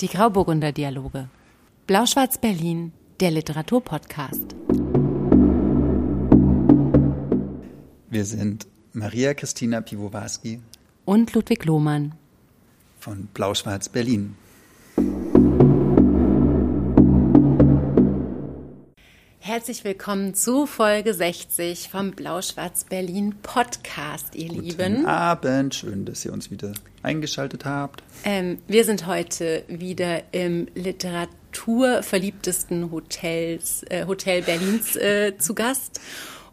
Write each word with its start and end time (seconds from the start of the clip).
Die 0.00 0.08
Grauburgunder 0.08 0.72
Dialoge. 0.72 1.28
Blau-Schwarz 1.86 2.38
Berlin, 2.38 2.92
der 3.20 3.30
Literaturpodcast. 3.30 4.56
Wir 8.10 8.24
sind 8.24 8.66
Maria 8.92 9.34
Christina 9.34 9.80
Piwowarski 9.80 10.60
Und 11.04 11.32
Ludwig 11.34 11.64
Lohmann. 11.64 12.14
von 12.98 13.26
Blau-Schwarz 13.34 13.88
Berlin. 13.88 14.34
Herzlich 19.54 19.84
willkommen 19.84 20.34
zu 20.34 20.66
Folge 20.66 21.14
60 21.14 21.88
vom 21.88 22.10
Blau-Schwarz 22.10 22.86
Berlin 22.90 23.36
Podcast, 23.40 24.34
ihr 24.34 24.48
Guten 24.48 24.62
Lieben. 24.62 25.06
Abend, 25.06 25.76
schön, 25.76 26.04
dass 26.04 26.24
ihr 26.24 26.32
uns 26.32 26.50
wieder 26.50 26.72
eingeschaltet 27.04 27.64
habt. 27.64 28.02
Ähm, 28.24 28.58
wir 28.66 28.84
sind 28.84 29.06
heute 29.06 29.62
wieder 29.68 30.24
im 30.32 30.66
literaturverliebtesten 30.74 32.90
Hotels, 32.90 33.84
äh, 33.90 34.06
Hotel 34.06 34.42
Berlins 34.42 34.96
äh, 34.96 35.38
zu 35.38 35.54
Gast 35.54 36.00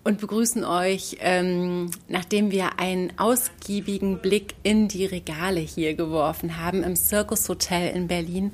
und 0.04 0.22
begrüßen 0.22 0.64
euch, 0.64 1.18
ähm, 1.22 1.90
nachdem 2.08 2.52
wir 2.52 2.80
einen 2.80 3.18
ausgiebigen 3.18 4.20
Blick 4.20 4.54
in 4.62 4.88
die 4.88 5.08
Regale 5.08 5.60
hier 5.60 5.96
geworfen 5.96 6.60
haben. 6.60 6.84
Im 6.84 6.96
Circus 6.96 7.50
Hotel 7.50 7.96
in 7.96 8.08
Berlin 8.08 8.52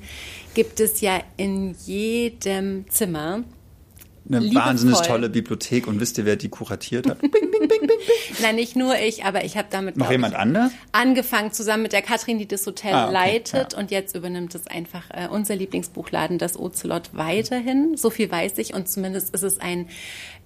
gibt 0.54 0.80
es 0.80 1.02
ja 1.02 1.20
in 1.36 1.76
jedem 1.84 2.88
Zimmer 2.88 3.44
Eine 4.28 4.40
Liebevoll. 4.40 4.62
wahnsinnig 4.66 5.00
tolle 5.00 5.28
Bibliothek 5.30 5.86
und 5.86 6.00
wisst 6.00 6.18
ihr, 6.18 6.24
wer 6.26 6.36
die 6.36 6.48
kuratiert 6.48 7.08
hat? 7.08 7.18
Nein, 8.42 8.56
nicht 8.56 8.76
nur 8.76 8.94
ich, 8.98 9.24
aber 9.24 9.44
ich 9.44 9.56
habe 9.56 9.68
damit 9.70 9.96
Noch 9.96 10.10
jemand 10.10 10.34
anders? 10.34 10.70
angefangen, 10.92 11.52
zusammen 11.52 11.82
mit 11.84 11.92
der 11.92 12.02
Katrin, 12.02 12.38
die 12.38 12.46
das 12.46 12.66
Hotel 12.66 12.92
Ah, 12.94 13.04
okay, 13.06 13.12
leitet. 13.14 13.72
ja. 13.72 13.78
Und 13.78 13.90
jetzt 13.90 14.14
übernimmt 14.14 14.54
es 14.54 14.66
einfach 14.66 15.04
äh, 15.10 15.28
unser 15.28 15.56
Lieblingsbuchladen, 15.56 16.38
das 16.38 16.58
Ocelot, 16.58 17.10
weiterhin. 17.12 17.96
So 17.96 18.10
viel 18.10 18.30
weiß 18.30 18.58
ich. 18.58 18.74
Und 18.74 18.88
zumindest 18.88 19.34
ist 19.34 19.42
es 19.42 19.58
ein 19.60 19.88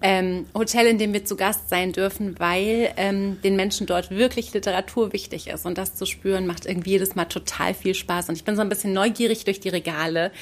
ähm, 0.02 0.46
Hotel, 0.54 0.86
in 0.86 0.98
dem 0.98 1.12
wir 1.12 1.24
zu 1.24 1.36
Gast 1.36 1.68
sein 1.68 1.92
dürfen, 1.92 2.38
weil 2.38 2.92
ähm, 2.96 3.40
den 3.42 3.54
Menschen 3.54 3.86
dort 3.86 4.10
wirklich 4.10 4.52
Literatur 4.52 5.12
wichtig 5.12 5.46
ist. 5.46 5.64
Und 5.64 5.78
das 5.78 5.94
zu 5.94 6.06
spüren, 6.06 6.46
macht 6.46 6.66
irgendwie 6.66 6.90
jedes 6.90 7.14
Mal 7.14 7.26
total 7.26 7.72
viel 7.72 7.94
Spaß. 7.94 8.28
Und 8.28 8.34
ich 8.34 8.44
bin 8.44 8.56
so 8.56 8.62
ein 8.62 8.68
bisschen 8.68 8.92
neugierig 8.92 9.44
durch 9.44 9.60
die 9.60 9.68
Regale 9.68 10.32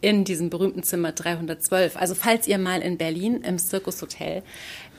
in 0.00 0.24
diesem 0.24 0.50
berühmten 0.50 0.84
Zimmer 0.84 1.10
312. 1.10 1.96
Also 1.96 2.14
falls 2.14 2.46
ihr 2.46 2.58
mal 2.58 2.80
in 2.80 2.96
Berlin 2.96 3.42
im 3.42 3.58
Circus 3.58 4.00
Hotel 4.00 4.42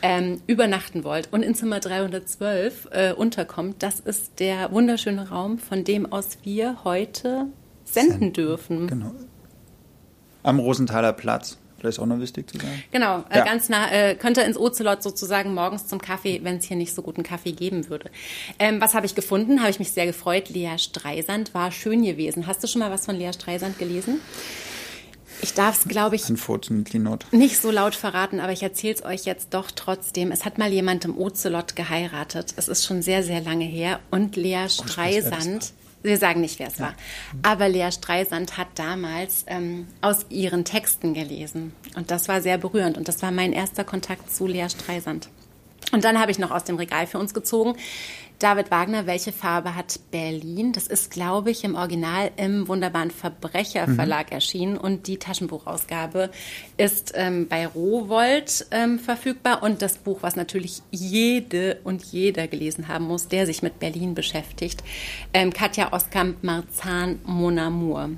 ähm, 0.01 0.41
übernachten 0.47 1.05
wollt 1.05 1.29
und 1.31 1.41
in 1.41 1.55
Zimmer 1.55 1.79
312 1.79 2.89
äh, 2.91 3.13
unterkommt, 3.13 3.81
das 3.81 4.01
ist 4.01 4.39
der 4.39 4.71
wunderschöne 4.71 5.29
Raum, 5.29 5.57
von 5.59 5.85
dem 5.85 6.11
aus 6.11 6.39
wir 6.43 6.83
heute 6.83 7.47
senden 7.85 8.33
dürfen. 8.33 8.87
Genau. 8.87 9.13
Am 10.43 10.59
Rosenthaler 10.59 11.13
Platz. 11.13 11.57
Vielleicht 11.79 11.99
auch 11.99 12.05
noch 12.05 12.19
wichtig 12.19 12.49
zu 12.49 12.57
sagen. 12.57 12.83
Genau, 12.91 13.23
äh, 13.29 13.37
Ja. 13.39 13.45
ganz 13.45 13.69
nah, 13.69 13.91
äh, 13.91 14.15
könnte 14.15 14.41
ins 14.41 14.57
Ocelot 14.57 15.01
sozusagen 15.03 15.53
morgens 15.53 15.87
zum 15.87 15.99
Kaffee, 15.99 16.41
wenn 16.43 16.57
es 16.57 16.65
hier 16.65 16.77
nicht 16.77 16.93
so 16.93 17.01
guten 17.01 17.23
Kaffee 17.23 17.51
geben 17.51 17.89
würde. 17.89 18.09
Ähm, 18.59 18.81
was 18.81 18.93
habe 18.93 19.05
ich 19.05 19.15
gefunden? 19.15 19.59
Habe 19.61 19.69
ich 19.71 19.79
mich 19.79 19.91
sehr 19.91 20.05
gefreut. 20.05 20.49
Lea 20.49 20.77
Streisand 20.77 21.53
war 21.53 21.71
schön 21.71 22.03
gewesen. 22.03 22.47
Hast 22.47 22.63
du 22.63 22.67
schon 22.67 22.79
mal 22.79 22.91
was 22.91 23.05
von 23.05 23.15
Lea 23.15 23.31
Streisand 23.33 23.79
gelesen? 23.79 24.19
Ich 25.41 25.53
darf 25.53 25.79
es, 25.79 25.87
glaube 25.87 26.17
ich, 26.17 26.27
nicht 27.31 27.57
so 27.61 27.71
laut 27.71 27.95
verraten, 27.95 28.41
aber 28.41 28.51
ich 28.51 28.61
erzähle 28.61 28.93
es 28.95 29.05
euch 29.05 29.23
jetzt 29.23 29.53
doch 29.53 29.71
trotzdem. 29.71 30.31
Es 30.33 30.43
hat 30.43 30.57
mal 30.57 30.71
jemand 30.71 31.05
im 31.05 31.17
Ocelot 31.17 31.77
geheiratet. 31.77 32.53
Es 32.57 32.67
ist 32.67 32.85
schon 32.85 33.01
sehr, 33.01 33.23
sehr 33.23 33.39
lange 33.39 33.63
her. 33.63 34.01
Und 34.11 34.35
Lea 34.35 34.63
das 34.63 34.75
Streisand, 34.75 35.71
wir 36.01 36.17
sagen 36.17 36.41
nicht, 36.41 36.59
wer 36.59 36.67
es 36.67 36.79
war, 36.79 36.93
aber 37.41 37.67
Lea 37.67 37.91
Streisand 37.91 38.57
hat 38.57 38.67
damals 38.75 39.43
ähm, 39.47 39.87
aus 40.01 40.25
ihren 40.29 40.63
Texten 40.63 41.13
gelesen. 41.13 41.73
Und 41.95 42.11
das 42.11 42.27
war 42.27 42.41
sehr 42.41 42.57
berührend. 42.57 42.97
Und 42.97 43.07
das 43.07 43.21
war 43.21 43.31
mein 43.31 43.51
erster 43.53 43.83
Kontakt 43.83 44.33
zu 44.33 44.47
Lea 44.47 44.69
Streisand. 44.69 45.29
Und 45.91 46.03
dann 46.03 46.19
habe 46.19 46.31
ich 46.31 46.39
noch 46.39 46.51
aus 46.51 46.63
dem 46.63 46.77
Regal 46.77 47.07
für 47.07 47.19
uns 47.19 47.33
gezogen. 47.33 47.75
David 48.39 48.71
Wagner, 48.71 49.05
welche 49.05 49.33
Farbe 49.33 49.75
hat 49.75 49.99
Berlin? 50.11 50.71
Das 50.71 50.87
ist, 50.87 51.11
glaube 51.11 51.51
ich, 51.51 51.65
im 51.65 51.75
Original 51.75 52.31
im 52.37 52.69
wunderbaren 52.69 53.11
Verbrecherverlag 53.11 54.31
erschienen 54.31 54.77
und 54.77 55.07
die 55.07 55.17
Taschenbuchausgabe 55.17 56.29
ist 56.77 57.11
ähm, 57.15 57.49
bei 57.49 57.67
Rowold 57.67 58.65
ähm, 58.71 58.97
verfügbar 58.97 59.61
und 59.61 59.81
das 59.81 59.97
Buch, 59.97 60.19
was 60.21 60.37
natürlich 60.37 60.81
jede 60.89 61.81
und 61.83 62.01
jeder 62.01 62.47
gelesen 62.47 62.87
haben 62.87 63.05
muss, 63.05 63.27
der 63.27 63.45
sich 63.45 63.61
mit 63.61 63.77
Berlin 63.79 64.15
beschäftigt, 64.15 64.85
ähm, 65.33 65.51
Katja 65.51 65.91
Oskamp 65.91 66.41
Marzahn 66.41 67.19
Mon 67.25 67.59
Amour. 67.59 68.11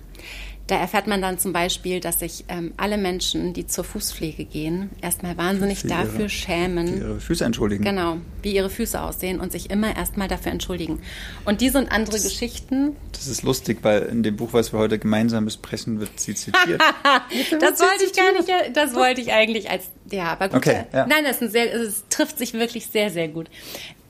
Da 0.71 0.77
erfährt 0.77 1.05
man 1.05 1.21
dann 1.21 1.37
zum 1.37 1.51
Beispiel, 1.51 1.99
dass 1.99 2.19
sich 2.21 2.45
ähm, 2.47 2.71
alle 2.77 2.97
Menschen, 2.97 3.51
die 3.51 3.67
zur 3.67 3.83
Fußpflege 3.83 4.45
gehen, 4.45 4.89
erstmal 5.01 5.35
wahnsinnig 5.37 5.79
Für 5.79 5.89
dafür 5.89 6.19
ihre- 6.21 6.29
schämen. 6.29 6.97
Ihre 6.97 7.19
Füße 7.19 7.43
entschuldigen. 7.43 7.83
Genau, 7.83 8.19
wie 8.41 8.55
ihre 8.55 8.69
Füße 8.69 9.01
aussehen 9.01 9.41
und 9.41 9.51
sich 9.51 9.69
immer 9.69 9.93
erstmal 9.93 10.29
dafür 10.29 10.53
entschuldigen. 10.53 11.01
Und 11.43 11.59
diese 11.59 11.77
und 11.77 11.91
andere 11.91 12.21
Geschichten, 12.21 12.95
Das 13.11 13.27
ist 13.27 13.43
lustig, 13.43 13.79
weil 13.81 14.03
in 14.03 14.23
dem 14.23 14.37
Buch, 14.37 14.53
was 14.53 14.71
wir 14.71 14.79
heute 14.79 14.97
gemeinsam 14.97 15.43
besprechen, 15.43 15.99
wird 15.99 16.17
sie 16.17 16.35
zitiert. 16.35 16.81
das 17.59 17.79
wollte 17.81 18.05
ich 18.05 18.13
gar 18.13 18.31
nicht, 18.31 18.49
das 18.73 18.95
wollte 18.95 19.19
ich 19.19 19.33
eigentlich 19.33 19.69
als, 19.69 19.89
ja, 20.09 20.31
aber 20.31 20.47
gut. 20.47 20.55
Okay, 20.59 20.85
ja. 20.93 21.05
Nein, 21.05 21.25
das 21.25 21.39
sehr, 21.51 21.73
es 21.73 22.05
trifft 22.09 22.37
sich 22.37 22.53
wirklich 22.53 22.87
sehr, 22.87 23.09
sehr 23.09 23.27
gut. 23.27 23.49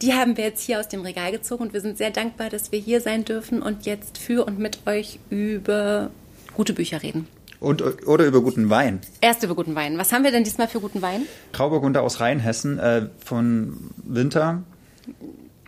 Die 0.04 0.14
haben 0.14 0.38
wir 0.38 0.44
jetzt 0.44 0.64
hier 0.64 0.80
aus 0.80 0.88
dem 0.90 1.02
Regal 1.02 1.32
gezogen 1.32 1.64
und 1.64 1.74
wir 1.74 1.82
sind 1.82 1.98
sehr 1.98 2.12
dankbar, 2.12 2.52
dass 2.52 2.72
wir 2.72 2.78
hier 2.78 3.02
sein 3.02 3.26
dürfen 3.26 3.64
und 3.64 3.88
jetzt 3.88 4.20
für 4.20 4.46
und 4.46 4.60
mit 4.60 4.86
euch 4.86 5.18
über 5.32 6.12
gute 6.54 6.74
Bücher 6.74 7.02
reden. 7.02 7.28
Und, 7.60 8.08
oder 8.08 8.26
über 8.26 8.42
guten 8.42 8.70
Wein. 8.72 9.02
Erst 9.22 9.44
über 9.44 9.54
guten 9.54 9.76
Wein. 9.76 9.98
Was 9.98 10.12
haben 10.12 10.24
wir 10.24 10.32
denn 10.32 10.44
diesmal 10.44 10.68
für 10.68 10.80
guten 10.80 11.02
Wein? 11.02 11.28
Grauburgunder 11.54 12.02
aus 12.02 12.20
Rheinhessen 12.20 12.80
äh, 12.80 13.08
von 13.24 13.92
Winter. 14.04 14.64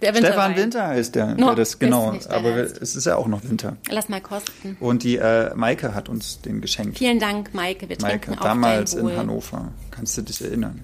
Der 0.01 0.13
Stefan 0.13 0.57
Winter 0.57 0.87
heißt 0.87 1.15
der. 1.15 1.35
No, 1.35 1.47
der 1.47 1.55
das, 1.55 1.69
ist 1.69 1.79
genau, 1.79 2.11
nicht 2.11 2.25
der 2.25 2.35
aber 2.35 2.53
heißt. 2.55 2.81
es 2.81 2.95
ist 2.95 3.05
ja 3.05 3.15
auch 3.15 3.27
noch 3.27 3.43
Winter. 3.43 3.77
Lass 3.89 4.09
mal 4.09 4.19
kosten. 4.21 4.75
Und 4.79 5.03
die 5.03 5.17
äh, 5.17 5.53
Maike 5.55 5.93
hat 5.93 6.09
uns 6.09 6.41
den 6.41 6.61
geschenkt. 6.61 6.97
Vielen 6.97 7.19
Dank, 7.19 7.53
Maike. 7.53 7.87
Wir 7.87 7.97
Maike, 8.01 8.25
trinken 8.25 8.39
auf 8.39 8.45
damals 8.45 8.95
in 8.95 9.15
Hannover. 9.15 9.71
Kannst 9.91 10.17
du 10.17 10.23
dich 10.23 10.41
erinnern? 10.41 10.81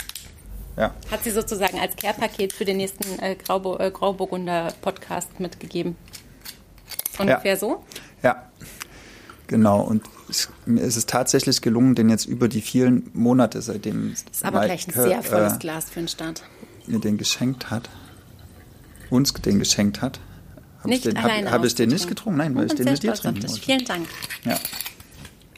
Ja. 0.77 0.93
Hat 1.11 1.23
sie 1.23 1.31
sozusagen 1.31 1.77
als 1.79 1.97
Care-Paket 1.97 2.53
für 2.53 2.63
den 2.63 2.77
nächsten 2.77 3.19
äh, 3.19 3.33
äh, 3.33 3.35
Grauburgunder 3.91 4.71
Podcast 4.81 5.39
mitgegeben. 5.39 5.97
Ungefähr 7.17 7.57
so? 7.57 7.83
Ja. 8.23 8.49
Genau. 9.49 9.81
Und 9.81 10.03
es, 10.29 10.47
mir 10.67 10.81
ist 10.81 10.95
es 10.95 11.07
tatsächlich 11.07 11.61
gelungen, 11.61 11.95
den 11.95 12.07
jetzt 12.09 12.25
über 12.25 12.47
die 12.47 12.61
vielen 12.61 13.09
Monate, 13.13 13.63
seitdem 13.63 14.13
Ist 14.13 14.45
aber 14.45 14.61
gleich 14.61 14.87
ein 14.87 14.93
sehr 14.93 15.23
volles 15.23 15.57
Glas 15.57 15.89
für 15.89 15.99
den 16.01 16.07
Start. 16.07 16.43
äh, 16.87 16.91
mir 16.91 16.99
den 16.99 17.17
geschenkt 17.17 17.71
hat, 17.71 17.89
uns 19.09 19.33
den 19.33 19.57
geschenkt 19.57 20.03
hat. 20.03 20.19
Habe 20.83 20.93
ich 20.93 21.01
den, 21.01 21.21
hab, 21.21 21.31
hab 21.51 21.65
ich 21.65 21.73
den 21.73 21.89
nicht 21.89 22.07
getrunken? 22.07 22.37
Nein, 22.37 22.55
weil 22.55 22.67
Ich 22.67 22.75
den 22.75 22.85
mit 22.85 23.01
dir 23.01 23.13
trinken 23.13 23.41
wollte. 23.41 23.59
Vielen 23.61 23.85
Dank. 23.85 24.07
Ja. 24.45 24.59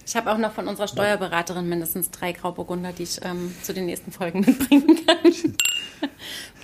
Ich 0.08 0.16
habe 0.16 0.32
auch 0.32 0.38
noch 0.38 0.54
von 0.54 0.70
unserer 0.70 0.88
Steuerberaterin 0.88 1.68
mindestens 1.68 2.12
drei 2.12 2.32
Grauburgunder, 2.32 2.94
die 2.94 3.04
ich 3.04 3.20
ähm, 3.24 3.54
zu 3.62 3.74
den 3.74 3.88
nächsten 3.88 4.14
Folgen 4.14 4.40
mitbringen 4.46 5.00
kann. 5.06 5.32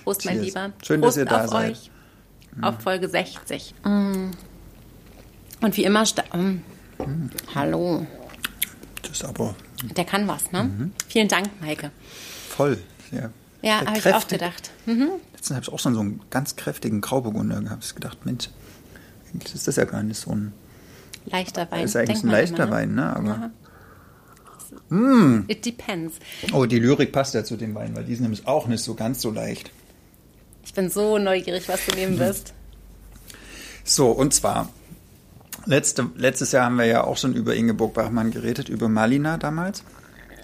Prost, 0.02 0.24
mein 0.24 0.36
Cheers. 0.36 0.46
Lieber. 0.46 0.72
Schön, 0.82 1.02
dass 1.02 1.14
Prost 1.14 1.18
ihr 1.18 1.24
da 1.26 1.44
auf 1.44 1.50
seid. 1.50 1.72
euch. 1.72 1.90
Auf 2.62 2.80
Folge 2.80 3.06
60. 3.08 3.74
Mm. 3.84 4.30
Und 5.60 5.76
wie 5.76 5.84
immer, 5.84 6.04
mm. 7.06 7.30
hallo. 7.54 8.06
Das 9.02 9.12
ist 9.12 9.24
aber 9.24 9.54
Der 9.96 10.04
kann 10.04 10.26
was, 10.28 10.50
ne? 10.52 10.64
Mhm. 10.64 10.92
Vielen 11.08 11.28
Dank, 11.28 11.48
Maike. 11.60 11.90
voll. 12.50 12.78
Ja, 13.10 13.30
sehr 13.62 13.80
habe 13.88 13.98
ich 13.98 14.14
auch 14.14 14.28
gedacht. 14.28 14.70
Mhm. 14.86 15.08
Letztens 15.32 15.56
habe 15.56 15.62
ich 15.62 15.72
auch 15.72 15.78
schon 15.78 15.94
so 15.94 16.00
einen 16.00 16.20
ganz 16.30 16.56
kräftigen 16.56 17.00
Grauburgunder 17.00 17.60
gehabt. 17.62 17.84
Ich 17.84 17.94
gedacht, 17.94 18.24
Mensch, 18.26 18.50
eigentlich 19.32 19.54
ist 19.54 19.66
das 19.66 19.76
ja 19.76 19.84
gar 19.84 20.02
nicht 20.02 20.18
so 20.20 20.30
ein. 20.32 20.52
Leichter 21.26 21.70
Wein. 21.70 21.84
ist 21.84 21.96
eigentlich 21.96 22.22
ein 22.22 22.30
leichter 22.30 22.64
immer, 22.64 22.72
Wein, 22.76 22.94
ne? 22.94 23.16
Aber, 23.16 23.50
Ja. 24.90 25.44
It 25.48 25.64
depends. 25.66 26.16
Oh, 26.52 26.64
die 26.66 26.78
Lyrik 26.78 27.12
passt 27.12 27.34
ja 27.34 27.44
zu 27.44 27.56
dem 27.56 27.74
Wein, 27.74 27.94
weil 27.96 28.04
die 28.04 28.12
ist 28.12 28.20
nämlich 28.20 28.46
auch 28.46 28.66
nicht 28.66 28.82
so 28.82 28.94
ganz 28.94 29.20
so 29.20 29.30
leicht. 29.30 29.70
Ich 30.64 30.72
bin 30.74 30.88
so 30.90 31.18
neugierig, 31.18 31.68
was 31.68 31.84
du 31.86 31.92
Mhm. 31.92 31.98
nehmen 31.98 32.18
wirst. 32.18 32.54
So, 33.84 34.10
und 34.10 34.32
zwar, 34.34 34.68
letzte, 35.68 36.10
letztes 36.16 36.52
Jahr 36.52 36.64
haben 36.64 36.76
wir 36.76 36.86
ja 36.86 37.04
auch 37.04 37.16
schon 37.16 37.34
über 37.34 37.54
Ingeborg 37.54 37.94
Bachmann 37.94 38.30
geredet, 38.30 38.68
über 38.68 38.88
Malina 38.88 39.36
damals. 39.36 39.84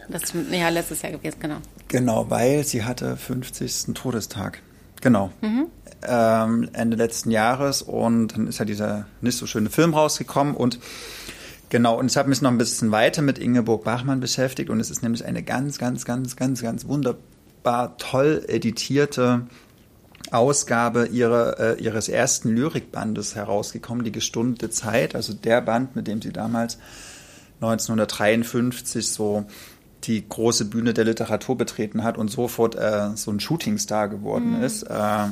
Das 0.09 0.23
ist 0.23 0.35
ja 0.53 0.69
letztes 0.69 1.03
Jahr 1.03 1.13
gewesen, 1.13 1.39
genau. 1.41 1.57
Genau, 1.89 2.31
weil 2.31 2.65
sie 2.65 2.85
hatte 2.85 3.17
50. 3.17 3.95
Todestag. 3.95 4.61
Genau. 5.01 5.31
Mhm. 5.41 5.67
Ähm, 6.07 6.69
Ende 6.73 6.97
letzten 6.97 7.31
Jahres 7.31 7.81
und 7.81 8.29
dann 8.29 8.47
ist 8.47 8.59
ja 8.59 8.67
dieser 8.67 9.07
nicht 9.23 9.39
so 9.39 9.47
schöne 9.47 9.71
Film 9.71 9.95
rausgekommen 9.95 10.55
und 10.55 10.79
genau, 11.71 11.99
und 11.99 12.11
ich 12.11 12.17
habe 12.19 12.29
mich 12.29 12.43
noch 12.43 12.51
ein 12.51 12.59
bisschen 12.59 12.91
weiter 12.91 13.23
mit 13.23 13.39
Ingeborg 13.39 13.85
Bachmann 13.85 14.21
beschäftigt 14.21 14.69
und 14.69 14.81
es 14.81 14.91
ist 14.91 15.03
nämlich 15.03 15.25
eine 15.25 15.43
ganz, 15.43 15.79
ganz, 15.79 16.05
ganz, 16.05 16.37
ganz, 16.37 16.61
ganz 16.61 16.87
wunderbar 16.87 17.97
toll 17.97 18.45
editierte 18.49 19.47
Ausgabe 20.31 21.07
ihre, 21.07 21.77
äh, 21.79 21.83
ihres 21.83 22.09
ersten 22.09 22.55
Lyrikbandes 22.55 23.35
herausgekommen, 23.35 24.05
die 24.05 24.13
gestundete 24.13 24.71
Zeit, 24.71 25.15
also 25.15 25.33
der 25.33 25.61
Band, 25.61 25.97
mit 25.97 26.07
dem 26.07 26.23
sie 26.23 26.33
damals 26.33 26.79
1953 27.61 29.09
so 29.09 29.45
die 30.05 30.29
große 30.29 30.67
Bühne 30.67 30.93
der 30.93 31.05
Literatur 31.05 31.57
betreten 31.57 32.03
hat 32.03 32.19
und 32.19 32.31
sofort 32.31 32.75
äh, 32.75 33.11
so 33.15 33.31
ein 33.31 33.41
Shootingstar 33.41 34.09
geworden 34.09 34.59
mhm. 34.59 34.65
ist. 34.65 34.83
Äh, 34.85 35.29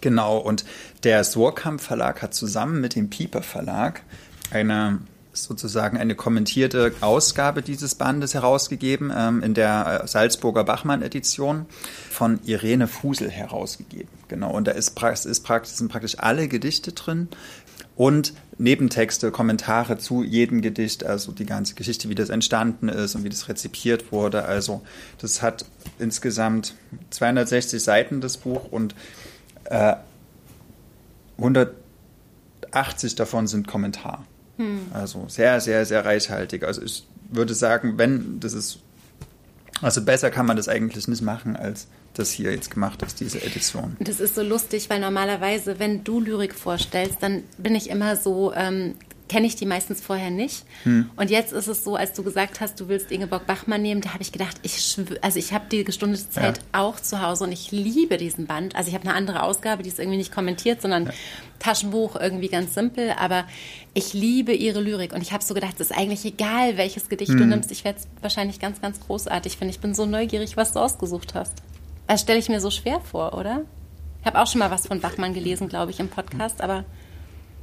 genau, 0.00 0.38
und 0.38 0.64
der 1.04 1.22
Surkamp 1.24 1.80
Verlag 1.80 2.22
hat 2.22 2.34
zusammen 2.34 2.80
mit 2.80 2.96
dem 2.96 3.10
Pieper 3.10 3.42
Verlag 3.42 4.02
eine 4.50 4.98
sozusagen 5.32 5.96
eine 5.96 6.14
kommentierte 6.14 6.92
Ausgabe 7.00 7.62
dieses 7.62 7.94
Bandes 7.94 8.34
herausgegeben, 8.34 9.12
ähm, 9.14 9.42
in 9.42 9.54
der 9.54 10.02
äh, 10.02 10.06
Salzburger 10.08 10.64
Bachmann-Edition 10.64 11.66
von 12.10 12.40
Irene 12.44 12.86
Fusel 12.86 13.30
herausgegeben. 13.30 14.08
Genau, 14.28 14.52
und 14.52 14.66
da 14.66 14.72
ist, 14.72 14.98
ist 15.24 15.40
praktisch, 15.40 15.72
sind 15.72 15.90
praktisch 15.90 16.18
alle 16.18 16.48
Gedichte 16.48 16.92
drin 16.92 17.28
und 17.96 18.34
Nebentexte, 18.58 19.30
Kommentare 19.30 19.98
zu 19.98 20.22
jedem 20.22 20.60
Gedicht, 20.62 21.04
also 21.04 21.32
die 21.32 21.46
ganze 21.46 21.74
Geschichte, 21.74 22.08
wie 22.08 22.14
das 22.14 22.28
entstanden 22.28 22.88
ist 22.88 23.14
und 23.14 23.24
wie 23.24 23.28
das 23.28 23.48
rezipiert 23.48 24.12
wurde. 24.12 24.44
Also 24.44 24.82
das 25.18 25.42
hat 25.42 25.64
insgesamt 25.98 26.74
260 27.10 27.82
Seiten, 27.82 28.20
das 28.20 28.36
Buch, 28.36 28.70
und 28.70 28.94
äh, 29.64 29.96
180 31.38 33.14
davon 33.16 33.46
sind 33.46 33.66
Kommentare. 33.66 34.24
Hm. 34.58 34.86
Also 34.92 35.26
sehr, 35.28 35.60
sehr, 35.60 35.84
sehr 35.86 36.04
reichhaltig. 36.04 36.64
Also 36.64 36.82
ich 36.82 37.06
würde 37.30 37.54
sagen, 37.54 37.98
wenn 37.98 38.40
das 38.40 38.52
ist, 38.52 38.78
also 39.80 40.02
besser 40.04 40.30
kann 40.30 40.46
man 40.46 40.56
das 40.56 40.68
eigentlich 40.68 41.08
nicht 41.08 41.22
machen, 41.22 41.56
als 41.56 41.86
das 42.14 42.30
hier 42.30 42.52
jetzt 42.52 42.70
gemacht 42.70 43.02
ist, 43.02 43.20
diese 43.20 43.42
Edition. 43.42 43.96
Das 44.00 44.20
ist 44.20 44.34
so 44.34 44.42
lustig, 44.42 44.90
weil 44.90 45.00
normalerweise, 45.00 45.78
wenn 45.78 46.04
du 46.04 46.20
Lyrik 46.20 46.54
vorstellst, 46.54 47.16
dann 47.20 47.42
bin 47.56 47.74
ich 47.74 47.88
immer 47.88 48.16
so, 48.16 48.52
ähm, 48.54 48.94
kenne 49.32 49.46
ich 49.46 49.56
die 49.56 49.64
meistens 49.64 50.02
vorher 50.02 50.30
nicht. 50.30 50.66
Hm. 50.82 51.08
Und 51.16 51.30
jetzt 51.30 51.54
ist 51.54 51.66
es 51.66 51.84
so, 51.84 51.96
als 51.96 52.12
du 52.12 52.22
gesagt 52.22 52.60
hast, 52.60 52.78
du 52.78 52.88
willst 52.88 53.10
Ingeborg 53.10 53.46
Bachmann 53.46 53.80
nehmen, 53.80 54.02
da 54.02 54.10
habe 54.12 54.22
ich 54.22 54.30
gedacht, 54.30 54.58
ich 54.60 54.98
also 55.22 55.38
ich 55.38 55.54
habe 55.54 55.64
die 55.72 55.84
gestundete 55.84 56.28
Zeit 56.28 56.58
ja. 56.58 56.80
auch 56.80 57.00
zu 57.00 57.22
Hause 57.22 57.44
und 57.44 57.52
ich 57.52 57.72
liebe 57.72 58.18
diesen 58.18 58.46
Band. 58.46 58.76
Also 58.76 58.90
ich 58.90 58.94
habe 58.94 59.08
eine 59.08 59.14
andere 59.14 59.42
Ausgabe, 59.42 59.82
die 59.82 59.88
ist 59.88 59.98
irgendwie 59.98 60.18
nicht 60.18 60.34
kommentiert, 60.34 60.82
sondern 60.82 61.06
ja. 61.06 61.12
Taschenbuch, 61.60 62.16
irgendwie 62.16 62.48
ganz 62.48 62.74
simpel. 62.74 63.14
Aber 63.18 63.46
ich 63.94 64.12
liebe 64.12 64.52
ihre 64.52 64.82
Lyrik 64.82 65.14
und 65.14 65.22
ich 65.22 65.32
habe 65.32 65.42
so 65.42 65.54
gedacht, 65.54 65.80
es 65.80 65.90
ist 65.90 65.96
eigentlich 65.96 66.26
egal, 66.26 66.76
welches 66.76 67.08
Gedicht 67.08 67.30
hm. 67.30 67.38
du 67.38 67.46
nimmst. 67.46 67.72
Ich 67.72 67.84
werde 67.84 68.00
es 68.00 68.08
wahrscheinlich 68.20 68.60
ganz, 68.60 68.82
ganz 68.82 69.00
großartig 69.00 69.56
finden. 69.56 69.70
Ich 69.70 69.80
bin 69.80 69.94
so 69.94 70.04
neugierig, 70.04 70.58
was 70.58 70.74
du 70.74 70.80
ausgesucht 70.80 71.34
hast. 71.34 71.54
Das 72.06 72.20
stelle 72.20 72.38
ich 72.38 72.50
mir 72.50 72.60
so 72.60 72.70
schwer 72.70 73.00
vor, 73.00 73.32
oder? 73.32 73.62
Ich 74.20 74.26
habe 74.26 74.38
auch 74.38 74.46
schon 74.46 74.58
mal 74.58 74.70
was 74.70 74.86
von 74.86 75.00
Bachmann 75.00 75.32
gelesen, 75.32 75.70
glaube 75.70 75.90
ich, 75.90 76.00
im 76.00 76.08
Podcast, 76.08 76.60
aber. 76.60 76.84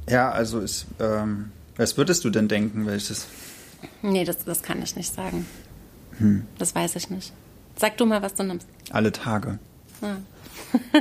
Ja, 0.08 0.32
also 0.32 0.58
ist. 0.58 0.86
Ähm 0.98 1.52
was 1.80 1.96
würdest 1.96 2.24
du 2.24 2.30
denn 2.30 2.46
denken, 2.46 2.86
welches? 2.86 3.26
Nee, 4.02 4.24
das, 4.24 4.44
das 4.44 4.62
kann 4.62 4.82
ich 4.82 4.96
nicht 4.96 5.14
sagen. 5.14 5.46
Hm. 6.18 6.44
Das 6.58 6.74
weiß 6.74 6.96
ich 6.96 7.08
nicht. 7.08 7.32
Sag 7.76 7.96
du 7.96 8.04
mal, 8.04 8.20
was 8.20 8.34
du 8.34 8.42
nimmst. 8.42 8.66
Alle 8.90 9.12
Tage. 9.12 9.58
Ah. 10.02 10.16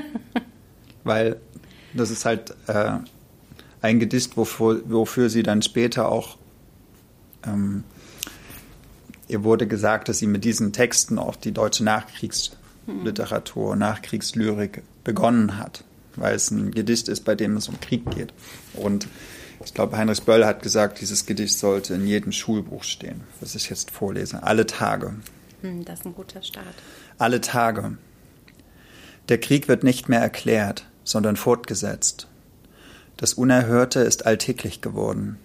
Weil 1.03 1.35
das 1.93 2.11
ist 2.11 2.23
halt 2.23 2.55
äh, 2.67 2.93
ein 3.81 3.99
Gedicht, 3.99 4.37
wofür, 4.37 4.81
wofür 4.85 5.29
sie 5.29 5.43
dann 5.43 5.61
später 5.61 6.09
auch. 6.09 6.37
Ähm, 7.45 7.83
ihr 9.27 9.43
wurde 9.43 9.67
gesagt, 9.67 10.07
dass 10.07 10.19
sie 10.19 10.27
mit 10.27 10.45
diesen 10.45 10.71
Texten 10.71 11.19
auch 11.19 11.35
die 11.35 11.51
deutsche 11.51 11.83
Nachkriegsliteratur, 11.83 13.73
hm. 13.73 13.79
Nachkriegslyrik 13.79 14.83
begonnen 15.03 15.57
hat, 15.57 15.83
weil 16.15 16.35
es 16.35 16.51
ein 16.51 16.71
Gedicht 16.71 17.09
ist, 17.09 17.25
bei 17.25 17.35
dem 17.35 17.57
es 17.57 17.67
um 17.67 17.81
Krieg 17.81 18.09
geht. 18.11 18.31
Und 18.75 19.09
ich 19.63 19.73
glaube, 19.73 19.97
Heinrich 19.97 20.23
Böll 20.23 20.45
hat 20.45 20.63
gesagt, 20.63 21.01
dieses 21.01 21.25
Gedicht 21.25 21.57
sollte 21.57 21.94
in 21.94 22.07
jedem 22.07 22.31
Schulbuch 22.31 22.83
stehen, 22.83 23.21
was 23.41 23.56
ich 23.56 23.69
jetzt 23.69 23.91
vorlese. 23.91 24.44
Alle 24.44 24.65
Tage. 24.65 25.13
Hm, 25.61 25.85
das 25.85 26.00
ist 26.00 26.06
ein 26.06 26.15
guter 26.15 26.41
Start. 26.41 26.65
Alle 27.17 27.41
Tage. 27.41 27.97
Der 29.27 29.39
Krieg 29.39 29.67
wird 29.67 29.83
nicht 29.83 30.09
mehr 30.09 30.21
erklärt, 30.21 30.85
sondern 31.03 31.35
fortgesetzt. 31.35 32.27
Das 33.17 33.33
Unerhörte 33.33 34.00
ist 34.00 34.25
alltäglich 34.25 34.81
geworden. 34.81 35.38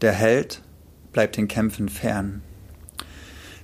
Der 0.00 0.12
Held 0.12 0.60
bleibt 1.12 1.36
den 1.36 1.46
Kämpfen 1.46 1.88
fern. 1.88 2.42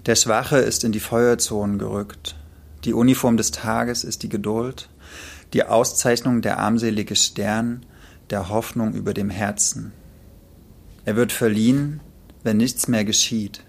Der 0.06 0.14
Schwache 0.14 0.58
ist 0.58 0.84
in 0.84 0.92
die 0.92 1.00
Feuerzonen 1.00 1.78
gerückt. 1.78 2.36
Die 2.84 2.92
Uniform 2.92 3.36
des 3.36 3.50
Tages 3.50 4.04
ist 4.04 4.22
die 4.22 4.28
Geduld. 4.28 4.88
Die 5.52 5.64
Auszeichnung 5.64 6.42
der 6.42 6.58
armselige 6.58 7.16
Stern 7.16 7.84
der 8.31 8.49
Hoffnung 8.49 8.94
über 8.94 9.14
dem 9.14 9.31
Herzen. 9.31 9.93
Er 11.05 11.17
wird 11.17 11.32
verliehen, 11.32 12.00
wenn 12.43 12.56
nichts 12.56 12.88
mehr 12.88 13.05
geschieht, 13.05 13.62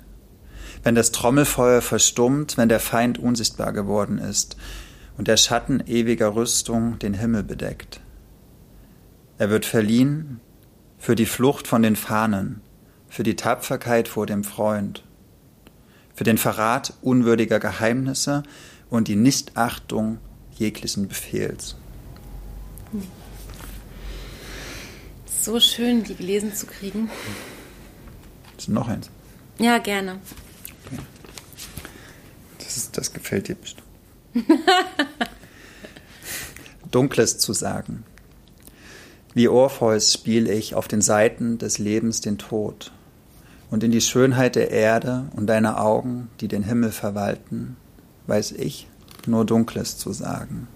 wenn 0.83 0.95
das 0.95 1.12
Trommelfeuer 1.12 1.81
verstummt, 1.81 2.57
wenn 2.57 2.69
der 2.69 2.80
Feind 2.80 3.19
unsichtbar 3.19 3.74
geworden 3.74 4.18
ist 4.18 4.57
und 5.18 5.27
der 5.27 5.38
Schatten 5.38 5.83
ewiger 5.86 6.36
Rüstung 6.36 7.00
den 7.00 7.13
Himmel 7.13 7.44
bedeckt. 7.44 8.01
Er 9.38 9.50
wird 9.50 9.65
verliehen 9.65 10.39
für 10.98 11.15
die 11.15 11.25
Flucht 11.25 11.68
von 11.68 11.83
den 11.83 11.95
Fahnen, 11.95 12.62
für 13.07 13.24
die 13.24 13.36
Tapferkeit 13.36 14.07
vor 14.07 14.25
dem 14.25 14.44
Freund, 14.44 15.04
für 16.13 16.24
den 16.24 16.38
Verrat 16.38 16.94
unwürdiger 17.01 17.59
Geheimnisse 17.59 18.44
und 18.89 19.07
die 19.07 19.15
Nichtachtung 19.15 20.18
jeglichen 20.57 21.07
Befehls. 21.07 21.75
So 25.47 25.61
schön, 25.61 26.03
die 26.03 26.13
gelesen 26.13 26.53
zu 26.53 26.65
kriegen. 26.65 27.09
Ist 28.57 28.67
noch 28.67 28.89
eins? 28.89 29.09
Ja, 29.59 29.77
gerne. 29.77 30.19
Okay. 30.85 31.01
Das, 32.57 32.75
ist, 32.75 32.97
das 32.97 33.13
gefällt 33.13 33.47
dir 33.47 33.55
bestimmt. 33.55 33.88
Dunkles 36.91 37.38
zu 37.38 37.53
sagen. 37.53 38.03
Wie 39.33 39.47
Orpheus 39.47 40.11
spiele 40.11 40.51
ich 40.51 40.75
auf 40.75 40.89
den 40.89 41.01
Seiten 41.01 41.57
des 41.57 41.77
Lebens 41.77 42.19
den 42.19 42.38
Tod. 42.38 42.91
Und 43.71 43.85
in 43.85 43.91
die 43.91 44.01
Schönheit 44.01 44.55
der 44.55 44.71
Erde 44.71 45.29
und 45.33 45.47
deiner 45.47 45.81
Augen, 45.81 46.29
die 46.41 46.49
den 46.49 46.63
Himmel 46.63 46.91
verwalten, 46.91 47.77
weiß 48.27 48.51
ich 48.51 48.89
nur 49.25 49.45
Dunkles 49.45 49.97
zu 49.97 50.11
sagen. 50.11 50.67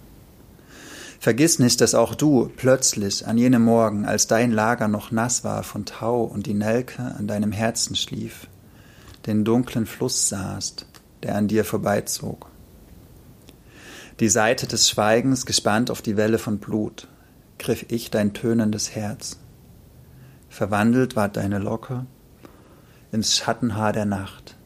Vergiss 1.21 1.59
nicht, 1.59 1.81
dass 1.81 1.93
auch 1.93 2.15
du 2.15 2.51
plötzlich 2.57 3.27
an 3.27 3.37
jenem 3.37 3.61
Morgen, 3.61 4.05
als 4.05 4.25
dein 4.25 4.51
Lager 4.51 4.87
noch 4.87 5.11
nass 5.11 5.43
war 5.43 5.61
von 5.61 5.85
Tau 5.85 6.23
und 6.23 6.47
die 6.47 6.55
Nelke 6.55 7.03
an 7.03 7.27
deinem 7.27 7.51
Herzen 7.51 7.95
schlief, 7.95 8.47
den 9.27 9.45
dunklen 9.45 9.85
Fluss 9.85 10.29
sahst, 10.29 10.87
der 11.21 11.35
an 11.35 11.47
dir 11.47 11.63
vorbeizog. 11.63 12.47
Die 14.19 14.29
Seite 14.29 14.65
des 14.65 14.89
Schweigens 14.89 15.45
gespannt 15.45 15.91
auf 15.91 16.01
die 16.01 16.17
Welle 16.17 16.39
von 16.39 16.57
Blut, 16.57 17.07
griff 17.59 17.85
ich 17.89 18.09
dein 18.09 18.33
tönendes 18.33 18.95
Herz. 18.95 19.37
Verwandelt 20.49 21.15
ward 21.15 21.37
deine 21.37 21.59
Locke 21.59 22.07
ins 23.11 23.37
Schattenhaar 23.37 23.93
der 23.93 24.05
Nacht. 24.05 24.57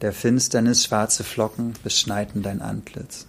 Der 0.00 0.14
Finsternis 0.14 0.84
schwarze 0.84 1.24
Flocken 1.24 1.74
beschneiten 1.84 2.42
dein 2.42 2.62
Antlitz 2.62 3.27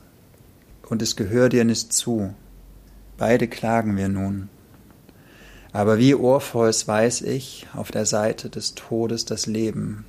und 0.89 1.01
es 1.01 1.15
gehört 1.15 1.53
dir 1.53 1.63
nicht 1.63 1.93
zu. 1.93 2.33
Beide 3.17 3.47
klagen 3.47 3.95
wir 3.97 4.09
nun. 4.09 4.49
Aber 5.71 5.99
wie 5.99 6.15
Orpheus 6.15 6.87
weiß 6.87 7.21
ich 7.21 7.67
auf 7.73 7.91
der 7.91 8.05
Seite 8.05 8.49
des 8.49 8.73
Todes 8.73 9.25
das 9.25 9.45
Leben 9.45 10.05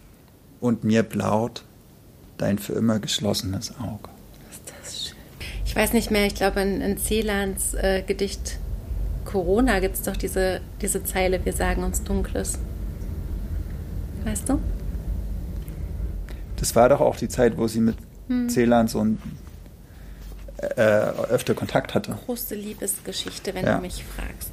und 0.61 0.85
mir 0.85 1.03
blaut 1.03 1.65
dein 2.39 2.59
für 2.59 2.73
immer 2.73 2.99
geschlossenes 2.99 3.79
Auge. 3.79 4.09
Ist 4.51 4.63
das 4.81 5.09
schön. 5.09 5.19
Ich 5.67 5.77
weiß 5.77 5.93
nicht 5.93 6.11
mehr, 6.11 6.27
ich 6.27 6.35
glaube 6.35 6.61
in, 6.61 6.81
in 6.81 6.97
Celans 6.97 7.75
äh, 7.75 8.03
Gedicht 8.07 8.59
Corona 9.27 9.81
gibt 9.81 9.97
es 9.97 10.03
doch 10.03 10.17
diese, 10.17 10.61
diese 10.81 11.05
Zeile, 11.05 11.45
wir 11.45 11.53
sagen 11.53 11.85
uns 11.85 12.03
Dunkles. 12.03 12.59
Weißt 14.25 14.49
du? 14.49 14.59
Das 16.57 16.75
war 16.75 16.89
doch 16.89 17.01
auch 17.01 17.17
die 17.17 17.29
Zeit, 17.29 17.59
wo 17.59 17.69
sie 17.69 17.81
mit 17.81 17.97
hm. 18.29 18.49
Celan 18.49 18.89
so 18.89 19.01
ein 19.01 19.19
äh, 20.61 20.83
öfter 21.31 21.55
Kontakt 21.55 21.95
hatte. 21.95 22.19
Große 22.27 22.55
Liebesgeschichte, 22.55 23.55
wenn 23.55 23.65
ja. 23.65 23.77
du 23.77 23.83
mich 23.83 24.05
fragst. 24.05 24.51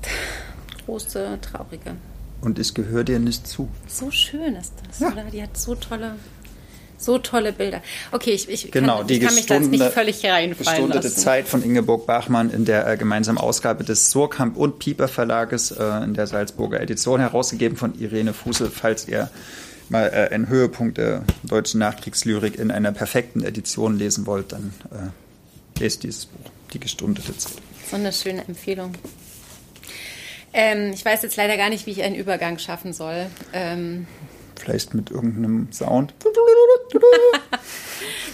Große, 0.85 1.39
traurige. 1.41 1.95
Und 2.41 2.59
ich 2.59 2.73
gehöre 2.73 3.03
dir 3.03 3.19
nicht 3.19 3.47
zu. 3.47 3.67
So 3.87 4.11
schön 4.11 4.55
ist 4.55 4.73
das, 4.87 4.99
ja. 4.99 5.11
oder? 5.11 5.23
Die 5.25 5.41
hat 5.41 5.57
so 5.57 5.75
tolle, 5.75 6.13
so 6.97 7.17
tolle 7.17 7.51
Bilder. 7.51 7.81
Okay, 8.11 8.31
ich, 8.31 8.47
ich, 8.47 8.71
genau, 8.71 8.99
kann, 8.99 9.09
ich 9.09 9.21
kann 9.21 9.35
mich 9.35 9.45
da 9.47 9.55
jetzt 9.55 9.69
nicht 9.69 9.83
völlig 9.83 10.25
reinfallen 10.25 10.89
lassen. 10.89 11.09
Zeit 11.09 11.47
von 11.47 11.63
Ingeborg 11.63 12.05
Bachmann 12.05 12.51
in 12.51 12.63
der 12.63 12.87
äh, 12.87 12.95
gemeinsamen 12.95 13.37
Ausgabe 13.37 13.83
des 13.83 14.11
Surkamp 14.11 14.55
und 14.55 14.79
Pieper 14.79 15.07
Verlages 15.07 15.71
äh, 15.71 15.83
in 16.03 16.13
der 16.13 16.27
Salzburger 16.27 16.79
Edition 16.79 17.19
herausgegeben 17.19 17.77
von 17.77 17.99
Irene 17.99 18.33
Fuße, 18.33 18.71
falls 18.71 19.07
ihr 19.07 19.29
mal 19.89 20.07
äh, 20.07 20.33
einen 20.33 20.47
Höhepunkt 20.47 20.97
der 20.97 21.23
deutschen 21.43 21.79
Nachkriegslyrik 21.79 22.57
in 22.57 22.71
einer 22.71 22.91
perfekten 22.91 23.43
Edition 23.43 23.97
lesen 23.97 24.25
wollt, 24.25 24.51
dann 24.51 24.73
äh, 24.91 25.26
lest 25.79 26.03
dieses 26.03 26.25
Buch. 26.25 26.51
Die 26.71 26.77
richtige 26.77 26.89
Stunde 26.89 27.21
dazu. 27.25 27.49
So 27.89 27.95
eine 27.95 28.13
schöne 28.13 28.47
Empfehlung. 28.47 28.93
Ähm, 30.53 30.91
ich 30.93 31.03
weiß 31.03 31.23
jetzt 31.23 31.35
leider 31.35 31.57
gar 31.57 31.69
nicht, 31.69 31.85
wie 31.85 31.91
ich 31.91 32.03
einen 32.03 32.15
Übergang 32.15 32.59
schaffen 32.59 32.93
soll. 32.93 33.27
Ähm, 33.53 34.07
Vielleicht 34.59 34.93
mit 34.93 35.11
irgendeinem 35.11 35.71
Sound. 35.71 36.13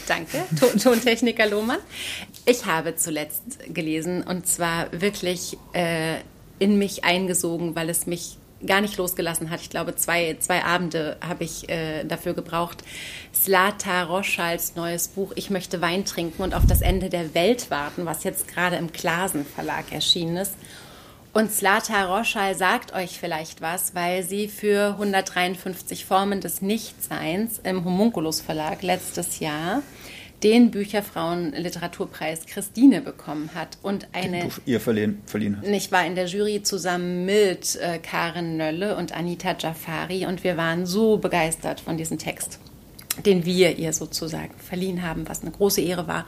Danke, 0.07 0.43
Tontechniker 0.81 1.47
Lohmann. 1.47 1.79
Ich 2.45 2.65
habe 2.65 2.95
zuletzt 2.95 3.73
gelesen 3.73 4.23
und 4.23 4.47
zwar 4.47 4.87
wirklich 4.91 5.57
äh, 5.73 6.17
in 6.59 6.77
mich 6.77 7.03
eingesogen, 7.03 7.75
weil 7.75 7.89
es 7.89 8.05
mich 8.05 8.37
gar 8.65 8.81
nicht 8.81 8.97
losgelassen 8.97 9.49
hat. 9.49 9.61
Ich 9.61 9.69
glaube, 9.69 9.95
zwei, 9.95 10.37
zwei 10.39 10.63
Abende 10.63 11.17
habe 11.25 11.43
ich 11.43 11.69
äh, 11.69 12.03
dafür 12.03 12.33
gebraucht. 12.33 12.83
Slata 13.33 14.03
Roschals 14.03 14.75
neues 14.75 15.07
Buch 15.07 15.31
Ich 15.35 15.49
möchte 15.49 15.81
Wein 15.81 16.05
trinken 16.05 16.43
und 16.43 16.53
auf 16.53 16.65
das 16.65 16.81
Ende 16.81 17.09
der 17.09 17.33
Welt 17.33 17.69
warten, 17.71 18.05
was 18.05 18.23
jetzt 18.23 18.47
gerade 18.47 18.75
im 18.75 18.91
Klasen 18.91 19.45
Verlag 19.45 19.91
erschienen 19.91 20.37
ist. 20.37 20.55
Und 21.33 21.51
Slata 21.51 22.15
Roschal 22.15 22.53
sagt 22.53 22.93
euch 22.93 23.17
vielleicht 23.17 23.59
was, 23.61 23.95
weil 23.95 24.21
sie 24.21 24.47
für 24.47 24.89
153 24.89 26.05
Formen 26.05 26.41
des 26.41 26.61
Nichtseins 26.61 27.59
im 27.63 27.83
Homunculus 27.85 28.39
Verlag 28.39 28.83
letztes 28.83 29.39
Jahr 29.39 29.81
den 30.43 30.71
Bücherfrauen-Literaturpreis 30.71 32.45
Christine 32.45 33.01
bekommen 33.01 33.51
hat 33.55 33.77
und 33.81 34.07
eine. 34.11 34.49
Ihr 34.65 34.81
verliehen, 34.81 35.21
verliehen 35.25 35.57
hast. 35.57 35.67
Ich 35.67 35.91
war 35.91 36.05
in 36.05 36.15
der 36.15 36.25
Jury 36.25 36.61
zusammen 36.63 37.25
mit 37.25 37.77
äh, 37.77 37.97
Karen 37.99 38.57
Nölle 38.57 38.97
und 38.97 39.15
Anita 39.15 39.55
Jafari 39.57 40.25
und 40.25 40.43
wir 40.43 40.57
waren 40.57 40.85
so 40.85 41.17
begeistert 41.17 41.79
von 41.79 41.97
diesem 41.97 42.17
Text, 42.17 42.59
den 43.25 43.45
wir 43.45 43.77
ihr 43.77 43.93
sozusagen 43.93 44.53
verliehen 44.57 45.01
haben, 45.01 45.27
was 45.29 45.41
eine 45.41 45.51
große 45.51 45.81
Ehre 45.81 46.07
war. 46.07 46.25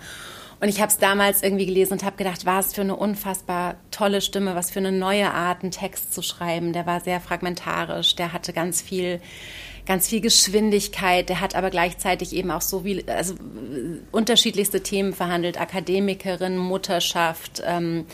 Und 0.62 0.70
ich 0.70 0.80
habe 0.80 0.90
es 0.90 0.98
damals 0.98 1.44
irgendwie 1.44 1.66
gelesen 1.66 1.94
und 1.94 2.06
habe 2.06 2.16
gedacht, 2.16 2.46
was 2.46 2.74
für 2.74 2.82
eine 2.82 2.96
unfassbar 2.96 3.76
tolle 3.92 4.22
Stimme, 4.22 4.56
was 4.56 4.72
für 4.72 4.80
eine 4.80 4.94
neue 4.94 5.32
Art, 5.32 5.64
einen 5.64 5.72
Text 5.72 6.14
zu 6.14 6.22
schreiben. 6.22 6.72
Der 6.72 6.86
war 6.86 7.02
sehr 7.02 7.20
fragmentarisch, 7.20 8.16
der 8.16 8.32
hatte 8.32 8.54
ganz 8.54 8.82
viel 8.82 9.20
ganz 9.86 10.08
viel 10.08 10.22
Geschwindigkeit. 10.22 11.30
Der 11.30 11.42
hat 11.42 11.56
aber 11.56 11.70
gleichzeitig 11.70 12.34
eben 12.34 12.52
auch 12.52 12.62
so 12.62 12.84
wie 12.84 13.08
also 13.08 13.36
unterschiedlichste 14.12 14.82
Themen 14.82 15.14
verhandelt: 15.14 15.60
Akademikerin, 15.60 16.58
Mutterschaft. 16.58 17.62
Ähm, 17.66 18.06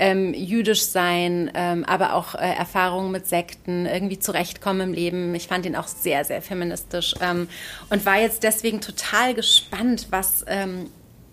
ähm, 0.00 0.32
jüdisch 0.32 0.82
sein, 0.82 1.50
ähm, 1.54 1.84
aber 1.84 2.14
auch 2.14 2.34
äh, 2.34 2.38
Erfahrungen 2.38 3.12
mit 3.12 3.26
Sekten, 3.26 3.84
irgendwie 3.84 4.18
zurechtkommen 4.18 4.80
im 4.80 4.92
Leben. 4.94 5.34
Ich 5.34 5.46
fand 5.46 5.66
ihn 5.66 5.76
auch 5.76 5.86
sehr, 5.88 6.24
sehr 6.24 6.40
feministisch 6.40 7.14
ähm, 7.20 7.48
und 7.90 8.06
war 8.06 8.18
jetzt 8.18 8.42
deswegen 8.42 8.80
total 8.80 9.34
gespannt, 9.34 10.06
was, 10.08 10.42
ähm, 10.48 10.86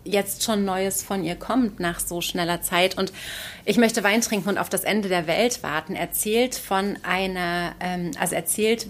jetzt 0.07 0.43
schon 0.43 0.65
Neues 0.65 1.03
von 1.03 1.23
ihr 1.23 1.35
kommt 1.35 1.79
nach 1.79 1.99
so 1.99 2.21
schneller 2.21 2.61
Zeit. 2.61 2.97
Und 2.97 3.13
ich 3.65 3.77
möchte 3.77 4.03
Wein 4.03 4.21
trinken 4.21 4.49
und 4.49 4.57
auf 4.57 4.69
das 4.69 4.83
Ende 4.83 5.09
der 5.09 5.27
Welt 5.27 5.61
warten. 5.63 5.95
Erzählt 5.95 6.55
von 6.55 6.97
einer, 7.03 7.75
ähm, 7.79 8.11
also 8.19 8.35
erzählt 8.35 8.87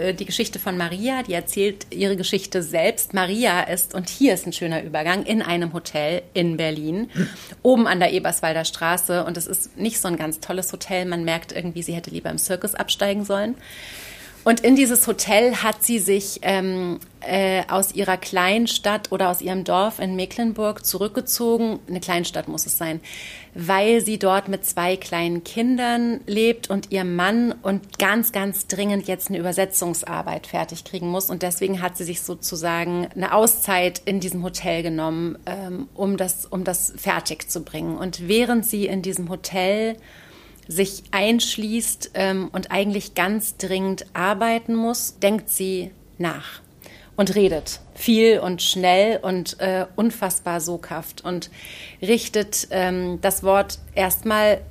äh, 0.00 0.14
die 0.14 0.24
Geschichte 0.24 0.58
von 0.58 0.76
Maria, 0.76 1.22
die 1.22 1.32
erzählt 1.32 1.86
ihre 1.90 2.16
Geschichte 2.16 2.62
selbst. 2.62 3.14
Maria 3.14 3.62
ist, 3.62 3.94
und 3.94 4.08
hier 4.08 4.34
ist 4.34 4.46
ein 4.46 4.52
schöner 4.52 4.82
Übergang, 4.82 5.24
in 5.24 5.42
einem 5.42 5.72
Hotel 5.72 6.22
in 6.34 6.56
Berlin, 6.56 7.10
oben 7.62 7.86
an 7.86 8.00
der 8.00 8.12
Eberswalder 8.12 8.64
Straße. 8.64 9.24
Und 9.24 9.36
es 9.36 9.46
ist 9.46 9.76
nicht 9.76 10.00
so 10.00 10.08
ein 10.08 10.16
ganz 10.16 10.40
tolles 10.40 10.72
Hotel. 10.72 11.06
Man 11.06 11.24
merkt 11.24 11.52
irgendwie, 11.52 11.82
sie 11.82 11.94
hätte 11.94 12.10
lieber 12.10 12.30
im 12.30 12.38
Zirkus 12.38 12.74
absteigen 12.74 13.24
sollen. 13.24 13.54
Und 14.44 14.60
in 14.60 14.74
dieses 14.74 15.06
Hotel 15.06 15.56
hat 15.56 15.84
sie 15.84 16.00
sich 16.00 16.40
ähm, 16.42 16.98
äh, 17.20 17.62
aus 17.68 17.94
ihrer 17.94 18.16
Kleinstadt 18.16 19.12
oder 19.12 19.30
aus 19.30 19.40
ihrem 19.40 19.62
Dorf 19.62 20.00
in 20.00 20.16
Mecklenburg 20.16 20.84
zurückgezogen. 20.84 21.78
Eine 21.88 22.00
Kleinstadt 22.00 22.48
muss 22.48 22.66
es 22.66 22.76
sein, 22.76 23.00
weil 23.54 24.00
sie 24.00 24.18
dort 24.18 24.48
mit 24.48 24.64
zwei 24.66 24.96
kleinen 24.96 25.44
Kindern 25.44 26.20
lebt 26.26 26.70
und 26.70 26.90
ihr 26.90 27.04
Mann 27.04 27.52
und 27.62 28.00
ganz, 28.00 28.32
ganz 28.32 28.66
dringend 28.66 29.06
jetzt 29.06 29.28
eine 29.28 29.38
Übersetzungsarbeit 29.38 30.48
fertig 30.48 30.82
kriegen 30.82 31.08
muss. 31.08 31.30
Und 31.30 31.42
deswegen 31.42 31.80
hat 31.80 31.96
sie 31.96 32.04
sich 32.04 32.22
sozusagen 32.22 33.06
eine 33.14 33.34
Auszeit 33.34 34.02
in 34.06 34.18
diesem 34.18 34.42
Hotel 34.42 34.82
genommen, 34.82 35.38
ähm, 35.46 35.88
um, 35.94 36.16
das, 36.16 36.46
um 36.46 36.64
das 36.64 36.92
fertig 36.96 37.48
zu 37.48 37.62
bringen. 37.62 37.96
Und 37.96 38.26
während 38.26 38.66
sie 38.66 38.86
in 38.86 39.02
diesem 39.02 39.28
Hotel 39.28 39.96
sich 40.68 41.04
einschließt 41.10 42.12
ähm, 42.14 42.48
und 42.52 42.70
eigentlich 42.70 43.14
ganz 43.14 43.56
dringend 43.56 44.06
arbeiten 44.14 44.74
muss, 44.74 45.18
denkt 45.18 45.48
sie 45.50 45.90
nach 46.18 46.60
und 47.16 47.34
redet 47.34 47.80
viel 47.94 48.38
und 48.38 48.62
schnell 48.62 49.18
und 49.22 49.60
äh, 49.60 49.86
unfassbar 49.96 50.60
soghaft 50.60 51.24
und 51.24 51.50
richtet 52.00 52.68
ähm, 52.70 53.20
das 53.20 53.42
Wort 53.42 53.78
erstmal 53.94 54.62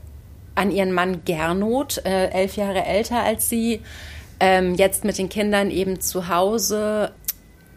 an 0.56 0.72
ihren 0.72 0.92
Mann 0.92 1.24
Gernot, 1.24 2.04
äh, 2.06 2.28
elf 2.30 2.58
Jahre 2.58 2.84
älter 2.84 3.24
als 3.24 3.50
sie, 3.50 3.82
ähm, 4.40 4.76
jetzt 4.76 5.06
mit 5.06 5.18
den 5.18 5.30
Kindern 5.30 5.72
eben 5.72 6.02
zu 6.02 6.28
Hause. 6.28 7.12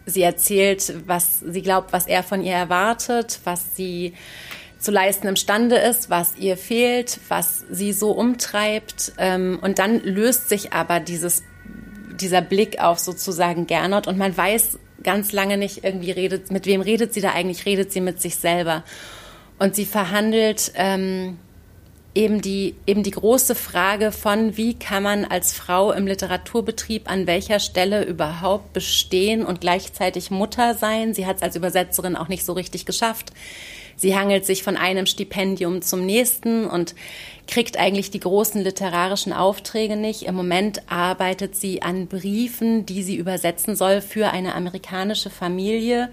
Sie 0.05 0.21
erzählt, 0.21 0.93
was 1.07 1.39
sie 1.39 1.61
glaubt, 1.61 1.93
was 1.93 2.05
er 2.05 2.21
von 2.21 2.43
ihr 2.43 2.53
erwartet, 2.53 3.39
was 3.43 3.75
sie 3.75 4.13
zu 4.85 4.91
leisten 4.91 5.27
imstande 5.27 5.77
ist, 5.77 6.11
was 6.11 6.37
ihr 6.37 6.57
fehlt, 6.57 7.19
was 7.27 7.65
sie 7.71 7.91
so 7.91 8.11
umtreibt. 8.11 9.13
Ähm, 9.17 9.57
und 9.61 9.79
dann 9.79 9.99
löst 10.01 10.47
sich 10.47 10.73
aber 10.73 10.99
dieses, 10.99 11.43
dieser 12.19 12.41
Blick 12.41 12.79
auf 12.79 12.99
sozusagen 12.99 13.65
Gernot 13.65 14.05
und 14.07 14.17
man 14.17 14.37
weiß 14.37 14.77
ganz 15.03 15.31
lange 15.31 15.57
nicht 15.57 15.83
irgendwie 15.83 16.11
redet, 16.11 16.51
mit 16.51 16.67
wem 16.67 16.81
redet 16.81 17.13
sie 17.13 17.21
da 17.21 17.31
eigentlich, 17.31 17.65
redet 17.65 17.91
sie 17.91 18.01
mit 18.01 18.21
sich 18.21 18.35
selber. 18.35 18.83
Und 19.57 19.75
sie 19.75 19.85
verhandelt 19.85 20.71
ähm, 20.75 21.39
eben 22.13 22.41
die, 22.41 22.75
eben 22.85 23.01
die 23.01 23.11
große 23.11 23.55
Frage 23.55 24.11
von, 24.11 24.55
wie 24.55 24.77
kann 24.77 25.01
man 25.01 25.25
als 25.25 25.53
Frau 25.53 25.91
im 25.93 26.05
Literaturbetrieb 26.05 27.09
an 27.09 27.25
welcher 27.25 27.59
Stelle 27.59 28.03
überhaupt 28.03 28.73
bestehen 28.73 29.45
und 29.45 29.61
gleichzeitig 29.61 30.29
Mutter 30.29 30.75
sein. 30.75 31.13
Sie 31.15 31.25
hat 31.25 31.37
es 31.37 31.41
als 31.41 31.55
Übersetzerin 31.55 32.15
auch 32.15 32.27
nicht 32.27 32.45
so 32.45 32.53
richtig 32.53 32.85
geschafft. 32.85 33.31
Sie 33.95 34.15
hangelt 34.15 34.45
sich 34.45 34.63
von 34.63 34.77
einem 34.77 35.05
Stipendium 35.05 35.81
zum 35.81 36.05
nächsten 36.05 36.65
und 36.65 36.95
kriegt 37.47 37.77
eigentlich 37.77 38.11
die 38.11 38.19
großen 38.19 38.61
literarischen 38.61 39.33
Aufträge 39.33 39.95
nicht. 39.95 40.23
Im 40.23 40.35
Moment 40.35 40.81
arbeitet 40.89 41.55
sie 41.55 41.81
an 41.81 42.07
Briefen, 42.07 42.85
die 42.85 43.03
sie 43.03 43.15
übersetzen 43.15 43.75
soll 43.75 44.01
für 44.01 44.31
eine 44.31 44.55
amerikanische 44.55 45.29
Familie. 45.29 46.09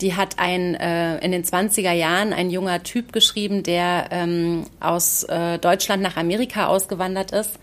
Die 0.00 0.16
hat 0.16 0.38
ein, 0.38 0.74
äh, 0.74 1.18
in 1.18 1.30
den 1.30 1.44
20er 1.44 1.92
Jahren 1.92 2.32
ein 2.32 2.50
junger 2.50 2.82
Typ 2.82 3.12
geschrieben, 3.12 3.62
der 3.62 4.08
ähm, 4.10 4.64
aus 4.80 5.22
äh, 5.24 5.58
Deutschland 5.58 6.02
nach 6.02 6.16
Amerika 6.16 6.66
ausgewandert 6.66 7.30
ist 7.30 7.58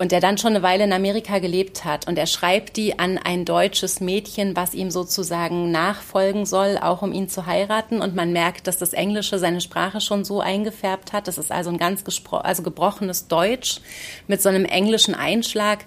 und 0.00 0.12
der 0.12 0.20
dann 0.20 0.38
schon 0.38 0.54
eine 0.54 0.62
Weile 0.62 0.84
in 0.84 0.94
Amerika 0.94 1.40
gelebt 1.40 1.84
hat. 1.84 2.08
Und 2.08 2.16
er 2.16 2.26
schreibt 2.26 2.78
die 2.78 2.98
an 2.98 3.18
ein 3.18 3.44
deutsches 3.44 4.00
Mädchen, 4.00 4.56
was 4.56 4.72
ihm 4.72 4.90
sozusagen 4.90 5.70
nachfolgen 5.70 6.46
soll, 6.46 6.78
auch 6.78 7.02
um 7.02 7.12
ihn 7.12 7.28
zu 7.28 7.44
heiraten. 7.44 8.00
Und 8.00 8.14
man 8.14 8.32
merkt, 8.32 8.66
dass 8.66 8.78
das 8.78 8.94
Englische 8.94 9.38
seine 9.38 9.60
Sprache 9.60 10.00
schon 10.00 10.24
so 10.24 10.40
eingefärbt 10.40 11.12
hat. 11.12 11.28
Das 11.28 11.36
ist 11.36 11.52
also 11.52 11.68
ein 11.68 11.76
ganz 11.76 12.02
also 12.30 12.62
gebrochenes 12.62 13.28
Deutsch 13.28 13.82
mit 14.26 14.40
so 14.40 14.48
einem 14.48 14.64
englischen 14.64 15.14
Einschlag 15.14 15.84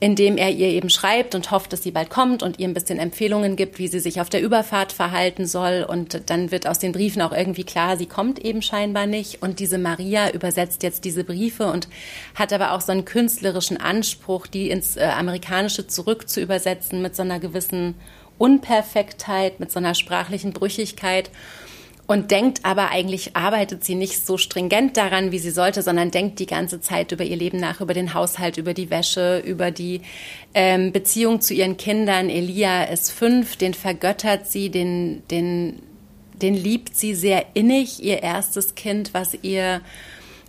indem 0.00 0.36
er 0.36 0.50
ihr 0.50 0.68
eben 0.68 0.90
schreibt 0.90 1.34
und 1.34 1.50
hofft, 1.50 1.72
dass 1.72 1.82
sie 1.82 1.90
bald 1.90 2.10
kommt 2.10 2.42
und 2.42 2.58
ihr 2.58 2.68
ein 2.68 2.74
bisschen 2.74 2.98
Empfehlungen 2.98 3.56
gibt, 3.56 3.78
wie 3.78 3.88
sie 3.88 3.98
sich 3.98 4.20
auf 4.20 4.30
der 4.30 4.42
Überfahrt 4.42 4.92
verhalten 4.92 5.46
soll. 5.46 5.84
Und 5.88 6.30
dann 6.30 6.50
wird 6.50 6.68
aus 6.68 6.78
den 6.78 6.92
Briefen 6.92 7.20
auch 7.22 7.32
irgendwie 7.32 7.64
klar, 7.64 7.96
sie 7.96 8.06
kommt 8.06 8.38
eben 8.38 8.62
scheinbar 8.62 9.06
nicht. 9.06 9.42
Und 9.42 9.58
diese 9.58 9.78
Maria 9.78 10.30
übersetzt 10.30 10.82
jetzt 10.82 11.04
diese 11.04 11.24
Briefe 11.24 11.66
und 11.66 11.88
hat 12.34 12.52
aber 12.52 12.72
auch 12.72 12.80
so 12.80 12.92
einen 12.92 13.04
künstlerischen 13.04 13.76
Anspruch, 13.76 14.46
die 14.46 14.70
ins 14.70 14.96
äh, 14.96 15.04
Amerikanische 15.04 15.86
zurück 15.86 16.28
zu 16.28 16.40
übersetzen 16.40 17.02
mit 17.02 17.16
so 17.16 17.22
einer 17.22 17.40
gewissen 17.40 17.94
Unperfektheit, 18.38 19.58
mit 19.58 19.72
so 19.72 19.78
einer 19.78 19.94
sprachlichen 19.94 20.52
Brüchigkeit 20.52 21.30
und 22.08 22.30
denkt 22.30 22.60
aber 22.64 22.90
eigentlich, 22.90 23.36
arbeitet 23.36 23.84
sie 23.84 23.94
nicht 23.94 24.24
so 24.24 24.38
stringent 24.38 24.96
daran, 24.96 25.30
wie 25.30 25.38
sie 25.38 25.50
sollte, 25.50 25.82
sondern 25.82 26.10
denkt 26.10 26.38
die 26.38 26.46
ganze 26.46 26.80
Zeit 26.80 27.12
über 27.12 27.22
ihr 27.22 27.36
Leben 27.36 27.60
nach, 27.60 27.82
über 27.82 27.92
den 27.92 28.14
Haushalt, 28.14 28.56
über 28.56 28.72
die 28.72 28.88
Wäsche, 28.88 29.42
über 29.44 29.70
die 29.70 30.00
ähm, 30.54 30.90
Beziehung 30.90 31.42
zu 31.42 31.52
ihren 31.52 31.76
Kindern. 31.76 32.30
Elia 32.30 32.84
ist 32.84 33.12
fünf, 33.12 33.56
den 33.56 33.74
vergöttert 33.74 34.50
sie, 34.50 34.70
den, 34.70 35.22
den, 35.30 35.82
den 36.40 36.54
liebt 36.54 36.96
sie 36.96 37.14
sehr 37.14 37.44
innig, 37.52 38.02
ihr 38.02 38.22
erstes 38.22 38.74
Kind, 38.74 39.12
was 39.12 39.36
ihr 39.42 39.82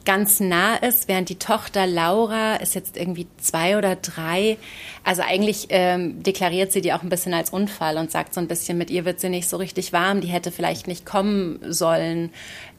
ganz 0.09 0.39
nah 0.39 0.75
ist, 0.75 1.07
während 1.07 1.29
die 1.29 1.37
Tochter 1.37 1.85
Laura 1.85 2.55
ist 2.55 2.73
jetzt 2.73 2.97
irgendwie 2.97 3.27
zwei 3.37 3.77
oder 3.77 3.95
drei. 3.95 4.57
Also 5.03 5.21
eigentlich 5.21 5.67
ähm, 5.69 6.23
deklariert 6.23 6.71
sie 6.71 6.81
die 6.81 6.93
auch 6.93 7.03
ein 7.03 7.09
bisschen 7.09 7.35
als 7.35 7.51
Unfall 7.51 7.95
und 7.95 8.09
sagt 8.09 8.33
so 8.33 8.41
ein 8.41 8.47
bisschen, 8.47 8.79
mit 8.79 8.89
ihr 8.89 9.05
wird 9.05 9.19
sie 9.19 9.29
nicht 9.29 9.47
so 9.47 9.57
richtig 9.57 9.93
warm, 9.93 10.19
die 10.19 10.29
hätte 10.29 10.51
vielleicht 10.51 10.87
nicht 10.87 11.05
kommen 11.05 11.59
sollen. 11.71 12.31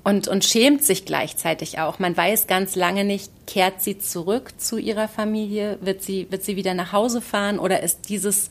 Und, 0.03 0.27
und 0.27 0.45
schämt 0.45 0.83
sich 0.83 1.05
gleichzeitig 1.05 1.79
auch. 1.79 2.01
Man 2.01 2.17
weiß 2.17 2.49
ganz 2.49 2.75
lange 2.75 3.05
nicht, 3.05 3.31
kehrt 3.47 3.81
sie 3.81 4.01
zurück 4.01 4.51
zu 4.59 4.77
ihrer 4.79 5.07
Familie, 5.07 5.79
wird 5.83 6.03
sie, 6.03 6.27
wird 6.31 6.43
sie 6.43 6.57
wieder 6.57 6.75
nach 6.75 6.93
Hause 6.93 7.21
fahren? 7.21 7.61
Oder 7.61 7.85
ist 7.85 8.09
dieses 8.09 8.51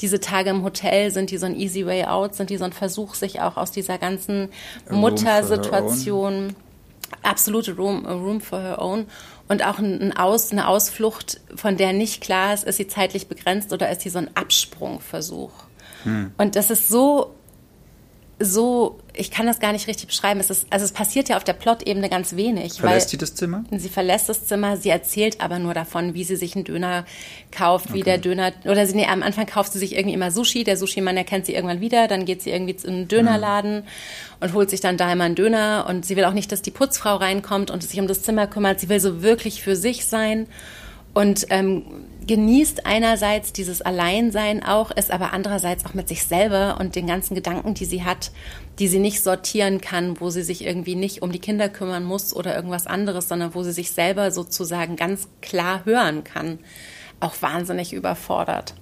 diese 0.00 0.18
Tage 0.18 0.48
im 0.48 0.64
Hotel, 0.64 1.10
sind 1.10 1.30
die 1.30 1.36
so 1.36 1.44
ein 1.44 1.54
easy 1.54 1.84
way 1.84 2.04
out, 2.04 2.34
sind 2.34 2.48
die 2.48 2.56
so 2.56 2.64
ein 2.64 2.72
Versuch, 2.72 3.14
sich 3.14 3.42
auch 3.42 3.58
aus 3.58 3.70
dieser 3.70 3.98
ganzen 3.98 4.48
Muttersituation 4.90 6.56
absolute 7.22 7.76
Room, 7.76 8.06
Room 8.06 8.40
for 8.40 8.60
her 8.60 8.80
own 8.80 9.06
und 9.48 9.64
auch 9.64 9.78
ein 9.78 10.16
Aus, 10.16 10.52
eine 10.52 10.68
Ausflucht, 10.68 11.40
von 11.54 11.76
der 11.76 11.92
nicht 11.92 12.22
klar 12.22 12.54
ist, 12.54 12.64
ist 12.64 12.76
sie 12.76 12.86
zeitlich 12.86 13.28
begrenzt 13.28 13.72
oder 13.72 13.90
ist 13.90 14.00
sie 14.00 14.10
so 14.10 14.18
ein 14.18 14.30
Absprungversuch. 14.34 15.52
Hm. 16.04 16.32
Und 16.36 16.56
das 16.56 16.70
ist 16.70 16.88
so 16.88 17.34
so, 18.40 18.98
ich 19.16 19.30
kann 19.30 19.46
das 19.46 19.60
gar 19.60 19.72
nicht 19.72 19.86
richtig 19.86 20.08
beschreiben. 20.08 20.40
Es 20.40 20.50
ist, 20.50 20.66
also 20.70 20.84
es 20.84 20.92
passiert 20.92 21.28
ja 21.28 21.36
auf 21.36 21.44
der 21.44 21.52
Plot-Ebene 21.52 22.08
ganz 22.08 22.34
wenig. 22.34 22.74
Verlässt 22.74 23.10
sie 23.10 23.16
das 23.16 23.34
Zimmer? 23.34 23.64
Sie 23.70 23.88
verlässt 23.88 24.28
das 24.28 24.46
Zimmer, 24.46 24.76
sie 24.76 24.90
erzählt 24.90 25.40
aber 25.40 25.58
nur 25.58 25.72
davon, 25.72 26.14
wie 26.14 26.24
sie 26.24 26.36
sich 26.36 26.56
einen 26.56 26.64
Döner 26.64 27.04
kauft, 27.52 27.92
wie 27.94 28.00
okay. 28.00 28.10
der 28.10 28.18
Döner, 28.18 28.52
oder 28.64 28.86
sie, 28.86 28.96
nee, 28.96 29.06
am 29.06 29.22
Anfang 29.22 29.46
kauft 29.46 29.72
sie 29.72 29.78
sich 29.78 29.94
irgendwie 29.94 30.14
immer 30.14 30.30
Sushi, 30.30 30.64
der 30.64 30.76
Sushi-Mann 30.76 31.16
erkennt 31.16 31.46
sie 31.46 31.54
irgendwann 31.54 31.80
wieder, 31.80 32.08
dann 32.08 32.24
geht 32.24 32.42
sie 32.42 32.50
irgendwie 32.50 32.76
in 32.82 32.94
einen 32.94 33.08
Dönerladen 33.08 33.76
mhm. 33.76 33.84
und 34.40 34.52
holt 34.52 34.70
sich 34.70 34.80
dann 34.80 34.96
da 34.96 35.12
immer 35.12 35.24
einen 35.24 35.36
Döner 35.36 35.86
und 35.88 36.04
sie 36.04 36.16
will 36.16 36.24
auch 36.24 36.32
nicht, 36.32 36.50
dass 36.50 36.62
die 36.62 36.72
Putzfrau 36.72 37.16
reinkommt 37.16 37.70
und 37.70 37.82
sich 37.82 38.00
um 38.00 38.08
das 38.08 38.22
Zimmer 38.22 38.46
kümmert. 38.46 38.80
Sie 38.80 38.88
will 38.88 39.00
so 39.00 39.22
wirklich 39.22 39.62
für 39.62 39.76
sich 39.76 40.06
sein 40.06 40.46
und 41.14 41.46
ähm, 41.50 41.84
genießt 42.26 42.86
einerseits 42.86 43.52
dieses 43.52 43.82
Alleinsein 43.82 44.62
auch, 44.62 44.90
ist 44.90 45.10
aber 45.10 45.32
andererseits 45.32 45.84
auch 45.84 45.94
mit 45.94 46.08
sich 46.08 46.24
selber 46.24 46.78
und 46.80 46.96
den 46.96 47.06
ganzen 47.06 47.34
Gedanken, 47.34 47.74
die 47.74 47.84
sie 47.84 48.04
hat, 48.04 48.30
die 48.78 48.88
sie 48.88 48.98
nicht 48.98 49.22
sortieren 49.22 49.80
kann, 49.80 50.20
wo 50.20 50.30
sie 50.30 50.42
sich 50.42 50.64
irgendwie 50.64 50.96
nicht 50.96 51.22
um 51.22 51.32
die 51.32 51.38
Kinder 51.38 51.68
kümmern 51.68 52.04
muss 52.04 52.34
oder 52.34 52.54
irgendwas 52.54 52.86
anderes, 52.86 53.28
sondern 53.28 53.54
wo 53.54 53.62
sie 53.62 53.72
sich 53.72 53.90
selber 53.90 54.30
sozusagen 54.30 54.96
ganz 54.96 55.28
klar 55.42 55.84
hören 55.84 56.24
kann, 56.24 56.58
auch 57.20 57.34
wahnsinnig 57.40 57.92
überfordert. 57.92 58.74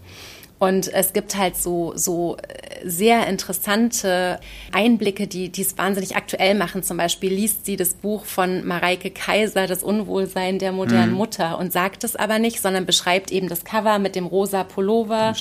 Und 0.62 0.87
es 0.95 1.12
gibt 1.12 1.37
halt 1.37 1.57
so, 1.57 1.92
so 1.97 2.37
äh, 2.37 2.88
sehr 2.88 3.26
interessante 3.26 4.38
Einblicke, 4.71 5.26
die, 5.26 5.49
die 5.49 5.62
es 5.62 5.76
wahnsinnig 5.76 6.14
aktuell 6.14 6.54
machen. 6.54 6.85
Zum 6.85 6.99
Beispiel 6.99 7.35
liest 7.35 7.66
sie 7.66 7.75
das 7.75 7.95
Buch 7.95 8.25
von 8.25 8.64
Mareike 8.64 9.11
Kaiser, 9.11 9.66
Das 9.66 9.83
Unwohlsein 9.83 10.61
der 10.61 10.71
modernen 10.71 11.11
mhm. 11.11 11.16
Mutter, 11.16 11.59
und 11.59 11.73
sagt 11.73 12.04
es 12.04 12.14
aber 12.14 12.38
nicht, 12.38 12.62
sondern 12.62 12.87
beschreibt 12.87 13.33
eben 13.33 13.49
das 13.49 13.64
Cover 13.64 13.99
mit 13.99 14.14
dem 14.14 14.25
rosa 14.25 14.62
Pullover. 14.62 15.35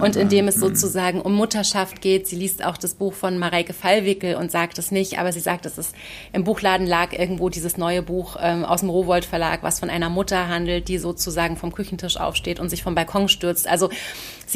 Und 0.00 0.16
in 0.16 0.28
dem 0.30 0.48
es 0.48 0.56
mhm. 0.56 0.62
sozusagen 0.62 1.20
um 1.20 1.34
Mutterschaft 1.34 2.00
geht. 2.00 2.26
Sie 2.26 2.34
liest 2.34 2.64
auch 2.64 2.76
das 2.76 2.94
Buch 2.94 3.12
von 3.12 3.38
Mareike 3.38 3.72
Fallwickel 3.72 4.34
und 4.34 4.50
sagt 4.50 4.78
es 4.78 4.90
nicht, 4.90 5.20
aber 5.20 5.30
sie 5.30 5.38
sagt, 5.38 5.64
dass 5.64 5.78
es 5.78 5.92
im 6.32 6.42
Buchladen 6.42 6.88
lag 6.88 7.12
irgendwo 7.12 7.50
dieses 7.50 7.76
neue 7.76 8.02
Buch 8.02 8.36
ähm, 8.40 8.64
aus 8.64 8.80
dem 8.80 8.90
Rowold 8.90 9.26
Verlag, 9.26 9.62
was 9.62 9.78
von 9.78 9.90
einer 9.90 10.10
Mutter 10.10 10.48
handelt, 10.48 10.88
die 10.88 10.98
sozusagen 10.98 11.56
vom 11.56 11.72
Küchentisch 11.72 12.16
aufsteht 12.16 12.58
und 12.58 12.68
sich 12.68 12.82
vom 12.82 12.96
Balkon 12.96 13.28
stürzt. 13.28 13.68
Also 13.68 13.90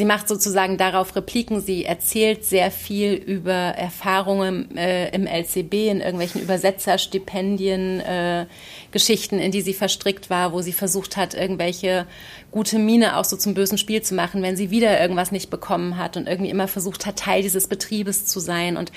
macht 0.05 0.27
sozusagen 0.27 0.77
darauf 0.77 1.15
Repliken. 1.15 1.61
Sie 1.61 1.85
erzählt 1.85 2.45
sehr 2.45 2.71
viel 2.71 3.13
über 3.13 3.51
Erfahrungen 3.51 4.75
äh, 4.77 5.09
im 5.09 5.27
LCB, 5.27 5.73
in 5.89 6.01
irgendwelchen 6.01 6.41
Übersetzerstipendien, 6.41 7.99
äh, 7.99 8.45
Geschichten, 8.91 9.39
in 9.39 9.51
die 9.51 9.61
sie 9.61 9.73
verstrickt 9.73 10.29
war, 10.29 10.53
wo 10.53 10.61
sie 10.61 10.73
versucht 10.73 11.17
hat, 11.17 11.33
irgendwelche 11.33 12.05
gute 12.51 12.79
Miene 12.79 13.17
auch 13.17 13.25
so 13.25 13.37
zum 13.37 13.53
bösen 13.53 13.77
Spiel 13.77 14.01
zu 14.01 14.13
machen, 14.13 14.41
wenn 14.43 14.57
sie 14.57 14.71
wieder 14.71 14.99
irgendwas 14.99 15.31
nicht 15.31 15.49
bekommen 15.49 15.97
hat 15.97 16.17
und 16.17 16.27
irgendwie 16.27 16.51
immer 16.51 16.67
versucht 16.67 17.05
hat, 17.05 17.17
Teil 17.17 17.41
dieses 17.41 17.67
Betriebes 17.67 18.25
zu 18.25 18.39
sein. 18.39 18.77
Und 18.77 18.91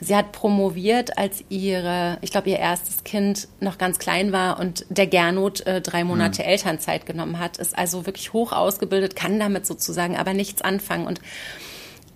sie 0.00 0.14
hat 0.14 0.32
promoviert, 0.32 1.18
als 1.18 1.44
ihre, 1.48 2.18
ich 2.20 2.30
glaube, 2.30 2.50
ihr 2.50 2.58
erstes 2.58 3.04
Kind 3.04 3.48
noch 3.60 3.78
ganz 3.78 3.98
klein 3.98 4.32
war 4.32 4.58
und 4.60 4.84
der 4.88 5.06
Gernot 5.06 5.66
äh, 5.66 5.80
drei 5.80 6.04
Monate 6.04 6.42
mhm. 6.42 6.48
Elternzeit 6.48 7.06
genommen 7.06 7.38
hat, 7.38 7.58
ist 7.58 7.76
also 7.76 8.06
wirklich 8.06 8.32
hoch 8.32 8.52
ausgebildet, 8.52 9.16
kann 9.16 9.38
damit 9.38 9.66
sozusagen 9.66 10.16
aber 10.16 10.34
nichts 10.34 10.62
anfangen 10.62 11.06
und 11.06 11.20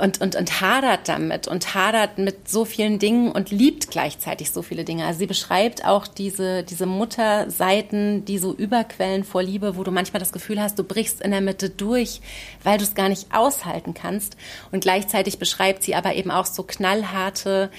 und, 0.01 0.21
und, 0.21 0.35
und 0.35 0.61
hadert 0.61 1.09
damit 1.09 1.47
und 1.47 1.75
hadert 1.75 2.19
mit 2.19 2.49
so 2.49 2.65
vielen 2.65 2.99
Dingen 2.99 3.31
und 3.31 3.51
liebt 3.51 3.91
gleichzeitig 3.91 4.51
so 4.51 4.63
viele 4.63 4.85
Dinge. 4.85 5.05
Also 5.05 5.19
sie 5.19 5.27
beschreibt 5.27 5.85
auch 5.85 6.07
diese, 6.07 6.63
diese 6.63 6.87
Mutterseiten, 6.87 8.25
die 8.25 8.39
so 8.39 8.55
überquellen 8.55 9.25
vor 9.25 9.43
Liebe, 9.43 9.77
wo 9.77 9.85
du 9.85 9.91
manchmal 9.91 10.21
das 10.21 10.33
Gefühl 10.33 10.61
hast, 10.61 10.79
du 10.79 10.85
brichst 10.85 11.21
in 11.21 11.33
der 11.33 11.43
Mitte 11.43 11.69
durch, 11.69 12.23
weil 12.65 12.79
du 12.79 12.85
es 12.85 12.95
gar 12.95 13.11
nicht 13.11 13.35
aushalten 13.35 13.93
kannst. 13.93 14.37
Und 14.73 14.81
gleichzeitig 14.81 15.39
beschreibt 15.39 15.83
sie 15.83 15.95
aber 15.95 16.15
eben 16.15 16.31
auch 16.31 16.47
so 16.47 16.63
knallharte 16.63 17.71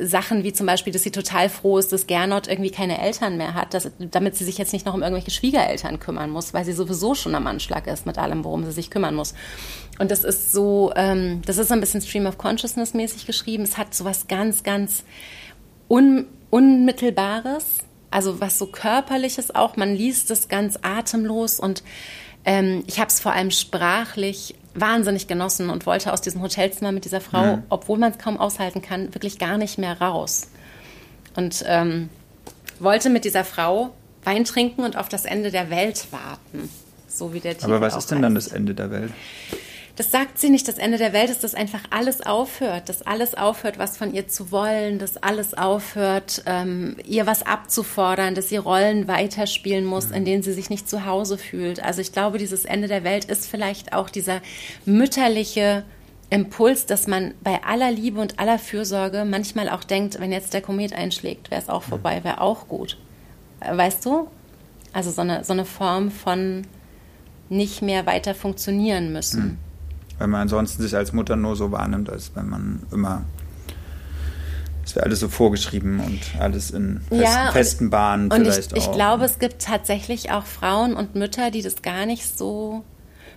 Sachen, 0.00 0.44
wie 0.44 0.52
zum 0.52 0.66
Beispiel, 0.66 0.92
dass 0.92 1.02
sie 1.02 1.10
total 1.10 1.48
froh 1.48 1.78
ist, 1.78 1.92
dass 1.92 2.06
Gernot 2.06 2.46
irgendwie 2.46 2.70
keine 2.70 3.00
Eltern 3.00 3.36
mehr 3.36 3.54
hat, 3.54 3.74
dass, 3.74 3.90
damit 3.98 4.36
sie 4.36 4.44
sich 4.44 4.58
jetzt 4.58 4.72
nicht 4.72 4.86
noch 4.86 4.94
um 4.94 5.02
irgendwelche 5.02 5.32
Schwiegereltern 5.32 5.98
kümmern 5.98 6.30
muss, 6.30 6.54
weil 6.54 6.64
sie 6.64 6.72
sowieso 6.72 7.16
schon 7.16 7.34
am 7.34 7.48
Anschlag 7.48 7.88
ist 7.88 8.06
mit 8.06 8.18
allem, 8.18 8.44
worum 8.44 8.64
sie 8.64 8.72
sich 8.72 8.90
kümmern 8.90 9.16
muss. 9.16 9.34
Und 9.98 10.10
das 10.10 10.24
ist 10.24 10.52
so, 10.52 10.92
ähm, 10.96 11.42
das 11.46 11.58
ist 11.58 11.68
so 11.68 11.74
ein 11.74 11.80
bisschen 11.80 12.00
Stream 12.00 12.26
of 12.26 12.38
Consciousness 12.38 12.94
mäßig 12.94 13.26
geschrieben. 13.26 13.62
Es 13.62 13.78
hat 13.78 13.94
so 13.94 14.04
was 14.04 14.26
ganz, 14.26 14.62
ganz 14.62 15.04
un, 15.88 16.26
Unmittelbares, 16.50 17.78
also 18.10 18.40
was 18.40 18.58
so 18.58 18.66
Körperliches 18.66 19.54
auch. 19.54 19.76
Man 19.76 19.94
liest 19.94 20.30
es 20.30 20.48
ganz 20.48 20.78
atemlos 20.82 21.58
und 21.58 21.82
ähm, 22.44 22.84
ich 22.86 22.98
habe 22.98 23.08
es 23.08 23.20
vor 23.20 23.32
allem 23.32 23.50
sprachlich 23.50 24.54
wahnsinnig 24.74 25.28
genossen 25.28 25.70
und 25.70 25.86
wollte 25.86 26.12
aus 26.12 26.20
diesem 26.20 26.42
Hotelzimmer 26.42 26.92
mit 26.92 27.04
dieser 27.04 27.20
Frau, 27.20 27.56
mhm. 27.56 27.62
obwohl 27.68 27.98
man 27.98 28.12
es 28.12 28.18
kaum 28.18 28.38
aushalten 28.38 28.82
kann, 28.82 29.14
wirklich 29.14 29.38
gar 29.38 29.56
nicht 29.58 29.78
mehr 29.78 30.00
raus. 30.00 30.48
Und 31.36 31.64
ähm, 31.66 32.08
wollte 32.80 33.10
mit 33.10 33.24
dieser 33.24 33.44
Frau 33.44 33.94
Wein 34.24 34.44
trinken 34.44 34.82
und 34.84 34.96
auf 34.96 35.08
das 35.08 35.24
Ende 35.24 35.50
der 35.50 35.70
Welt 35.70 36.06
warten. 36.10 36.68
So 37.08 37.32
wie 37.32 37.40
der 37.40 37.54
Titel 37.54 37.66
Aber 37.66 37.80
was 37.80 37.96
ist 37.96 38.10
denn 38.10 38.18
heißt. 38.18 38.24
dann 38.24 38.34
das 38.34 38.48
Ende 38.48 38.74
der 38.74 38.90
Welt? 38.90 39.12
Das 39.96 40.10
sagt 40.10 40.40
sie 40.40 40.50
nicht, 40.50 40.66
das 40.66 40.78
Ende 40.78 40.98
der 40.98 41.12
Welt 41.12 41.30
ist, 41.30 41.44
dass 41.44 41.54
einfach 41.54 41.82
alles 41.90 42.20
aufhört, 42.20 42.88
dass 42.88 43.02
alles 43.02 43.36
aufhört, 43.36 43.78
was 43.78 43.96
von 43.96 44.12
ihr 44.12 44.26
zu 44.26 44.50
wollen, 44.50 44.98
dass 44.98 45.16
alles 45.16 45.54
aufhört, 45.54 46.42
ähm, 46.46 46.96
ihr 47.04 47.26
was 47.26 47.46
abzufordern, 47.46 48.34
dass 48.34 48.48
sie 48.48 48.56
Rollen 48.56 49.06
weiterspielen 49.06 49.84
muss, 49.84 50.10
in 50.10 50.24
denen 50.24 50.42
sie 50.42 50.52
sich 50.52 50.68
nicht 50.68 50.88
zu 50.88 51.06
Hause 51.06 51.38
fühlt. 51.38 51.80
Also 51.80 52.00
ich 52.00 52.10
glaube, 52.10 52.38
dieses 52.38 52.64
Ende 52.64 52.88
der 52.88 53.04
Welt 53.04 53.26
ist 53.26 53.46
vielleicht 53.46 53.92
auch 53.92 54.10
dieser 54.10 54.40
mütterliche 54.84 55.84
Impuls, 56.28 56.86
dass 56.86 57.06
man 57.06 57.34
bei 57.44 57.62
aller 57.62 57.92
Liebe 57.92 58.20
und 58.20 58.40
aller 58.40 58.58
Fürsorge 58.58 59.24
manchmal 59.24 59.68
auch 59.68 59.84
denkt, 59.84 60.18
wenn 60.18 60.32
jetzt 60.32 60.54
der 60.54 60.62
Komet 60.62 60.92
einschlägt, 60.92 61.52
wäre 61.52 61.62
es 61.62 61.68
auch 61.68 61.84
vorbei, 61.84 62.24
wäre 62.24 62.40
auch 62.40 62.66
gut. 62.66 62.98
Weißt 63.60 64.04
du? 64.04 64.26
Also 64.92 65.12
so 65.12 65.20
eine, 65.20 65.44
so 65.44 65.52
eine 65.52 65.64
Form 65.64 66.10
von 66.10 66.66
nicht 67.48 67.82
mehr 67.82 68.06
weiter 68.06 68.34
funktionieren 68.34 69.12
müssen. 69.12 69.58
Weil 70.18 70.28
man 70.28 70.42
ansonsten 70.42 70.82
sich 70.82 70.96
als 70.96 71.12
Mutter 71.12 71.36
nur 71.36 71.56
so 71.56 71.72
wahrnimmt, 71.72 72.10
als 72.10 72.30
wenn 72.34 72.48
man 72.48 72.82
immer 72.92 73.22
es 74.84 74.94
wäre 74.94 75.06
alles 75.06 75.20
so 75.20 75.28
vorgeschrieben 75.28 75.98
und 75.98 76.20
alles 76.38 76.70
in 76.70 77.00
festen, 77.08 77.22
ja, 77.22 77.50
festen 77.52 77.90
Bahnen 77.90 78.30
und 78.30 78.42
vielleicht 78.42 78.72
ich, 78.72 78.78
ich 78.78 78.84
auch. 78.84 78.90
Ich 78.90 78.94
glaube, 78.94 79.24
es 79.24 79.38
gibt 79.38 79.62
tatsächlich 79.62 80.30
auch 80.30 80.44
Frauen 80.44 80.94
und 80.94 81.14
Mütter, 81.14 81.50
die 81.50 81.62
das 81.62 81.80
gar 81.80 82.04
nicht 82.04 82.36
so 82.36 82.84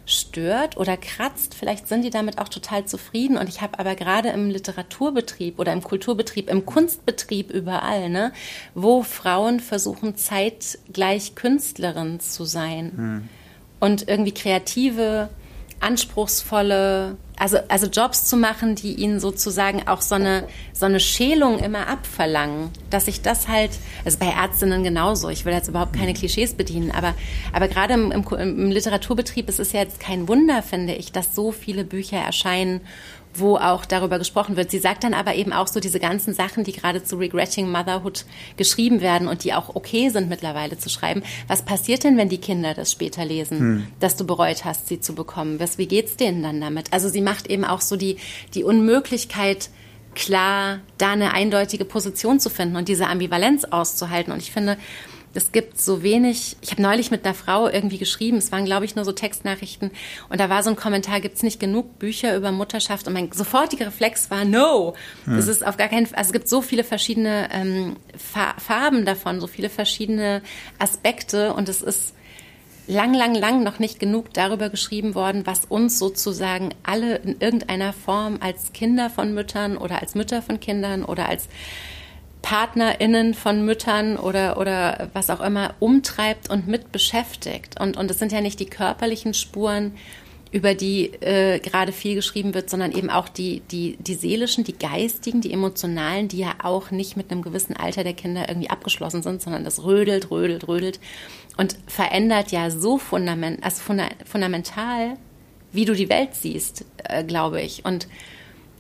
stört 0.06 0.78
oder 0.78 0.98
kratzt. 0.98 1.54
Vielleicht 1.54 1.88
sind 1.88 2.04
die 2.04 2.10
damit 2.10 2.40
auch 2.40 2.50
total 2.50 2.86
zufrieden. 2.86 3.38
Und 3.38 3.50
ich 3.50 3.62
habe 3.62 3.78
aber 3.80 3.96
gerade 3.96 4.30
im 4.30 4.50
Literaturbetrieb 4.50 5.60
oder 5.60 5.74
im 5.74 5.84
Kulturbetrieb, 5.84 6.50
im 6.50 6.66
Kunstbetrieb 6.66 7.52
überall, 7.52 8.10
ne, 8.10 8.32
wo 8.74 9.04
Frauen 9.04 9.60
versuchen, 9.60 10.16
zeitgleich 10.16 11.36
Künstlerin 11.36 12.20
zu 12.20 12.46
sein 12.46 12.92
hm. 12.96 13.30
und 13.80 14.08
irgendwie 14.08 14.34
kreative 14.34 15.30
anspruchsvolle, 15.80 17.18
also, 17.38 17.58
also 17.68 17.88
Jobs 17.88 18.26
zu 18.26 18.36
machen, 18.36 18.76
die 18.76 18.94
ihnen 18.94 19.20
sozusagen 19.20 19.88
auch 19.88 20.02
so 20.02 20.16
eine, 20.16 20.48
so 20.74 20.86
eine 20.86 21.00
Schälung 21.00 21.60
immer 21.60 21.88
abverlangen, 21.88 22.72
dass 22.90 23.08
ich 23.08 23.22
das 23.22 23.48
halt, 23.48 23.72
also 24.04 24.18
bei 24.18 24.28
Ärztinnen 24.28 24.84
genauso, 24.84 25.30
ich 25.30 25.46
will 25.46 25.54
jetzt 25.54 25.68
überhaupt 25.68 25.94
keine 25.94 26.14
Klischees 26.14 26.54
bedienen, 26.54 26.92
aber, 26.92 27.14
aber 27.54 27.68
gerade 27.68 27.94
im, 27.94 28.12
im, 28.12 28.24
im 28.32 28.72
Literaturbetrieb 28.72 29.50
ist 29.50 29.60
es 29.60 29.72
ja 29.72 29.82
jetzt 29.82 30.00
kein 30.00 30.28
Wunder, 30.28 30.64
finde 30.64 30.94
ich, 30.96 31.12
dass 31.12 31.36
so 31.36 31.52
viele 31.52 31.84
Bücher 31.84 32.18
erscheinen 32.18 32.82
wo 33.40 33.58
auch 33.58 33.86
darüber 33.86 34.20
gesprochen 34.20 34.56
wird. 34.58 34.72
Sie 34.72 34.80
sagt 34.80 35.04
dann 35.04 35.14
aber 35.14 35.36
eben 35.36 35.54
auch 35.54 35.68
so 35.68 35.80
diese 35.80 36.00
ganzen 36.00 36.34
Sachen, 36.34 36.64
die 36.64 36.72
gerade 36.72 37.04
zu 37.04 37.18
Regretting 37.18 37.70
Motherhood 37.70 38.26
geschrieben 38.58 39.02
werden 39.02 39.28
und 39.28 39.44
die 39.44 39.54
auch 39.54 39.76
okay 39.76 40.10
sind 40.10 40.30
mittlerweile 40.30 40.78
zu 40.78 40.90
schreiben. 40.90 41.24
Was 41.48 41.64
passiert 41.64 42.04
denn, 42.04 42.18
wenn 42.18 42.30
die 42.30 42.40
Kinder 42.40 42.74
das 42.74 42.92
später 42.92 43.26
lesen, 43.26 43.60
hm. 43.60 43.88
dass 44.00 44.16
du 44.16 44.26
bereut 44.26 44.66
hast, 44.66 44.88
sie 44.88 45.00
zu 45.00 45.16
bekommen? 45.16 45.60
Was, 45.60 45.78
wie 45.78 45.88
geht's 45.88 46.18
denen 46.18 46.44
dann 46.44 46.62
damit? 46.62 46.94
Also 46.94 47.10
sie 47.10 47.22
macht 47.22 47.48
eben 47.48 47.66
auch 47.66 47.82
so 47.82 47.96
die, 47.96 48.18
die 48.54 48.64
Unmöglichkeit, 48.64 49.70
klar 50.16 50.80
da 50.98 51.12
eine 51.12 51.34
eindeutige 51.34 51.86
Position 51.86 52.40
zu 52.40 52.50
finden 52.50 52.76
und 52.76 52.88
diese 52.88 53.08
Ambivalenz 53.08 53.66
auszuhalten. 53.66 54.34
Und 54.34 54.42
ich 54.42 54.52
finde, 54.52 54.78
es 55.38 55.52
gibt 55.52 55.80
so 55.80 56.02
wenig. 56.02 56.58
Ich 56.62 56.72
habe 56.72 56.82
neulich 56.82 57.12
mit 57.12 57.24
einer 57.24 57.36
Frau 57.36 57.70
irgendwie 57.70 58.00
geschrieben, 58.00 58.38
es 58.38 58.52
waren, 58.52 58.66
glaube 58.66 58.86
ich, 58.86 58.96
nur 58.96 59.06
so 59.06 59.12
Textnachrichten. 59.12 59.92
Und 60.30 60.40
da 60.40 60.50
war 60.50 60.64
so 60.64 60.72
ein 60.72 60.76
Kommentar, 60.76 61.22
gibt 61.22 61.38
es 61.38 61.44
nicht 61.44 61.60
genug 61.60 62.00
Bücher 62.00 62.36
über 62.36 62.52
Mutterschaft? 62.52 63.08
Und 63.08 63.14
mein 63.14 63.32
sofortiger 63.32 63.86
Reflex 63.86 64.32
war, 64.32 64.46
no. 64.46 64.96
Hm. 65.26 65.36
Das 65.38 65.48
ist 65.48 65.66
auf 65.66 65.78
gar 65.78 65.90
keinen. 65.90 66.06
Also 66.16 66.30
es 66.30 66.34
gibt 66.34 66.50
so 66.50 66.62
viele 66.62 66.84
verschiedene 66.84 67.50
ähm, 67.52 67.98
Farben 68.18 69.06
davon, 69.06 69.40
so 69.40 69.46
viele 69.46 69.70
verschiedene 69.70 70.42
Aspekte. 70.80 71.54
Und 71.54 71.70
es 71.70 71.84
ist 71.84 72.14
lang, 72.88 73.14
lang, 73.14 73.36
lang 73.36 73.64
noch 73.64 73.78
nicht 73.78 74.00
genug 74.00 74.34
darüber 74.34 74.70
geschrieben 74.70 75.14
worden, 75.14 75.46
was 75.46 75.66
uns 75.66 76.00
sozusagen 76.00 76.70
alle 76.82 77.18
in 77.18 77.40
irgendeiner 77.40 77.94
Form 77.94 78.38
als 78.40 78.74
Kinder 78.74 79.12
von 79.12 79.36
Müttern 79.36 79.78
oder 79.78 80.02
als 80.02 80.16
Mütter 80.16 80.42
von 80.42 80.60
Kindern 80.60 81.06
oder 81.06 81.30
als 81.30 81.48
PartnerInnen 82.48 83.34
von 83.34 83.66
Müttern 83.66 84.16
oder, 84.16 84.58
oder 84.58 85.10
was 85.12 85.30
auch 85.30 85.42
immer 85.42 85.74
umtreibt 85.82 86.50
und 86.50 86.66
mit 86.66 86.94
beschäftigt. 86.94 87.78
Und, 87.78 87.98
und 87.98 88.10
es 88.10 88.20
sind 88.20 88.32
ja 88.32 88.40
nicht 88.40 88.62
die 88.62 88.68
körperlichen 88.68 89.34
Spuren, 89.34 89.98
über 90.54 90.74
die 90.74 91.08
äh, 91.22 91.60
gerade 91.60 91.92
viel 91.92 92.16
geschrieben 92.16 92.54
wird, 92.54 92.70
sondern 92.70 92.94
eben 92.94 93.10
auch 93.10 93.28
die, 93.28 93.64
die, 93.70 93.98
die 94.00 94.14
seelischen, 94.14 94.64
die 94.64 94.78
geistigen, 94.78 95.42
die 95.42 95.52
emotionalen, 95.52 96.30
die 96.30 96.38
ja 96.38 96.56
auch 96.64 96.90
nicht 96.90 97.18
mit 97.18 97.32
einem 97.32 97.42
gewissen 97.42 97.76
Alter 97.76 98.06
der 98.06 98.14
Kinder 98.14 98.48
irgendwie 98.48 98.70
abgeschlossen 98.70 99.24
sind, 99.24 99.42
sondern 99.42 99.66
das 99.66 99.84
rödelt, 99.84 100.32
rödelt, 100.32 100.70
rödelt 100.70 101.02
und 101.58 101.76
verändert 101.86 102.54
ja 102.54 102.70
so 102.70 102.98
fundament, 102.98 103.62
also 103.62 103.82
funda 103.82 104.08
fundamental, 104.24 105.16
wie 105.74 105.84
du 105.84 105.94
die 105.94 106.08
Welt 106.08 106.34
siehst, 106.34 106.86
äh, 107.04 107.26
glaube 107.26 107.62
ich. 107.62 107.84
Und, 107.84 108.08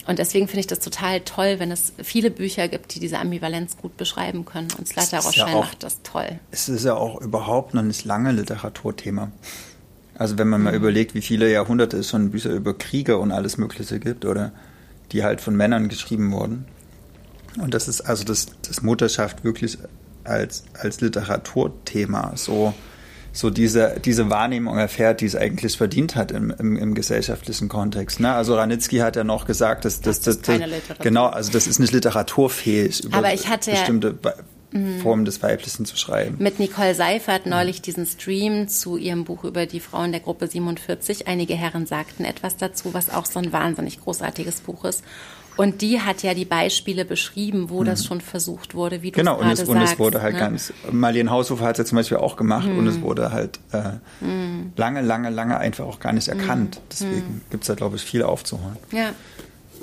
und 0.08 0.20
deswegen 0.20 0.48
finde 0.48 0.62
ich 0.62 0.67
das 0.67 0.80
total 0.80 1.20
toll, 1.22 1.56
wenn 1.60 1.70
es 1.70 1.91
viele 2.02 2.32
Bücher 2.32 2.70
gibt, 2.70 2.96
die 2.96 3.00
diese 3.00 3.20
Ambivalenz 3.20 3.76
gut 3.76 3.98
beschreiben 3.98 4.46
können. 4.46 4.70
Und 4.78 4.88
Slater 4.88 5.20
Roschel 5.20 5.48
ja 5.48 5.60
macht 5.60 5.84
das 5.84 6.02
toll. 6.02 6.39
Es 6.50 6.70
ist 6.70 6.86
ja 6.86 6.96
auch 6.96 7.22
überhaupt 7.22 7.74
noch 7.74 7.82
nicht 7.82 8.06
lange 8.06 8.32
Literaturthema. 8.32 9.32
Also 10.17 10.38
wenn 10.38 10.48
man 10.48 10.63
mal 10.63 10.72
mhm. 10.72 10.78
überlegt, 10.78 11.13
wie 11.13 11.22
viele 11.22 11.52
Jahrhunderte 11.52 11.98
es 11.98 12.10
schon 12.10 12.32
Bücher 12.32 12.52
über 12.52 12.74
Kriege 12.74 13.17
und 13.17 13.34
alles 13.34 13.58
Mögliche 13.58 14.00
gibt 14.00 14.24
oder 14.24 14.54
die 15.12 15.24
halt 15.24 15.41
von 15.41 15.56
Männern 15.56 15.89
geschrieben 15.89 16.32
wurden. 16.32 16.65
Und 17.60 17.74
das 17.74 17.89
ist 17.89 18.02
also 18.02 18.24
das, 18.24 18.48
das 18.65 18.82
Mutterschaft 18.82 19.43
wirklich 19.43 19.78
als, 20.24 20.63
als 20.74 21.02
Literaturthema 21.02 22.32
so, 22.36 22.74
so 23.38 23.52
diese, 23.52 23.97
diese 24.04 24.32
Wahrnehmung 24.32 24.80
erfährt, 24.80 25.21
die 25.21 25.28
es 25.28 25.36
eigentlich 25.36 25.78
verdient 25.78 26.15
hat 26.15 26.32
im, 26.32 26.50
im, 26.50 26.76
im 26.76 26.95
gesellschaftlichen 26.95 27.69
Kontext. 27.69 28.19
Ne? 28.19 28.34
Also 28.34 28.56
Ranitzky 28.56 28.97
hat 28.97 29.15
ja 29.15 29.23
noch 29.23 29.45
gesagt, 29.45 29.86
dass 29.86 30.02
das, 30.02 30.21
das, 30.21 30.41
das, 30.41 30.67
das 30.88 30.97
genau, 31.00 31.28
also 31.28 31.52
das 31.52 31.67
ist 31.67 31.78
nicht 31.78 31.93
literaturfähig 31.93 33.04
über 33.04 33.17
Aber 33.17 33.34
ich 33.34 33.47
hatte 33.47 33.69
bestimmte 33.69 34.17
ja 34.23 34.32
Form 35.02 35.23
des 35.23 35.41
Weiblichen 35.41 35.86
zu 35.86 35.95
schreiben. 35.95 36.36
Mit 36.39 36.60
Nicole 36.60 36.93
Seifert 36.93 37.45
neulich 37.45 37.82
diesen 37.82 38.06
Stream 38.06 38.67
zu 38.67 38.97
ihrem 38.97 39.23
Buch 39.23 39.45
über 39.45 39.65
die 39.65 39.80
Frauen 39.80 40.12
der 40.12 40.19
Gruppe 40.19 40.47
47. 40.47 41.28
Einige 41.28 41.56
Herren 41.56 41.86
sagten 41.86 42.26
etwas 42.26 42.58
dazu, 42.58 42.93
was 42.93 43.10
auch 43.10 43.26
so 43.26 43.39
ein 43.39 43.54
wahnsinnig 43.54 44.02
großartiges 44.02 44.62
Buch 44.62 44.84
ist. 44.84 45.04
Und 45.58 45.82
die 45.82 46.02
hat 46.02 46.24
ja 46.24 46.34
die 46.34 46.46
Beispiele 46.46 47.04
beschrieben, 47.04 47.70
wo 47.70 47.82
mhm. 47.82 47.86
das 47.86 48.06
schon 48.06 48.22
versucht 48.22 48.76
wurde, 48.76 49.02
wie 49.02 49.12
du 49.12 49.17
genau, 49.17 49.38
gerade 49.38 49.56
sagst. 49.56 49.67
Genau, 49.67 49.80
und 49.80 49.86
es 49.86 50.00
wurde 50.00 50.22
halt 50.22 50.36
ne? 50.36 50.39
ganz, 50.39 50.74
Marlene 50.91 51.30
Haushofer 51.30 51.65
hat 51.65 51.74
es 51.74 51.80
ja 51.80 51.86
zum 51.86 51.98
Beispiel 51.98 52.17
auch 52.17 52.38
gemacht 52.38 52.67
mhm. 52.67 52.78
und 52.78 52.88
es 52.88 53.02
wurde 53.02 53.32
halt 53.32 53.60
äh, 53.72 53.93
mhm. 54.24 54.72
lange, 54.76 55.02
lange, 55.02 55.30
lange 55.30 55.58
einfach 55.58 55.86
auch 55.86 56.00
gar 56.00 56.13
nicht 56.13 56.28
erkannt. 56.28 56.76
Mhm. 56.76 56.82
Deswegen 56.91 57.15
mhm. 57.15 57.41
gibt 57.50 57.63
es 57.63 57.67
da, 57.67 57.76
glaube 57.76 57.96
ich, 57.96 58.04
viel 58.04 58.24
aufzuholen. 58.24 58.78
Ja. 58.91 59.12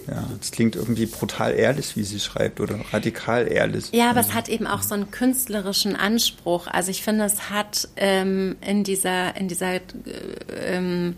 Ja, 0.07 0.23
das 0.39 0.51
klingt 0.51 0.77
irgendwie 0.77 1.07
brutal 1.07 1.55
ehrlich, 1.55 1.97
wie 1.97 2.03
sie 2.03 2.21
schreibt, 2.21 2.61
oder 2.61 2.79
radikal 2.93 3.51
ehrlich. 3.51 3.91
Ja, 3.93 4.11
aber 4.11 4.21
es 4.21 4.35
hat 4.35 4.51
eben 4.51 4.67
auch 4.67 4.83
so 4.83 4.95
einen 4.95 5.11
künstlerischen 5.11 5.97
Anspruch. 5.97 6.67
Also 6.67 6.91
ich 6.91 7.03
finde, 7.03 7.25
es 7.25 7.49
hat 7.49 7.89
ähm, 7.97 8.57
in 8.61 8.85
dieser, 8.85 9.35
in 9.37 9.49
dieser 9.49 9.77
äh, 9.77 9.81
ähm, 10.63 11.17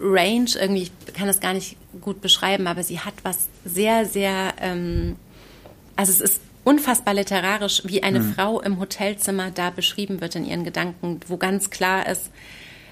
Range 0.00 0.50
irgendwie, 0.54 0.90
ich 1.06 1.14
kann 1.14 1.26
das 1.26 1.40
gar 1.40 1.54
nicht 1.54 1.76
gut 2.00 2.20
beschreiben, 2.20 2.66
aber 2.66 2.82
sie 2.82 3.00
hat 3.00 3.14
was 3.22 3.48
sehr, 3.64 4.04
sehr, 4.06 4.54
ähm, 4.60 5.16
also 5.96 6.12
es 6.12 6.20
ist 6.20 6.40
unfassbar 6.64 7.14
literarisch, 7.14 7.82
wie 7.84 8.02
eine 8.02 8.20
mhm. 8.20 8.34
Frau 8.34 8.60
im 8.60 8.80
Hotelzimmer 8.80 9.50
da 9.50 9.70
beschrieben 9.70 10.20
wird 10.20 10.34
in 10.34 10.44
ihren 10.44 10.64
Gedanken, 10.64 11.20
wo 11.28 11.36
ganz 11.36 11.70
klar 11.70 12.08
ist, 12.08 12.30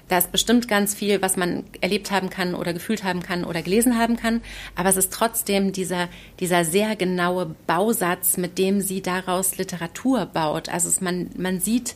da 0.09 0.17
ist 0.17 0.31
bestimmt 0.31 0.67
ganz 0.67 0.93
viel, 0.93 1.21
was 1.21 1.37
man 1.37 1.63
erlebt 1.81 2.11
haben 2.11 2.29
kann 2.29 2.55
oder 2.55 2.73
gefühlt 2.73 3.03
haben 3.03 3.21
kann 3.23 3.45
oder 3.45 3.61
gelesen 3.61 3.97
haben 3.97 4.17
kann. 4.17 4.41
Aber 4.75 4.89
es 4.89 4.97
ist 4.97 5.13
trotzdem 5.13 5.71
dieser, 5.71 6.09
dieser 6.39 6.65
sehr 6.65 6.95
genaue 6.95 7.55
Bausatz, 7.67 8.37
mit 8.37 8.57
dem 8.57 8.81
sie 8.81 9.01
daraus 9.01 9.57
Literatur 9.57 10.25
baut. 10.25 10.69
Also 10.69 10.91
man, 11.01 11.31
man 11.37 11.61
sieht, 11.61 11.95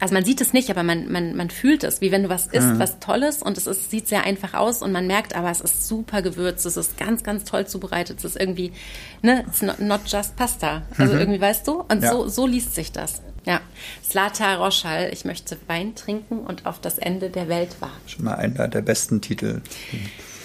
also 0.00 0.12
man 0.12 0.24
sieht 0.24 0.40
es 0.40 0.52
nicht, 0.52 0.70
aber 0.70 0.82
man, 0.82 1.10
man, 1.10 1.36
man 1.36 1.50
fühlt 1.50 1.84
es, 1.84 2.00
wie 2.00 2.10
wenn 2.10 2.24
du 2.24 2.28
was 2.28 2.46
isst, 2.46 2.66
mhm. 2.66 2.78
was 2.78 2.98
Tolles 2.98 3.42
und 3.42 3.56
es 3.56 3.66
ist, 3.66 3.90
sieht 3.90 4.08
sehr 4.08 4.24
einfach 4.24 4.54
aus 4.54 4.82
und 4.82 4.92
man 4.92 5.06
merkt 5.06 5.36
aber, 5.36 5.50
es 5.50 5.60
ist 5.60 5.86
super 5.86 6.20
gewürzt, 6.20 6.66
es 6.66 6.76
ist 6.76 6.98
ganz, 6.98 7.22
ganz 7.22 7.44
toll 7.44 7.66
zubereitet, 7.66 8.18
es 8.18 8.24
ist 8.24 8.40
irgendwie, 8.40 8.72
ne, 9.22 9.44
it's 9.46 9.62
not, 9.62 9.80
not 9.80 10.00
just 10.06 10.36
Pasta. 10.36 10.82
Also 10.98 11.14
mhm. 11.14 11.20
irgendwie, 11.20 11.40
weißt 11.40 11.66
du? 11.66 11.84
Und 11.88 12.02
ja. 12.02 12.10
so, 12.10 12.28
so 12.28 12.46
liest 12.46 12.74
sich 12.74 12.92
das. 12.92 13.22
Ja, 13.46 13.60
Slata 14.02 14.56
Roschal, 14.56 15.10
ich 15.12 15.24
möchte 15.24 15.56
Wein 15.66 15.94
trinken 15.94 16.38
und 16.38 16.66
auf 16.66 16.80
das 16.80 16.98
Ende 16.98 17.28
der 17.28 17.48
Welt 17.48 17.76
warten. 17.80 18.08
Schon 18.08 18.24
mal 18.24 18.34
einer 18.36 18.68
der 18.68 18.80
besten 18.80 19.20
Titel. 19.20 19.60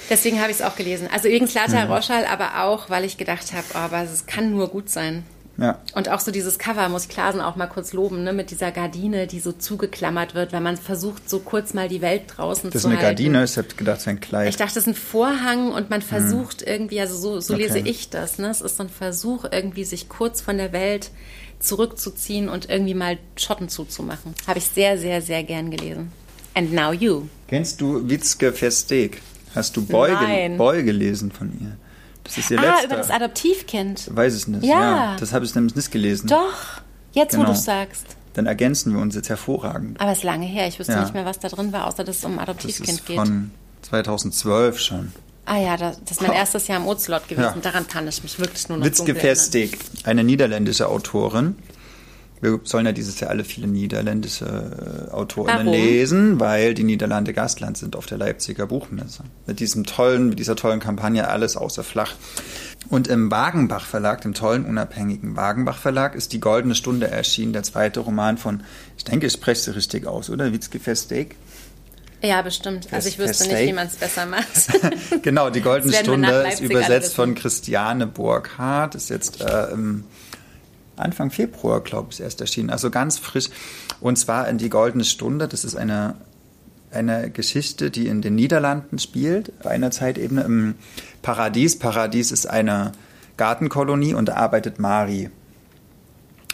Deswegen 0.09 0.41
habe 0.41 0.51
ich 0.51 0.57
es 0.57 0.61
auch 0.63 0.75
gelesen. 0.75 1.07
Also 1.11 1.29
wegen 1.29 1.47
Slata 1.47 1.85
mhm. 1.85 1.91
Roschal, 1.91 2.25
aber 2.25 2.63
auch, 2.63 2.89
weil 2.89 3.05
ich 3.05 3.17
gedacht 3.17 3.53
habe, 3.53 3.65
oh, 3.73 3.77
aber 3.77 4.03
es 4.03 4.25
kann 4.25 4.51
nur 4.51 4.67
gut 4.67 4.89
sein. 4.89 5.23
Ja. 5.59 5.79
Und 5.93 6.09
auch 6.09 6.19
so 6.19 6.31
dieses 6.31 6.57
Cover 6.57 6.87
muss 6.89 7.03
ich 7.03 7.09
Klasen 7.09 7.41
auch 7.41 7.55
mal 7.55 7.67
kurz 7.67 7.93
loben, 7.93 8.23
ne, 8.23 8.33
mit 8.33 8.51
dieser 8.51 8.71
Gardine, 8.71 9.27
die 9.27 9.39
so 9.39 9.51
zugeklammert 9.51 10.35
wird, 10.35 10.53
weil 10.53 10.61
man 10.61 10.77
versucht, 10.77 11.29
so 11.29 11.39
kurz 11.39 11.73
mal 11.73 11.89
die 11.89 12.01
Welt 12.01 12.23
draußen 12.27 12.69
das 12.69 12.81
zu 12.81 12.89
halten. 12.89 12.95
Das 12.95 13.01
ist 13.01 13.05
eine 13.05 13.15
Gardine, 13.15 13.43
ich 13.43 13.57
habe 13.57 13.67
gedacht, 13.75 13.97
es 13.97 14.03
ist 14.03 14.07
ein 14.07 14.19
Kleid. 14.19 14.49
Ich 14.49 14.57
dachte, 14.57 14.75
das 14.75 14.83
ist 14.83 14.87
ein 14.87 14.95
Vorhang 14.95 15.71
und 15.71 15.89
man 15.89 16.01
versucht 16.01 16.61
mhm. 16.61 16.67
irgendwie, 16.67 17.01
also 17.01 17.15
so, 17.15 17.39
so 17.39 17.53
okay. 17.53 17.63
lese 17.63 17.79
ich 17.79 18.09
das, 18.09 18.37
ne? 18.37 18.49
Es 18.49 18.61
ist 18.61 18.77
so 18.77 18.83
ein 18.83 18.89
Versuch, 18.89 19.45
irgendwie 19.51 19.83
sich 19.83 20.09
kurz 20.09 20.41
von 20.41 20.57
der 20.57 20.71
Welt 20.71 21.11
zurückzuziehen 21.59 22.49
und 22.49 22.69
irgendwie 22.69 22.93
mal 22.93 23.17
Schotten 23.35 23.69
zuzumachen. 23.69 24.33
Habe 24.47 24.59
ich 24.59 24.65
sehr, 24.65 24.97
sehr, 24.97 25.21
sehr 25.21 25.43
gern 25.43 25.71
gelesen. 25.71 26.11
And 26.53 26.73
now 26.73 26.91
you. 26.91 27.23
Kennst 27.47 27.81
du 27.81 28.09
Witzke 28.09 28.53
Versteeg? 28.53 29.21
Hast 29.55 29.75
du 29.75 29.85
Boy, 29.85 30.11
Nein. 30.11 30.57
Boy 30.57 30.83
gelesen 30.83 31.31
von 31.31 31.51
ihr? 31.59 31.77
Das 32.29 32.37
ist 32.37 32.51
ihr 32.51 32.59
ah, 32.59 32.61
letzter. 32.61 32.85
über 32.85 32.95
das 32.97 33.09
Adoptivkind. 33.09 34.15
Weiß 34.15 34.35
ich 34.35 34.47
nicht. 34.47 34.63
Ja. 34.63 34.79
ja 34.79 35.15
das 35.19 35.33
habe 35.33 35.45
ich 35.45 35.55
nämlich 35.55 35.75
nicht 35.75 35.91
gelesen. 35.91 36.27
Doch. 36.27 36.53
Jetzt, 37.11 37.31
genau. 37.31 37.47
wo 37.47 37.51
du 37.51 37.57
sagst. 37.57 38.05
Dann 38.35 38.45
ergänzen 38.45 38.93
wir 38.93 39.01
uns 39.01 39.15
jetzt 39.15 39.29
hervorragend. 39.29 39.99
Aber 39.99 40.11
es 40.11 40.19
ist 40.19 40.23
lange 40.23 40.45
her. 40.45 40.67
Ich 40.67 40.77
wüsste 40.77 40.93
ja. 40.93 41.01
nicht 41.01 41.13
mehr, 41.15 41.25
was 41.25 41.39
da 41.39 41.49
drin 41.49 41.73
war, 41.73 41.87
außer 41.87 42.03
dass 42.03 42.17
es 42.17 42.25
um 42.25 42.37
Adoptivkind 42.37 42.87
das 42.87 42.95
ist 42.95 43.05
geht. 43.07 43.17
Von 43.17 43.51
2012 43.81 44.79
schon. 44.79 45.11
Ah 45.45 45.57
ja, 45.57 45.77
das, 45.77 45.97
ist 46.11 46.21
mein 46.21 46.33
erstes 46.33 46.67
Jahr 46.67 46.79
im 46.79 46.85
Ozelot 46.85 47.27
gewesen. 47.27 47.55
Ja. 47.55 47.61
Daran 47.61 47.87
kann 47.87 48.07
ich 48.07 48.21
mich 48.21 48.37
wirklich 48.37 48.69
nur 48.69 48.77
noch 48.77 48.85
Witzke 48.85 49.15
Verstig, 49.15 49.79
eine 50.03 50.23
niederländische 50.23 50.87
Autorin. 50.87 51.55
Wir 52.41 52.59
sollen 52.63 52.85
ja 52.85 52.91
dieses 52.93 53.19
Jahr 53.19 53.31
alle 53.31 53.43
viele 53.43 53.67
niederländische 53.67 54.45
äh, 55.09 55.11
Autorinnen 55.11 55.67
Warum? 55.67 55.73
lesen, 55.73 56.39
weil 56.39 56.73
die 56.73 56.83
Niederlande 56.83 57.33
Gastland 57.33 57.77
sind 57.77 57.95
auf 57.95 58.05
der 58.05 58.17
Leipziger 58.17 58.65
Buchmesse. 58.65 59.23
Mit 59.45 59.59
diesem 59.59 59.85
tollen, 59.85 60.29
mit 60.29 60.39
dieser 60.39 60.55
tollen 60.55 60.79
Kampagne 60.79 61.27
alles 61.27 61.57
außer 61.57 61.83
flach. 61.83 62.13
Und 62.89 63.07
im 63.09 63.29
Wagenbach 63.29 63.85
Verlag, 63.85 64.21
dem 64.21 64.33
tollen 64.33 64.65
unabhängigen 64.65 65.35
Wagenbach 65.35 65.77
Verlag, 65.77 66.15
ist 66.15 66.31
die 66.31 66.39
Goldene 66.39 66.75
Stunde 66.75 67.09
erschienen, 67.09 67.51
der 67.51 67.63
zweite 67.63 67.99
Roman 67.99 68.37
von, 68.37 68.63
ich 68.97 69.03
denke, 69.03 69.27
ich 69.27 69.33
spreche 69.33 69.61
sie 69.61 69.75
richtig 69.75 70.07
aus, 70.07 70.29
oder? 70.29 70.53
Witzke 70.53 70.79
Verstig? 70.79 71.35
Ja, 72.21 72.41
bestimmt. 72.41 72.87
Also 72.91 73.09
ich 73.09 73.17
wüsste 73.19 73.47
nicht, 73.47 73.67
wie 73.67 73.73
man 73.73 73.87
es 73.87 73.95
besser 73.95 74.25
macht. 74.25 74.47
genau, 75.21 75.49
die 75.49 75.61
Goldene 75.61 75.93
Stunde 75.93 76.47
ist 76.51 76.61
übersetzt 76.61 77.15
von 77.15 77.35
Christiane 77.35 78.07
Burkhardt, 78.07 78.95
ist 78.95 79.09
jetzt 79.09 79.41
äh, 79.41 79.71
im 79.71 80.03
Anfang 80.99 81.31
Februar, 81.31 81.81
glaube 81.81 82.09
ich, 82.11 82.21
erst 82.21 82.41
erschienen. 82.41 82.69
Also 82.69 82.89
ganz 82.89 83.17
frisch. 83.17 83.49
Und 84.01 84.17
zwar 84.17 84.47
in 84.47 84.57
die 84.57 84.69
Goldene 84.69 85.03
Stunde. 85.03 85.47
Das 85.47 85.63
ist 85.63 85.75
eine, 85.75 86.15
eine 86.91 87.29
Geschichte, 87.29 87.91
die 87.91 88.07
in 88.07 88.21
den 88.21 88.35
Niederlanden 88.35 88.99
spielt, 88.99 89.65
einer 89.65 89.91
Zeitebene 89.91 90.41
im 90.41 90.75
Paradies. 91.21 91.79
Paradies 91.79 92.31
ist 92.31 92.49
eine 92.49 92.91
Gartenkolonie 93.37 94.13
und 94.13 94.27
da 94.27 94.35
arbeitet 94.35 94.79
Mari. 94.79 95.29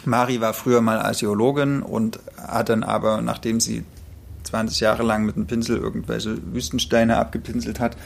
Mari 0.04 0.40
war 0.40 0.54
früher 0.54 0.80
mal 0.80 1.00
Archäologin 1.00 1.82
und 1.82 2.20
hat 2.36 2.68
dann 2.68 2.84
aber, 2.84 3.22
nachdem 3.22 3.58
sie 3.58 3.84
20 4.44 4.80
Jahre 4.80 5.02
lang 5.02 5.24
mit 5.24 5.36
einem 5.36 5.46
Pinsel 5.46 5.78
irgendwelche 5.78 6.38
Wüstensteine 6.54 7.16
abgepinselt 7.16 7.80
hat, 7.80 7.96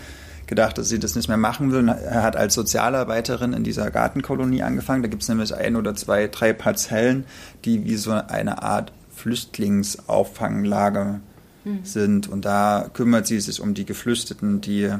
gedacht, 0.50 0.76
dass 0.76 0.90
sie 0.90 0.98
das 0.98 1.14
nicht 1.14 1.28
mehr 1.28 1.38
machen 1.38 1.72
will. 1.72 1.88
Er 1.88 2.22
hat 2.22 2.36
als 2.36 2.54
Sozialarbeiterin 2.54 3.54
in 3.54 3.64
dieser 3.64 3.90
Gartenkolonie 3.90 4.62
angefangen. 4.62 5.02
Da 5.02 5.08
gibt 5.08 5.22
es 5.22 5.28
nämlich 5.28 5.54
ein 5.54 5.76
oder 5.76 5.94
zwei, 5.94 6.26
drei 6.26 6.52
Parzellen, 6.52 7.24
die 7.64 7.84
wie 7.84 7.96
so 7.96 8.10
eine 8.10 8.62
Art 8.62 8.92
Flüchtlingsauffanglage 9.14 11.20
mhm. 11.64 11.84
sind. 11.84 12.28
Und 12.28 12.44
da 12.44 12.90
kümmert 12.92 13.26
sie 13.26 13.40
sich 13.40 13.60
um 13.60 13.74
die 13.74 13.86
Geflüchteten, 13.86 14.60
die 14.60 14.90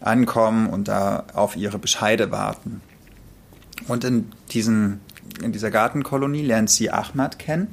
ankommen 0.00 0.66
und 0.66 0.88
da 0.88 1.24
auf 1.34 1.56
ihre 1.56 1.78
Bescheide 1.78 2.30
warten. 2.30 2.80
Und 3.86 4.04
in, 4.04 4.32
diesen, 4.50 5.00
in 5.42 5.52
dieser 5.52 5.70
Gartenkolonie 5.70 6.42
lernt 6.42 6.70
sie 6.70 6.90
Ahmad 6.90 7.38
kennen 7.38 7.68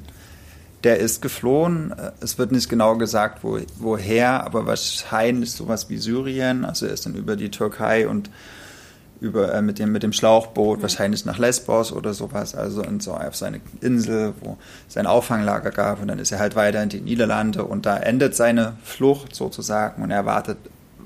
der 0.84 0.98
ist 0.98 1.22
geflohen. 1.22 1.94
Es 2.20 2.38
wird 2.38 2.52
nicht 2.52 2.68
genau 2.68 2.96
gesagt, 2.96 3.42
wo, 3.42 3.58
woher, 3.78 4.44
aber 4.44 4.66
wahrscheinlich 4.66 5.52
sowas 5.52 5.90
wie 5.90 5.96
Syrien. 5.96 6.64
Also 6.64 6.86
er 6.86 6.92
ist 6.92 7.06
dann 7.06 7.14
über 7.14 7.36
die 7.36 7.50
Türkei 7.50 8.08
und 8.08 8.30
über, 9.20 9.52
äh, 9.52 9.62
mit, 9.62 9.78
dem, 9.78 9.90
mit 9.90 10.02
dem 10.02 10.12
Schlauchboot, 10.12 10.78
mhm. 10.78 10.82
wahrscheinlich 10.82 11.24
nach 11.24 11.38
Lesbos 11.38 11.92
oder 11.92 12.14
sowas, 12.14 12.54
also 12.54 12.82
in 12.82 13.00
so, 13.00 13.14
auf 13.14 13.34
seine 13.34 13.60
Insel, 13.80 14.34
wo 14.40 14.56
es 14.88 14.96
ein 14.96 15.06
Auffanglager 15.06 15.70
gab. 15.70 16.00
Und 16.00 16.08
dann 16.08 16.18
ist 16.18 16.30
er 16.30 16.38
halt 16.38 16.56
weiter 16.56 16.82
in 16.82 16.88
die 16.88 17.00
Niederlande 17.00 17.64
und 17.64 17.86
da 17.86 17.96
endet 17.96 18.36
seine 18.36 18.76
Flucht 18.84 19.34
sozusagen 19.34 20.02
und 20.02 20.10
er 20.10 20.24
wartet 20.24 20.58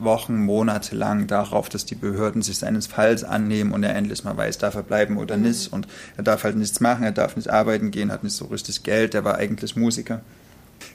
Wochen, 0.05 0.45
Monate 0.45 0.97
lang 0.97 1.27
darauf, 1.27 1.69
dass 1.69 1.85
die 1.85 1.95
Behörden 1.95 2.43
sich 2.43 2.59
seines 2.59 2.87
Falls 2.87 3.25
annehmen 3.25 3.73
und 3.73 3.83
er 3.83 3.95
endlich 3.95 4.25
mal 4.25 4.37
weiß, 4.37 4.59
darf 4.59 4.75
er 4.75 4.83
bleiben 4.83 5.17
oder 5.19 5.37
mhm. 5.37 5.45
nicht. 5.45 5.73
Und 5.73 5.87
er 6.17 6.23
darf 6.23 6.45
halt 6.45 6.57
nichts 6.57 6.81
machen, 6.81 7.05
er 7.05 7.13
darf 7.13 7.37
nicht 7.37 7.49
arbeiten 7.49 7.91
gehen, 7.91 8.13
hat 8.13 8.25
nicht 8.25 8.37
so 8.37 8.47
richtig 8.47 8.83
Geld, 8.83 9.15
der 9.15 9.25
war 9.25 9.37
eigentlich 9.37 9.77
Musiker. 9.77 10.21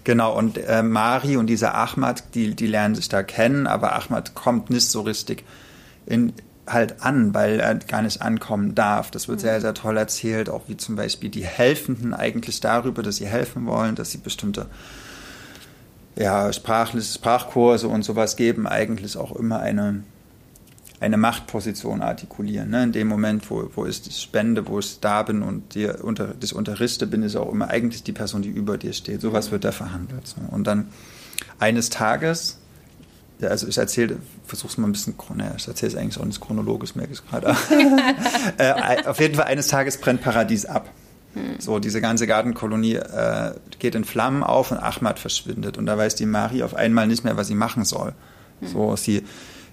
Genau, 0.03 0.37
und 0.37 0.57
äh, 0.57 0.83
Mari 0.83 1.37
und 1.37 1.47
dieser 1.47 1.75
Ahmad, 1.75 2.23
die, 2.33 2.55
die 2.55 2.67
lernen 2.67 2.95
sich 2.95 3.09
da 3.09 3.23
kennen, 3.23 3.67
aber 3.67 3.93
Ahmad 3.95 4.35
kommt 4.35 4.69
nicht 4.69 4.87
so 4.89 5.01
richtig 5.01 5.43
in, 6.05 6.33
halt 6.67 7.01
an, 7.01 7.33
weil 7.33 7.59
er 7.59 7.75
gar 7.75 8.01
nicht 8.01 8.21
ankommen 8.21 8.75
darf. 8.75 9.11
Das 9.11 9.27
wird 9.27 9.39
mhm. 9.39 9.41
sehr, 9.41 9.61
sehr 9.61 9.73
toll 9.73 9.97
erzählt, 9.97 10.49
auch 10.49 10.63
wie 10.67 10.77
zum 10.77 10.95
Beispiel 10.95 11.29
die 11.29 11.45
Helfenden 11.45 12.13
eigentlich 12.13 12.59
darüber, 12.59 13.03
dass 13.03 13.17
sie 13.17 13.27
helfen 13.27 13.65
wollen, 13.65 13.95
dass 13.95 14.11
sie 14.11 14.17
bestimmte 14.17 14.67
ja, 16.17 16.51
sprachliche 16.51 17.13
Sprachkurse 17.13 17.87
und 17.87 18.03
sowas 18.03 18.35
geben, 18.35 18.67
eigentlich 18.67 19.17
auch 19.17 19.35
immer 19.35 19.59
eine, 19.59 20.03
eine 20.99 21.17
Machtposition 21.17 22.01
artikulieren. 22.01 22.71
Ne? 22.71 22.83
In 22.83 22.91
dem 22.91 23.07
Moment, 23.07 23.49
wo, 23.51 23.69
wo 23.75 23.85
ich 23.85 24.01
spende, 24.11 24.67
wo 24.67 24.79
ich 24.79 24.99
da 24.99 25.23
bin 25.23 25.43
und 25.43 25.75
dir 25.75 26.03
unter, 26.03 26.33
das 26.39 26.53
unterrichte, 26.53 27.05
bin 27.05 27.23
ich 27.23 27.37
auch 27.37 27.51
immer 27.51 27.69
eigentlich 27.69 28.03
die 28.03 28.13
Person, 28.13 28.41
die 28.41 28.49
über 28.49 28.77
dir 28.77 28.93
steht. 28.93 29.21
Sowas 29.21 29.51
wird 29.51 29.63
da 29.63 29.71
verhandelt. 29.71 30.27
So. 30.27 30.37
Und 30.49 30.65
dann 30.65 30.87
eines 31.59 31.89
Tages 31.89 32.57
ja, 33.39 33.49
also 33.49 33.67
ich 33.67 33.77
erzähle, 33.77 34.17
versuche 34.45 34.71
es 34.71 34.77
mal 34.77 34.87
ein 34.87 34.93
bisschen, 34.93 35.13
naja, 35.35 35.53
ich 35.55 35.67
erzähle 35.67 35.91
es 35.91 35.97
eigentlich 35.97 36.19
auch 36.19 36.25
nicht 36.25 36.41
chronologisch, 36.41 36.95
merke 36.95 37.13
ich 37.13 37.23
gerade. 37.23 37.55
äh, 38.57 39.05
auf 39.05 39.19
jeden 39.19 39.35
Fall 39.35 39.45
eines 39.45 39.67
Tages 39.67 39.97
brennt 39.97 40.21
Paradies 40.21 40.65
ab. 40.65 40.89
Hm. 41.37 41.55
So, 41.59 41.79
diese 41.79 42.01
ganze 42.01 42.27
Gartenkolonie 42.27 42.95
äh, 42.95 43.53
geht 43.79 43.95
in 43.95 44.03
Flammen 44.03 44.43
auf 44.43 44.71
und 44.71 44.77
Ahmad 44.77 45.19
verschwindet. 45.19 45.77
Und 45.77 45.85
da 45.85 45.97
weiß 45.97 46.15
die 46.15 46.25
Mari 46.25 46.63
auf 46.63 46.73
einmal 46.73 47.07
nicht 47.07 47.23
mehr, 47.23 47.37
was 47.37 47.47
sie 47.47 47.55
machen 47.55 47.85
soll. 47.85 48.13
Hm. 48.61 48.67
So, 48.67 48.95
sie 48.95 49.23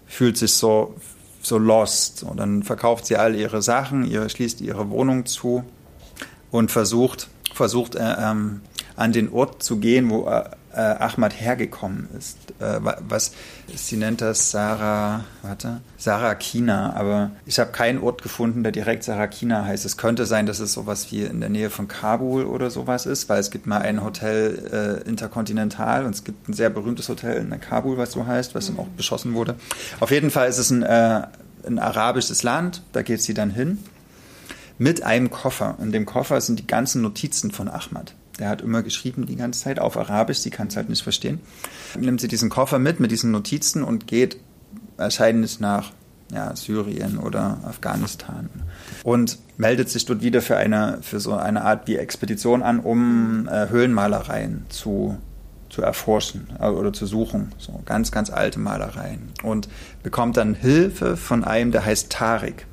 fühlt 0.07 0.37
sich 0.37 0.53
so, 0.53 0.94
so 1.40 1.59
lost. 1.59 2.22
Und 2.22 2.38
dann 2.38 2.62
verkauft 2.62 3.07
sie 3.07 3.16
all 3.16 3.35
ihre 3.35 3.62
Sachen, 3.62 4.05
ihre, 4.05 4.29
schließt 4.29 4.61
ihre 4.61 4.90
Wohnung 4.90 5.27
zu 5.27 5.64
und 6.50 6.70
versucht, 6.70 7.29
versucht 7.53 7.94
äh, 7.94 8.14
ähm, 8.18 8.61
an 8.96 9.12
den 9.12 9.33
Ort 9.33 9.62
zu 9.62 9.79
gehen, 9.79 10.11
wo 10.11 10.29
äh, 10.75 10.81
Ahmad 10.81 11.39
hergekommen 11.39 12.09
ist. 12.19 12.37
Äh, 12.61 12.81
was 13.09 13.33
sie 13.75 13.97
nennt 13.97 14.21
das 14.21 14.51
Sarah, 14.51 15.25
warte, 15.43 15.81
Sarah 15.97 16.35
Kina, 16.35 16.95
aber 16.95 17.31
ich 17.47 17.59
habe 17.59 17.73
keinen 17.73 17.99
Ort 18.03 18.23
gefunden, 18.23 18.63
der 18.63 18.73
direkt 18.73 19.05
Sarah 19.05 19.27
Kina 19.27 19.65
heißt. 19.65 19.85
Es 19.85 19.97
könnte 19.97 20.27
sein, 20.27 20.47
dass 20.47 20.61
es 20.61 20.73
sowas 20.73 21.11
wie 21.11 21.23
in 21.23 21.41
der 21.41 21.51
Nähe 21.51 21.71
von 21.71 21.89
Kabul 21.89 22.45
oder 22.45 22.71
sowas 22.71 23.07
ist, 23.07 23.29
weil 23.29 23.41
es 23.41 23.51
gibt 23.51 23.67
mal 23.67 23.83
ein 23.83 24.03
Hotel 24.03 25.03
äh, 25.05 25.09
Interkontinental 25.09 26.05
und 26.05 26.15
es 26.15 26.25
gibt 26.25 26.49
ein 26.49 26.53
sehr 26.53 26.71
berühmtes 26.71 27.09
Hotel 27.09 27.37
in 27.37 27.61
Kabul, 27.61 27.97
was 27.97 28.13
so 28.13 28.27
heißt, 28.27 28.55
was 28.55 28.71
mhm. 28.71 28.77
dann 28.77 28.87
auch 28.87 28.89
beschossen 28.91 29.35
wurde. 29.35 29.57
Auf 30.01 30.11
jeden 30.11 30.31
Fall 30.31 30.49
ist 30.49 30.59
es 30.59 30.71
ein, 30.71 30.83
äh, 30.83 31.23
ein 31.67 31.79
arabisches 31.79 32.43
Land, 32.43 32.83
da 32.93 33.03
geht 33.03 33.23
sie 33.23 33.35
dann 33.35 33.51
hin 33.51 33.79
mit 34.79 35.03
einem 35.03 35.31
Koffer. 35.31 35.77
In 35.81 35.93
dem 35.93 36.07
Koffer 36.07 36.41
sind 36.41 36.59
die 36.59 36.67
ganzen 36.67 37.03
Notizen 37.03 37.51
von 37.51 37.69
Ahmad. 37.69 38.15
Der 38.38 38.49
hat 38.49 38.62
immer 38.62 38.83
geschrieben 38.83 39.27
die 39.27 39.37
ganze 39.37 39.61
Zeit 39.61 39.79
auf 39.79 39.97
Arabisch, 39.97 40.38
sie 40.38 40.51
kann 40.51 40.66
es 40.66 40.77
halt 40.77 40.88
nicht 40.88 41.03
verstehen. 41.03 41.40
Nimmt 41.99 42.20
sie 42.20 42.29
diesen 42.29 42.51
Koffer 42.51 42.79
mit, 42.79 42.99
mit 43.01 43.11
diesen 43.11 43.31
Notizen 43.31 43.85
und 43.85 44.07
geht 44.07 44.38
wahrscheinlich 44.97 45.61
nach 45.61 45.92
ja, 46.33 46.55
Syrien 46.57 47.18
oder 47.18 47.59
Afghanistan 47.64 48.49
und 49.03 49.38
meldet 49.57 49.88
sich 49.88 50.05
dort 50.07 50.23
wieder 50.23 50.42
für 50.42 50.57
eine 50.57 50.99
für 51.03 51.20
so 51.20 51.35
eine 51.35 51.62
Art 51.62 51.87
wie 51.87 51.97
Expedition 51.97 52.62
an, 52.62 52.81
um 52.81 53.49
äh, 53.49 53.68
Höhlenmalereien 53.68 54.66
zu 54.68 55.18
zu 55.68 55.83
erforschen 55.83 56.49
äh, 56.61 56.66
oder 56.66 56.92
zu 56.92 57.07
suchen, 57.07 57.53
so 57.59 57.81
ganz 57.85 58.11
ganz 58.11 58.31
alte 58.31 58.59
Malereien 58.59 59.33
und 59.42 59.68
bekommt 60.03 60.37
dann 60.37 60.55
Hilfe 60.55 61.16
von 61.16 61.44
einem, 61.44 61.73
der 61.73 61.85
heißt 61.85 62.11
Tarik. 62.11 62.66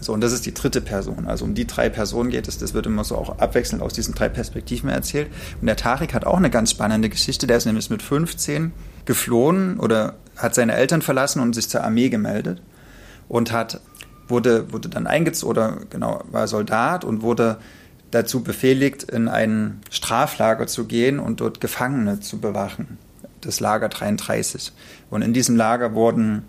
So, 0.00 0.12
und 0.12 0.20
das 0.20 0.32
ist 0.32 0.46
die 0.46 0.54
dritte 0.54 0.80
Person. 0.80 1.26
Also 1.26 1.44
um 1.44 1.54
die 1.54 1.66
drei 1.66 1.88
Personen 1.88 2.30
geht 2.30 2.48
es. 2.48 2.58
Das 2.58 2.74
wird 2.74 2.86
immer 2.86 3.04
so 3.04 3.16
auch 3.16 3.38
abwechselnd 3.38 3.82
aus 3.82 3.92
diesen 3.92 4.14
drei 4.14 4.28
Perspektiven 4.28 4.88
erzählt. 4.88 5.28
Und 5.60 5.66
der 5.66 5.76
Tarek 5.76 6.14
hat 6.14 6.24
auch 6.24 6.36
eine 6.36 6.50
ganz 6.50 6.70
spannende 6.70 7.08
Geschichte. 7.08 7.46
Der 7.46 7.56
ist 7.56 7.66
nämlich 7.66 7.90
mit 7.90 8.02
15 8.02 8.72
geflohen 9.04 9.78
oder 9.78 10.14
hat 10.36 10.54
seine 10.54 10.74
Eltern 10.74 11.02
verlassen 11.02 11.40
und 11.40 11.54
sich 11.54 11.68
zur 11.68 11.84
Armee 11.84 12.08
gemeldet 12.08 12.60
und 13.28 13.52
hat, 13.52 13.80
wurde, 14.28 14.72
wurde 14.72 14.88
dann 14.88 15.06
eingezogen 15.06 15.50
oder 15.50 15.78
genau, 15.90 16.22
war 16.30 16.48
Soldat 16.48 17.04
und 17.04 17.22
wurde 17.22 17.58
dazu 18.10 18.42
befehligt, 18.42 19.02
in 19.04 19.28
ein 19.28 19.80
Straflager 19.90 20.66
zu 20.66 20.84
gehen 20.86 21.18
und 21.18 21.40
dort 21.40 21.60
Gefangene 21.60 22.20
zu 22.20 22.38
bewachen. 22.38 22.98
Das 23.40 23.60
Lager 23.60 23.88
33. 23.88 24.72
Und 25.10 25.22
in 25.22 25.32
diesem 25.32 25.56
Lager 25.56 25.94
wurden 25.94 26.44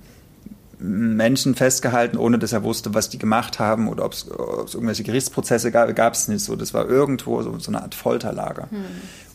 Menschen 0.80 1.56
festgehalten, 1.56 2.18
ohne 2.18 2.38
dass 2.38 2.54
er 2.54 2.64
wusste, 2.64 2.94
was 2.94 3.10
die 3.10 3.18
gemacht 3.18 3.58
haben 3.58 3.88
oder 3.88 4.06
ob 4.06 4.14
es 4.14 4.28
irgendwelche 4.28 5.04
Gerichtsprozesse 5.04 5.72
gab, 5.72 5.94
gab 5.96 6.14
es 6.14 6.28
nicht. 6.28 6.44
So, 6.44 6.56
das 6.56 6.74
war 6.74 6.88
irgendwo 6.88 7.42
so, 7.42 7.58
so 7.58 7.72
eine 7.72 7.82
Art 7.82 7.96
Folterlager. 7.96 8.68
Hm. 8.70 8.86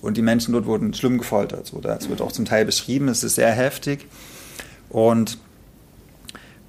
Und 0.02 0.16
die 0.16 0.22
Menschen 0.22 0.52
dort 0.52 0.66
wurden 0.66 0.94
schlimm 0.94 1.18
gefoltert. 1.18 1.66
So, 1.66 1.80
das 1.80 2.08
wird 2.08 2.20
auch 2.20 2.32
zum 2.32 2.44
Teil 2.44 2.64
beschrieben. 2.64 3.08
Es 3.08 3.24
ist 3.24 3.34
sehr 3.34 3.50
heftig. 3.50 4.06
Und 4.88 5.38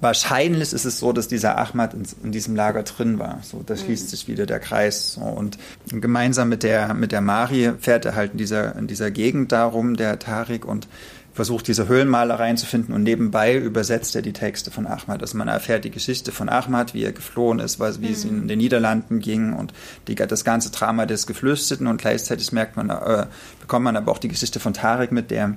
wahrscheinlich 0.00 0.72
ist 0.72 0.84
es 0.84 0.98
so, 0.98 1.12
dass 1.12 1.28
dieser 1.28 1.56
Ahmad 1.56 1.94
in, 1.94 2.02
in 2.24 2.32
diesem 2.32 2.56
Lager 2.56 2.82
drin 2.82 3.20
war. 3.20 3.38
So, 3.42 3.62
da 3.64 3.76
schließt 3.76 4.04
hm. 4.04 4.08
sich 4.08 4.26
wieder 4.26 4.44
der 4.44 4.58
Kreis. 4.58 5.12
So, 5.12 5.20
und 5.20 5.56
gemeinsam 5.88 6.48
mit 6.48 6.64
der, 6.64 6.94
mit 6.94 7.12
der 7.12 7.20
Mari 7.20 7.74
fährt 7.78 8.06
er 8.06 8.16
halt 8.16 8.32
in 8.32 8.38
dieser, 8.38 8.74
in 8.74 8.88
dieser 8.88 9.12
Gegend 9.12 9.52
darum, 9.52 9.96
der 9.96 10.18
Tarik, 10.18 10.64
und 10.64 10.88
versucht, 11.34 11.66
diese 11.66 11.88
Höhlenmalereien 11.88 12.56
zu 12.56 12.64
finden 12.64 12.92
und 12.92 13.02
nebenbei 13.02 13.56
übersetzt 13.56 14.14
er 14.14 14.22
die 14.22 14.32
Texte 14.32 14.70
von 14.70 14.86
Ahmad. 14.86 15.20
Also 15.20 15.36
man 15.36 15.48
erfährt 15.48 15.84
die 15.84 15.90
Geschichte 15.90 16.30
von 16.30 16.48
Ahmad, 16.48 16.94
wie 16.94 17.02
er 17.02 17.12
geflohen 17.12 17.58
ist, 17.58 17.80
wie 17.80 18.06
mhm. 18.06 18.12
es 18.12 18.24
in 18.24 18.48
den 18.48 18.58
Niederlanden 18.58 19.18
ging 19.18 19.52
und 19.52 19.74
die, 20.06 20.14
das 20.14 20.44
ganze 20.44 20.70
Drama 20.70 21.06
des 21.06 21.26
Geflüchteten 21.26 21.88
und 21.88 22.00
gleichzeitig 22.00 22.52
merkt 22.52 22.76
man, 22.76 22.88
äh, 22.88 23.26
bekommt 23.60 23.84
man 23.84 23.96
aber 23.96 24.12
auch 24.12 24.18
die 24.18 24.28
Geschichte 24.28 24.60
von 24.60 24.74
Tarek 24.74 25.10
mit, 25.10 25.32
der, 25.32 25.56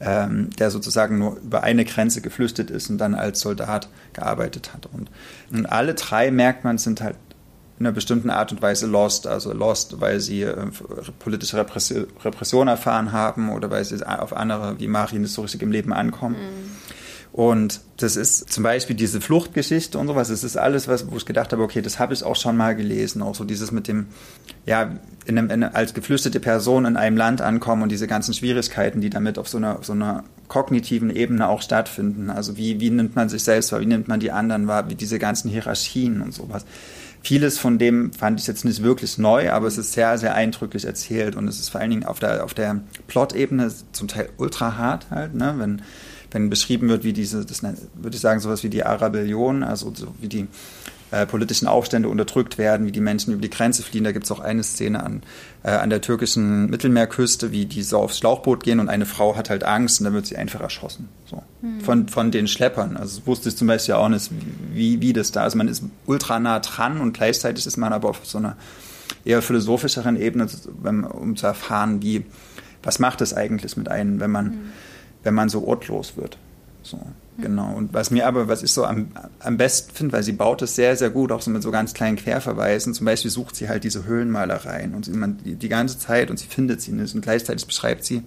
ähm, 0.00 0.50
der 0.58 0.72
sozusagen 0.72 1.20
nur 1.20 1.36
über 1.36 1.62
eine 1.62 1.84
Grenze 1.84 2.20
geflüchtet 2.20 2.68
ist 2.68 2.90
und 2.90 2.98
dann 2.98 3.14
als 3.14 3.38
Soldat 3.38 3.88
gearbeitet 4.14 4.74
hat. 4.74 4.86
Und, 4.86 5.10
und 5.52 5.66
alle 5.66 5.94
drei 5.94 6.32
merkt 6.32 6.64
man, 6.64 6.76
sind 6.76 7.00
halt 7.02 7.14
in 7.78 7.86
einer 7.86 7.94
bestimmten 7.94 8.30
Art 8.30 8.52
und 8.52 8.60
Weise 8.62 8.86
lost. 8.86 9.26
Also 9.26 9.52
lost, 9.52 10.00
weil 10.00 10.20
sie 10.20 10.42
äh, 10.42 10.66
politische 11.18 11.56
Repression, 11.56 12.06
Repression 12.24 12.68
erfahren 12.68 13.12
haben 13.12 13.50
oder 13.50 13.70
weil 13.70 13.84
sie 13.84 14.04
auf 14.06 14.36
andere 14.36 14.78
wie 14.78 14.88
Marin 14.88 15.22
nicht 15.22 15.32
so 15.32 15.42
richtig 15.42 15.62
im 15.62 15.72
Leben 15.72 15.92
ankommen. 15.92 16.36
Mhm. 16.36 16.98
Und 17.38 17.82
das 17.98 18.16
ist 18.16 18.52
zum 18.52 18.64
Beispiel 18.64 18.96
diese 18.96 19.20
Fluchtgeschichte 19.20 19.98
und 19.98 20.08
sowas. 20.08 20.28
Das 20.28 20.42
ist 20.42 20.56
alles, 20.56 20.88
was, 20.88 21.10
wo 21.10 21.16
ich 21.16 21.26
gedacht 21.26 21.52
habe, 21.52 21.62
okay, 21.62 21.82
das 21.82 21.98
habe 21.98 22.14
ich 22.14 22.24
auch 22.24 22.34
schon 22.34 22.56
mal 22.56 22.74
gelesen. 22.74 23.22
Auch 23.22 23.34
so 23.34 23.44
dieses 23.44 23.70
mit 23.70 23.86
dem, 23.86 24.06
ja, 24.66 24.98
in 25.24 25.38
einem, 25.38 25.50
in, 25.50 25.62
als 25.62 25.94
geflüchtete 25.94 26.40
Person 26.40 26.84
in 26.84 26.96
einem 26.96 27.16
Land 27.16 27.40
ankommen 27.40 27.82
und 27.82 27.92
diese 27.92 28.08
ganzen 28.08 28.34
Schwierigkeiten, 28.34 29.00
die 29.00 29.10
damit 29.10 29.38
auf 29.38 29.48
so 29.48 29.58
einer, 29.58 29.78
so 29.82 29.92
einer 29.92 30.24
kognitiven 30.48 31.14
Ebene 31.14 31.48
auch 31.48 31.62
stattfinden. 31.62 32.30
Also 32.30 32.56
wie, 32.56 32.80
wie 32.80 32.90
nimmt 32.90 33.14
man 33.14 33.28
sich 33.28 33.44
selbst 33.44 33.70
wahr, 33.70 33.80
wie 33.82 33.86
nimmt 33.86 34.08
man 34.08 34.18
die 34.20 34.32
anderen 34.32 34.66
wahr, 34.66 34.88
wie 34.90 34.94
diese 34.94 35.20
ganzen 35.20 35.48
Hierarchien 35.48 36.22
und 36.22 36.34
sowas. 36.34 36.64
Vieles 37.28 37.58
von 37.58 37.76
dem 37.76 38.10
fand 38.14 38.40
ich 38.40 38.46
jetzt 38.46 38.64
nicht 38.64 38.82
wirklich 38.82 39.18
neu, 39.18 39.50
aber 39.50 39.66
es 39.66 39.76
ist 39.76 39.92
sehr, 39.92 40.16
sehr 40.16 40.34
eindrücklich 40.34 40.86
erzählt 40.86 41.36
und 41.36 41.46
es 41.46 41.60
ist 41.60 41.68
vor 41.68 41.78
allen 41.78 41.90
Dingen 41.90 42.04
auf 42.04 42.20
der, 42.20 42.42
auf 42.42 42.54
der 42.54 42.80
Plot-Ebene 43.06 43.70
zum 43.92 44.08
Teil 44.08 44.30
ultra 44.38 44.78
hart 44.78 45.10
halt, 45.10 45.34
ne? 45.34 45.54
wenn, 45.58 45.82
wenn 46.30 46.48
beschrieben 46.48 46.88
wird, 46.88 47.04
wie 47.04 47.12
diese, 47.12 47.44
das 47.44 47.62
würde 47.62 48.14
ich 48.14 48.20
sagen, 48.20 48.40
sowas 48.40 48.62
wie 48.62 48.70
die 48.70 48.82
Arabellion, 48.82 49.62
also 49.62 49.92
so 49.94 50.14
wie 50.22 50.28
die 50.28 50.46
äh, 51.10 51.26
politischen 51.26 51.68
Aufstände 51.68 52.08
unterdrückt 52.08 52.58
werden, 52.58 52.86
wie 52.86 52.92
die 52.92 53.00
Menschen 53.00 53.32
über 53.32 53.40
die 53.40 53.50
Grenze 53.50 53.82
fliehen. 53.82 54.04
Da 54.04 54.12
gibt 54.12 54.26
es 54.26 54.32
auch 54.32 54.40
eine 54.40 54.62
Szene 54.62 55.02
an, 55.02 55.22
äh, 55.62 55.70
an 55.70 55.90
der 55.90 56.00
türkischen 56.00 56.68
Mittelmeerküste, 56.68 57.50
wie 57.50 57.66
die 57.66 57.82
so 57.82 57.98
aufs 57.98 58.18
Schlauchboot 58.18 58.62
gehen 58.62 58.78
und 58.78 58.88
eine 58.88 59.06
Frau 59.06 59.36
hat 59.36 59.48
halt 59.48 59.64
Angst 59.64 60.00
und 60.00 60.04
dann 60.04 60.14
wird 60.14 60.26
sie 60.26 60.36
einfach 60.36 60.60
erschossen. 60.60 61.08
So. 61.24 61.42
Mhm. 61.62 61.80
Von, 61.80 62.08
von 62.08 62.30
den 62.30 62.46
Schleppern. 62.46 62.96
Also 62.96 63.26
wusste 63.26 63.48
ich 63.48 63.56
zum 63.56 63.68
Beispiel 63.68 63.94
auch 63.94 64.08
nicht, 64.08 64.30
wie, 64.72 65.00
wie 65.00 65.12
das 65.12 65.32
da 65.32 65.46
ist. 65.46 65.54
Man 65.54 65.68
ist 65.68 65.82
ultra 66.06 66.38
nah 66.38 66.60
dran 66.60 67.00
und 67.00 67.12
gleichzeitig 67.12 67.66
ist 67.66 67.76
man 67.78 67.92
aber 67.92 68.10
auf 68.10 68.20
so 68.24 68.38
einer 68.38 68.56
eher 69.24 69.40
philosophischeren 69.40 70.20
Ebene, 70.20 70.46
um 71.10 71.36
zu 71.36 71.46
erfahren, 71.46 72.02
wie, 72.02 72.26
was 72.82 72.98
macht 72.98 73.20
es 73.20 73.34
eigentlich 73.34 73.76
mit 73.76 73.88
einem, 73.88 74.20
wenn 74.20 74.30
man, 74.30 74.44
mhm. 74.46 74.60
wenn 75.22 75.34
man 75.34 75.48
so 75.48 75.66
ortlos 75.66 76.16
wird. 76.16 76.36
So. 76.82 77.00
Genau. 77.40 77.72
Und 77.72 77.94
was 77.94 78.10
mir 78.10 78.26
aber, 78.26 78.48
was 78.48 78.64
ich 78.64 78.72
so 78.72 78.84
am, 78.84 79.08
am 79.38 79.56
besten 79.56 79.94
finde, 79.94 80.12
weil 80.12 80.22
sie 80.24 80.32
baut 80.32 80.60
es 80.62 80.74
sehr, 80.74 80.96
sehr 80.96 81.10
gut, 81.10 81.30
auch 81.30 81.40
so 81.40 81.50
mit 81.50 81.62
so 81.62 81.70
ganz 81.70 81.94
kleinen 81.94 82.16
Querverweisen. 82.16 82.94
Zum 82.94 83.04
Beispiel 83.06 83.30
sucht 83.30 83.54
sie 83.54 83.68
halt 83.68 83.84
diese 83.84 84.04
Höhlenmalereien 84.04 84.94
und 84.94 85.04
sie, 85.04 85.12
man, 85.12 85.38
die, 85.44 85.54
die 85.54 85.68
ganze 85.68 85.98
Zeit 85.98 86.30
und 86.30 86.38
sie 86.38 86.48
findet 86.48 86.82
sie 86.82 86.90
nicht. 86.92 87.14
Und 87.14 87.20
gleichzeitig 87.20 87.64
beschreibt 87.66 88.04
sie, 88.04 88.22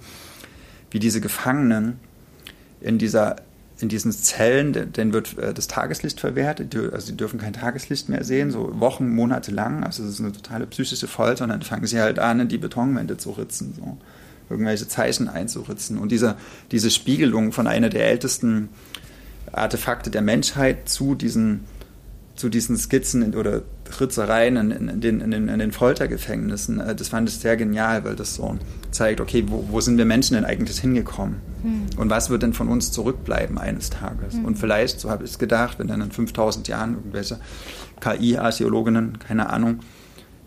wie 0.92 1.00
diese 1.00 1.20
Gefangenen 1.20 2.00
in 2.80 2.98
dieser 2.98 3.38
in 3.80 3.90
diesen 3.90 4.12
Zellen, 4.12 4.94
denen 4.94 5.12
wird 5.12 5.38
äh, 5.40 5.54
das 5.56 5.68
Tageslicht 5.68 6.20
verwehrt, 6.20 6.62
also 6.76 7.08
sie 7.08 7.18
dürfen 7.18 7.40
kein 7.40 7.54
Tageslicht 7.54 8.10
mehr 8.10 8.24
sehen, 8.24 8.52
so 8.52 8.80
Wochen, 8.80 9.10
Monate 9.10 9.52
lang. 9.52 9.84
Also 9.84 10.04
es 10.04 10.12
ist 10.12 10.20
eine 10.20 10.32
totale 10.32 10.68
psychische 10.68 11.08
Folter 11.08 11.46
und 11.46 11.50
dann 11.50 11.64
fangen 11.64 11.88
sie 11.88 12.00
halt 12.00 12.20
an, 12.20 12.42
in 12.42 12.48
die 12.48 12.60
Betonwände 12.60 13.18
zu 13.18 13.32
ritzen, 13.32 13.74
so 13.76 13.98
irgendwelche 14.52 14.88
Zeichen 14.88 15.28
einzuritzen. 15.28 15.98
Und 15.98 16.12
diese, 16.12 16.36
diese 16.72 16.92
Spiegelung 16.92 17.52
von 17.52 17.68
einer 17.68 17.90
der 17.90 18.08
ältesten 18.08 18.70
Artefakte 19.52 20.10
der 20.10 20.22
Menschheit 20.22 20.88
zu 20.90 21.16
diesen, 21.16 21.66
zu 22.36 22.50
diesen 22.50 22.78
Skizzen 22.78 23.36
oder 23.36 23.64
Ritzereien 24.00 24.56
in, 24.56 24.72
in, 24.72 25.02
den, 25.02 25.22
in, 25.22 25.32
den, 25.32 25.48
in 25.48 25.60
den 25.60 25.72
Foltergefängnissen, 25.72 26.80
äh, 26.80 26.96
das 26.96 27.10
fand 27.10 27.28
ich 27.30 27.36
sehr 27.36 27.58
genial, 27.58 28.04
weil 28.06 28.16
das 28.16 28.36
so 28.36 28.58
zeigt, 28.92 29.20
okay, 29.20 29.44
wo, 29.48 29.66
wo 29.70 29.82
sind 29.82 29.98
wir 29.98 30.06
Menschen 30.06 30.36
denn 30.36 30.46
eigentlich 30.46 30.80
hingekommen? 30.80 31.38
Hm. 31.64 31.86
Und 31.98 32.10
was 32.10 32.30
wird 32.30 32.44
denn 32.44 32.54
von 32.54 32.70
uns 32.70 32.92
zurückbleiben 32.92 33.58
eines 33.58 33.90
Tages? 33.90 34.36
Hm. 34.36 34.46
Und 34.46 34.58
vielleicht, 34.58 35.00
so 35.00 35.10
habe 35.10 35.24
ich 35.24 35.32
es 35.32 35.40
gedacht, 35.40 35.80
wenn 35.80 35.88
dann 35.88 36.02
in 36.02 36.12
5000 36.12 36.68
Jahren 36.68 36.96
irgendwelche 36.96 37.40
KI-Archäologinnen, 38.00 39.20
keine 39.20 39.50
Ahnung, 39.50 39.80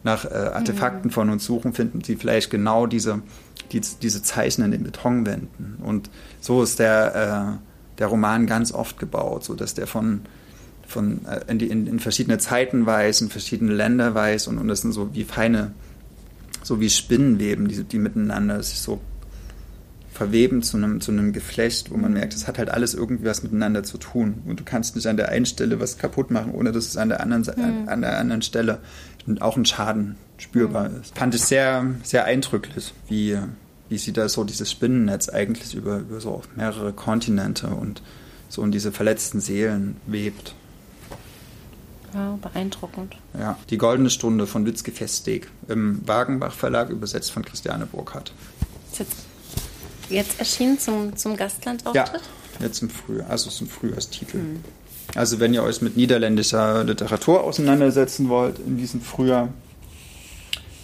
nach 0.02 0.24
äh, 0.26 0.28
Artefakten 0.28 1.04
hm. 1.04 1.10
von 1.10 1.30
uns 1.30 1.44
suchen, 1.44 1.72
finden 1.72 2.02
sie 2.02 2.16
vielleicht 2.16 2.50
genau 2.50 2.86
diese, 2.86 3.22
die, 3.72 3.80
diese 3.80 4.22
Zeichen 4.22 4.62
in 4.64 4.70
den 4.70 4.84
Betonwänden. 4.84 5.78
Und 5.82 6.10
so 6.40 6.62
ist 6.62 6.78
der, 6.78 7.58
äh, 7.60 7.73
der 7.98 8.08
Roman 8.08 8.46
ganz 8.46 8.72
oft 8.72 8.98
gebaut, 8.98 9.44
so 9.44 9.54
dass 9.54 9.74
der 9.74 9.86
von 9.86 10.22
von, 10.86 11.24
äh, 11.26 11.40
in, 11.50 11.58
die, 11.58 11.68
in, 11.68 11.86
in, 11.86 11.98
verschiedene 11.98 12.38
Zeiten 12.38 12.84
weiß, 12.84 13.22
in 13.22 13.30
verschiedene 13.30 13.72
Länder 13.72 14.14
weiß 14.14 14.48
und, 14.48 14.58
und 14.58 14.68
das 14.68 14.82
sind 14.82 14.92
so 14.92 15.14
wie 15.14 15.24
feine, 15.24 15.72
so 16.62 16.80
wie 16.80 16.90
Spinnenweben, 16.90 17.68
die, 17.68 17.84
die 17.84 17.98
miteinander 17.98 18.62
sich 18.62 18.80
so 18.80 19.00
verweben 20.14 20.62
zu 20.62 20.76
einem, 20.76 21.00
zu 21.00 21.10
einem 21.10 21.32
Geflecht, 21.32 21.90
wo 21.90 21.96
man 21.96 22.12
merkt, 22.12 22.34
es 22.34 22.46
hat 22.46 22.58
halt 22.58 22.70
alles 22.70 22.94
irgendwie 22.94 23.24
was 23.24 23.42
miteinander 23.42 23.82
zu 23.82 23.98
tun. 23.98 24.42
Und 24.46 24.60
du 24.60 24.64
kannst 24.64 24.94
nicht 24.94 25.08
an 25.08 25.16
der 25.16 25.30
einen 25.30 25.44
Stelle 25.44 25.80
was 25.80 25.98
kaputt 25.98 26.30
machen, 26.30 26.52
ohne 26.54 26.70
dass 26.70 26.86
es 26.86 26.96
an 26.96 27.08
der 27.08 27.20
anderen, 27.20 27.42
mhm. 27.42 27.88
an 27.88 28.00
der 28.00 28.18
anderen 28.18 28.42
Stelle 28.42 28.78
auch 29.40 29.56
ein 29.56 29.64
Schaden 29.64 30.14
spürbar 30.38 30.88
mhm. 30.88 31.00
ist. 31.00 31.18
Fand 31.18 31.34
ich 31.34 31.42
sehr, 31.42 31.84
sehr 32.04 32.26
eindrücklich, 32.26 32.94
wie, 33.08 33.36
wie 33.88 33.98
sie 33.98 34.12
da 34.12 34.28
so 34.28 34.44
dieses 34.44 34.70
Spinnennetz 34.70 35.28
eigentlich 35.28 35.74
über, 35.74 35.98
über 35.98 36.20
so 36.20 36.42
mehrere 36.56 36.92
Kontinente 36.92 37.68
und 37.68 38.02
so 38.48 38.62
in 38.62 38.72
diese 38.72 38.92
verletzten 38.92 39.40
Seelen 39.40 39.96
webt. 40.06 40.54
Ja, 42.14 42.38
beeindruckend. 42.40 43.16
Ja, 43.38 43.58
Die 43.70 43.78
Goldene 43.78 44.08
Stunde 44.08 44.46
von 44.46 44.64
Lützke 44.64 44.92
Festeg 44.92 45.50
im 45.68 46.00
Wagenbach 46.06 46.54
Verlag, 46.54 46.90
übersetzt 46.90 47.32
von 47.32 47.44
Christiane 47.44 47.86
Burkhardt. 47.86 48.32
Ist 48.92 49.00
jetzt, 49.00 49.16
jetzt 50.08 50.38
erschienen 50.38 50.78
zum, 50.78 51.16
zum 51.16 51.36
Gastlandauftritt? 51.36 52.22
Ja, 52.60 52.66
jetzt 52.66 52.82
im 52.82 52.90
Frühjahr, 52.90 53.28
also 53.28 53.50
ein 53.64 53.68
Frühjahrstitel. 53.68 54.38
Mhm. 54.38 54.64
Also 55.16 55.40
wenn 55.40 55.52
ihr 55.54 55.62
euch 55.62 55.82
mit 55.82 55.96
niederländischer 55.96 56.84
Literatur 56.84 57.42
auseinandersetzen 57.44 58.28
wollt 58.28 58.58
in 58.60 58.78
diesem 58.78 59.00
Frühjahr 59.00 59.48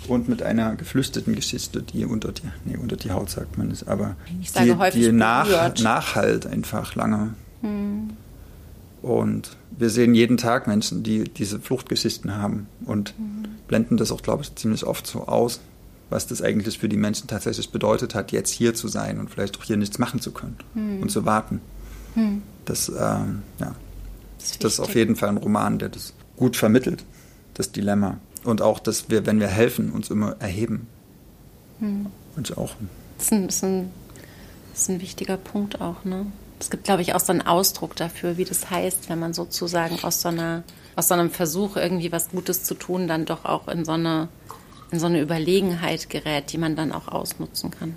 und 0.09 0.29
mit 0.29 0.43
einer 0.43 0.75
geflüchteten 0.77 1.35
Geschichte, 1.35 1.83
die 1.83 2.05
unter 2.05 2.33
die, 2.33 2.43
nee, 2.65 2.77
unter 2.77 2.97
die 2.97 3.11
Haut 3.11 3.31
sagt 3.31 3.59
man 3.59 3.71
es, 3.71 3.87
aber 3.87 4.17
ich 4.41 4.53
die, 4.53 4.75
die 4.95 5.13
nach, 5.13 5.79
nachhalt 5.79 6.47
einfach 6.47 6.95
lange. 6.95 7.35
Mhm. 7.63 8.11
Und 9.03 9.57
wir 9.71 9.89
sehen 9.89 10.15
jeden 10.15 10.37
Tag 10.37 10.67
Menschen, 10.67 11.03
die 11.03 11.25
diese 11.25 11.59
Fluchtgeschichten 11.59 12.37
haben 12.37 12.67
und 12.85 13.19
mhm. 13.19 13.47
blenden 13.67 13.97
das 13.97 14.13
auch, 14.13 14.23
glaube 14.23 14.43
ich, 14.43 14.55
ziemlich 14.55 14.85
oft 14.85 15.07
so 15.07 15.27
aus, 15.27 15.61
was 16.11 16.27
das 16.27 16.43
eigentlich 16.43 16.79
für 16.79 16.89
die 16.89 16.97
Menschen 16.97 17.29
tatsächlich 17.29 17.71
bedeutet 17.71 18.15
hat, 18.15 18.33
jetzt 18.33 18.51
hier 18.51 18.75
zu 18.75 18.89
sein 18.89 19.19
und 19.19 19.31
vielleicht 19.31 19.59
auch 19.59 19.65
hier 19.65 19.77
nichts 19.77 19.99
machen 19.99 20.21
zu 20.21 20.33
können 20.33 20.57
mhm. 20.75 21.03
und 21.03 21.11
zu 21.11 21.25
warten. 21.25 21.61
Mhm. 22.15 22.43
Das, 22.65 22.89
ähm, 22.89 23.43
ja, 23.59 23.75
das 24.39 24.51
ist, 24.51 24.65
das 24.65 24.73
ist 24.75 24.81
auf 24.81 24.95
jeden 24.95 25.17
Fall 25.17 25.31
ein 25.31 25.37
Roman, 25.37 25.79
der 25.79 25.89
das 25.89 26.13
gut 26.37 26.57
vermittelt, 26.57 27.05
das 27.55 27.73
Dilemma. 27.73 28.19
Und 28.45 28.63
auch, 28.63 28.79
dass 28.79 29.11
wir, 29.11 29.27
wenn 29.27 29.41
wir 29.41 29.49
helfen, 29.49 29.93
uns 29.93 30.11
immer 30.11 30.37
erheben. 30.39 30.87
Mhm. 31.79 32.07
Und 32.37 32.57
auch. 32.57 32.75
Das 33.19 33.27
ist, 33.27 33.33
ein, 33.33 33.47
das, 33.47 33.57
ist 33.57 33.65
ein, 33.65 33.91
das 34.73 34.83
ist 34.83 34.91
ein 34.91 35.01
wichtiger 35.01 35.37
Punkt 35.37 35.81
auch, 35.81 36.05
ne? 36.05 36.27
Es 36.59 36.69
gibt, 36.69 36.85
glaube 36.85 37.01
ich, 37.01 37.15
auch 37.15 37.21
so 37.21 37.33
einen 37.33 37.41
Ausdruck 37.43 37.97
dafür, 37.97 38.37
wie 38.37 38.45
das 38.45 38.71
heißt, 38.71 39.09
wenn 39.09 39.19
man 39.19 39.33
sozusagen 39.33 39.99
aus 40.05 40.21
so, 40.21 40.29
einer, 40.29 40.63
aus 40.95 41.09
so 41.09 41.15
einem 41.15 41.31
Versuch, 41.31 41.77
irgendwie 41.77 42.13
was 42.13 42.29
Gutes 42.31 42.65
zu 42.65 42.75
tun, 42.75 43.09
dann 43.09 43.25
doch 43.25 43.47
auch 43.47 43.67
in 43.69 43.87
so, 43.87 43.93
eine, 43.93 44.29
in 44.91 44.99
so 44.99 45.07
eine 45.07 45.23
Überlegenheit 45.23 46.11
gerät, 46.11 46.53
die 46.53 46.59
man 46.59 46.77
dann 46.77 46.93
auch 46.93 47.09
ausnutzen 47.09 47.71
kann. 47.71 47.97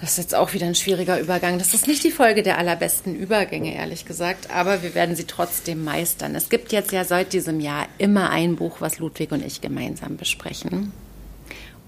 Das 0.00 0.10
ist 0.10 0.18
jetzt 0.18 0.34
auch 0.34 0.52
wieder 0.52 0.66
ein 0.66 0.74
schwieriger 0.74 1.18
Übergang. 1.18 1.58
Das 1.58 1.72
ist 1.72 1.88
nicht 1.88 2.04
die 2.04 2.10
Folge 2.10 2.42
der 2.42 2.58
allerbesten 2.58 3.14
Übergänge, 3.14 3.74
ehrlich 3.74 4.04
gesagt, 4.04 4.50
aber 4.50 4.82
wir 4.82 4.94
werden 4.94 5.16
sie 5.16 5.24
trotzdem 5.24 5.84
meistern. 5.84 6.34
Es 6.34 6.50
gibt 6.50 6.70
jetzt 6.72 6.92
ja 6.92 7.04
seit 7.04 7.32
diesem 7.32 7.60
Jahr 7.60 7.86
immer 7.96 8.28
ein 8.30 8.56
Buch, 8.56 8.80
was 8.80 8.98
Ludwig 8.98 9.32
und 9.32 9.44
ich 9.44 9.62
gemeinsam 9.62 10.18
besprechen. 10.18 10.92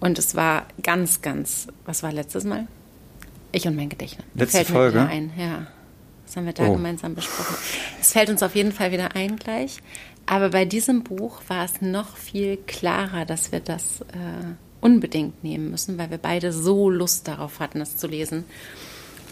Und 0.00 0.18
es 0.18 0.34
war 0.34 0.66
ganz, 0.82 1.20
ganz, 1.20 1.68
was 1.84 2.02
war 2.02 2.12
letztes 2.12 2.44
Mal? 2.44 2.66
Ich 3.52 3.66
und 3.66 3.76
mein 3.76 3.88
Gedächtnis. 3.90 4.26
Letzte 4.34 4.58
fällt 4.58 4.68
Folge? 4.68 5.00
Mir 5.00 5.08
ein, 5.08 5.32
ja. 5.36 5.66
Das 6.24 6.36
haben 6.36 6.46
wir 6.46 6.52
da 6.52 6.66
oh. 6.66 6.72
gemeinsam 6.72 7.14
besprochen. 7.14 7.56
Es 8.00 8.12
fällt 8.12 8.30
uns 8.30 8.42
auf 8.42 8.54
jeden 8.54 8.72
Fall 8.72 8.92
wieder 8.92 9.16
ein 9.16 9.36
gleich. 9.36 9.78
Aber 10.26 10.50
bei 10.50 10.66
diesem 10.66 11.02
Buch 11.04 11.40
war 11.48 11.64
es 11.64 11.80
noch 11.80 12.16
viel 12.16 12.58
klarer, 12.66 13.24
dass 13.24 13.50
wir 13.50 13.60
das 13.60 14.02
äh, 14.12 14.54
unbedingt 14.80 15.42
nehmen 15.42 15.70
müssen, 15.70 15.98
weil 15.98 16.10
wir 16.10 16.18
beide 16.18 16.52
so 16.52 16.90
Lust 16.90 17.28
darauf 17.28 17.60
hatten, 17.60 17.80
es 17.80 17.96
zu 17.96 18.06
lesen. 18.06 18.44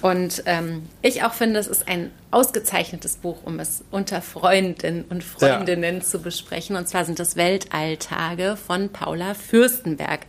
Und 0.02 0.42
ähm, 0.46 0.82
ich 1.02 1.22
auch 1.22 1.32
finde, 1.32 1.58
es 1.58 1.66
ist 1.66 1.88
ein 1.88 2.10
ausgezeichnetes 2.30 3.16
Buch, 3.16 3.38
um 3.44 3.58
es 3.58 3.82
unter 3.90 4.20
Freundinnen 4.20 5.04
und 5.08 5.24
Freundinnen 5.24 5.96
ja. 5.96 6.00
zu 6.02 6.20
besprechen. 6.20 6.76
Und 6.76 6.86
zwar 6.86 7.04
sind 7.04 7.18
das 7.18 7.36
Weltalltage 7.36 8.56
von 8.56 8.90
Paula 8.90 9.34
Fürstenberg. 9.34 10.20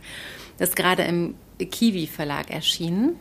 Das 0.58 0.70
ist 0.70 0.76
gerade 0.76 1.02
im 1.02 1.34
Kiwi 1.58 2.06
Verlag 2.06 2.50
erschienen. 2.50 3.16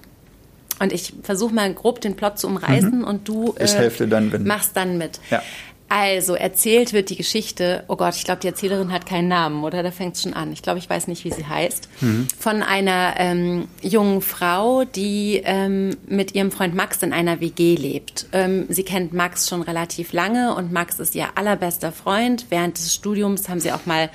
Und 0.79 0.93
ich 0.93 1.13
versuche 1.23 1.53
mal 1.53 1.73
grob 1.73 2.01
den 2.01 2.15
Plot 2.15 2.39
zu 2.39 2.47
umreißen 2.47 2.99
mhm. 2.99 3.03
und 3.03 3.27
du 3.27 3.53
äh, 3.57 4.07
dann, 4.07 4.43
machst 4.45 4.77
dann 4.77 4.97
mit. 4.97 5.19
Ja. 5.29 5.41
Also, 5.89 6.35
erzählt 6.35 6.91
wird 6.91 7.09
die 7.09 7.15
Geschichte, 7.15 7.83
oh 7.87 7.95
Gott, 7.95 8.15
ich 8.15 8.25
glaube, 8.25 8.41
die 8.41 8.47
Erzählerin 8.47 8.91
hat 8.91 9.05
keinen 9.05 9.29
Namen, 9.29 9.63
oder? 9.63 9.83
Da 9.83 9.91
fängt 9.91 10.15
es 10.15 10.23
schon 10.23 10.33
an. 10.33 10.51
Ich 10.51 10.61
glaube, 10.61 10.79
ich 10.79 10.89
weiß 10.89 11.07
nicht, 11.07 11.23
wie 11.23 11.31
sie 11.31 11.45
heißt. 11.45 11.87
Mhm. 12.01 12.27
Von 12.37 12.61
einer 12.61 13.13
ähm, 13.17 13.67
jungen 13.81 14.21
Frau, 14.21 14.83
die 14.83 15.41
ähm, 15.45 15.95
mit 16.05 16.35
ihrem 16.35 16.51
Freund 16.51 16.75
Max 16.75 17.01
in 17.03 17.13
einer 17.13 17.39
WG 17.39 17.75
lebt. 17.75 18.27
Ähm, 18.33 18.65
sie 18.67 18.83
kennt 18.83 19.13
Max 19.13 19.47
schon 19.47 19.61
relativ 19.61 20.11
lange 20.11 20.55
und 20.55 20.73
Max 20.73 20.99
ist 20.99 21.15
ihr 21.15 21.27
allerbester 21.35 21.91
Freund. 21.93 22.47
Während 22.49 22.77
des 22.77 22.93
Studiums 22.93 23.47
haben 23.47 23.61
sie 23.61 23.71
auch 23.71 23.85
mal. 23.85 24.09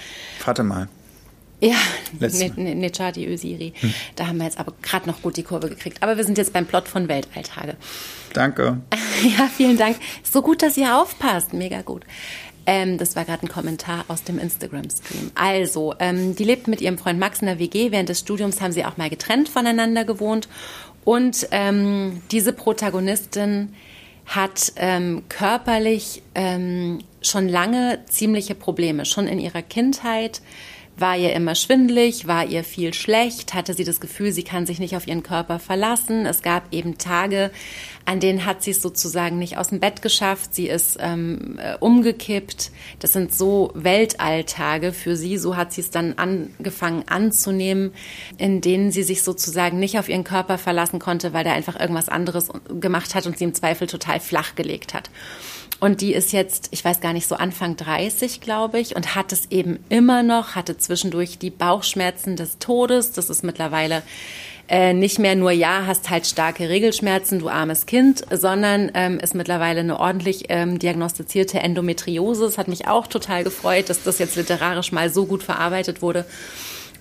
Warte 0.45 0.63
mal. 0.63 0.89
Ja, 1.63 1.77
Nechati 2.19 3.25
Öziri. 3.25 3.73
Hm. 3.79 3.95
Da 4.17 4.27
haben 4.27 4.39
wir 4.39 4.45
jetzt 4.47 4.59
aber 4.59 4.75
gerade 4.83 5.09
noch 5.09 5.23
gut 5.23 5.37
die 5.37 5.45
Kurve 5.45 5.69
gekriegt. 5.69 6.03
Aber 6.03 6.17
wir 6.17 6.25
sind 6.25 6.37
jetzt 6.37 6.53
beim 6.53 6.67
Plot 6.67 6.89
von 6.89 7.09
Weltalltage. 7.09 7.77
Danke. 8.33 8.81
Ja, 9.23 9.49
vielen 9.57 9.77
Dank. 9.77 9.99
So 10.25 10.43
gut, 10.43 10.63
dass 10.63 10.77
ihr 10.77 10.97
aufpasst. 10.97 11.53
Mega 11.53 11.83
gut. 11.83 12.03
Ähm, 12.67 12.99
das 12.99 13.15
war 13.15 13.25
gerade 13.25 13.47
ein 13.47 13.49
Kommentar 13.49 14.05
aus 14.09 14.25
dem 14.25 14.41
Instagram-Stream. 14.41 15.31
Also, 15.37 15.95
ähm, 16.01 16.35
die 16.35 16.43
lebt 16.43 16.67
mit 16.67 16.81
ihrem 16.81 16.99
Freund 16.99 17.21
Max 17.21 17.41
in 17.41 17.47
der 17.47 17.61
WG. 17.61 17.93
Während 17.93 18.09
des 18.09 18.19
Studiums 18.19 18.61
haben 18.61 18.73
sie 18.73 18.85
auch 18.85 18.97
mal 18.97 19.11
getrennt 19.11 19.49
voneinander 19.49 20.05
gewohnt. 20.05 20.49
Und 21.05 21.47
ähm, 21.53 22.21
diese 22.33 22.53
Protagonistin 22.53 23.75
hat 24.27 24.73
ähm, 24.75 25.23
körperlich 25.29 26.23
ähm, 26.35 26.99
schon 27.21 27.49
lange 27.49 28.01
ziemliche 28.09 28.57
Probleme, 28.57 29.05
schon 29.05 29.29
in 29.29 29.39
ihrer 29.39 29.63
Kindheit 29.63 30.43
war 30.97 31.17
ihr 31.17 31.33
immer 31.33 31.55
schwindlig, 31.55 32.27
war 32.27 32.47
ihr 32.47 32.65
viel 32.65 32.93
schlecht, 32.93 33.55
hatte 33.55 33.75
sie 33.75 33.85
das 33.85 34.01
Gefühl, 34.01 34.33
sie 34.33 34.43
kann 34.43 34.67
sich 34.67 34.79
nicht 34.79 34.95
auf 34.95 35.07
ihren 35.07 35.23
Körper 35.23 35.59
verlassen. 35.59 36.27
Es 36.27 36.43
gab 36.43 36.73
eben 36.73 36.99
Tage, 36.99 37.51
an 38.05 38.21
denen 38.21 38.45
hat 38.45 38.63
sie 38.63 38.73
es 38.73 38.83
sozusagen 38.83 39.39
nicht 39.39 39.57
aus 39.57 39.69
dem 39.69 39.81
Bett 39.81 40.03
geschafft, 40.03 40.55
sie 40.55 40.69
ist 40.69 40.99
ähm, 41.01 41.59
äh, 41.59 41.77
umgekippt. 41.79 42.71
Das 42.99 43.13
sind 43.13 43.35
so 43.35 43.71
Weltalltage 43.75 44.93
für 44.93 45.17
sie, 45.17 45.39
so 45.39 45.57
hat 45.57 45.73
sie 45.73 45.81
es 45.81 45.91
dann 45.91 46.15
angefangen 46.19 47.05
anzunehmen, 47.09 47.93
in 48.37 48.61
denen 48.61 48.93
sie 48.93 49.03
sich 49.03 49.23
sozusagen 49.23 49.79
nicht 49.79 49.99
auf 49.99 50.09
ihren 50.09 50.25
Körper 50.25 50.59
verlassen 50.59 50.99
konnte, 50.99 51.33
weil 51.33 51.45
der 51.45 51.55
einfach 51.55 51.81
irgendwas 51.81 52.09
anderes 52.09 52.51
gemacht 52.81 53.15
hat 53.15 53.27
und 53.27 53.39
sie 53.39 53.45
im 53.45 53.55
Zweifel 53.55 53.87
total 53.87 54.21
flach 54.21 54.55
gelegt 54.57 54.95
hat. 54.95 55.11
Und 55.83 56.01
die 56.01 56.15
ist 56.15 56.33
jetzt, 56.33 56.69
ich 56.71 56.85
weiß 56.85 57.01
gar 57.01 57.13
nicht, 57.13 57.27
so 57.27 57.35
Anfang 57.35 57.75
30, 57.77 58.41
glaube 58.41 58.79
ich, 58.79 58.95
und 58.95 59.17
hat 59.17 59.33
es 59.33 59.51
eben 59.51 59.81
immer 59.89 60.23
noch, 60.23 60.55
hatte 60.55 60.79
zwischendurch 60.79 61.39
die 61.39 61.51
Bauchschmerzen 61.51 62.37
des 62.37 62.59
Todes. 62.59 63.11
Das 63.11 63.29
ist 63.29 63.43
mittlerweile 63.43 64.05
äh, 64.69 64.93
nicht 64.93 65.19
mehr 65.19 65.35
nur, 65.35 65.51
ja, 65.51 65.83
hast 65.85 66.09
halt 66.09 66.29
starke 66.29 66.69
Regelschmerzen, 66.69 67.41
du 67.41 67.49
armes 67.49 67.87
Kind, 67.87 68.23
sondern 68.31 68.93
ähm, 68.95 69.19
ist 69.19 69.35
mittlerweile 69.35 69.81
eine 69.81 69.99
ordentlich 69.99 70.45
ähm, 70.51 70.79
diagnostizierte 70.79 71.59
Endometriose. 71.59 72.45
Es 72.45 72.59
hat 72.59 72.69
mich 72.69 72.87
auch 72.87 73.09
total 73.09 73.43
gefreut, 73.43 73.91
dass 73.91 74.05
das 74.05 74.21
jetzt 74.21 74.37
literarisch 74.37 74.93
mal 74.93 75.11
so 75.11 75.27
gut 75.27 75.43
verarbeitet 75.43 76.01
wurde. 76.01 76.27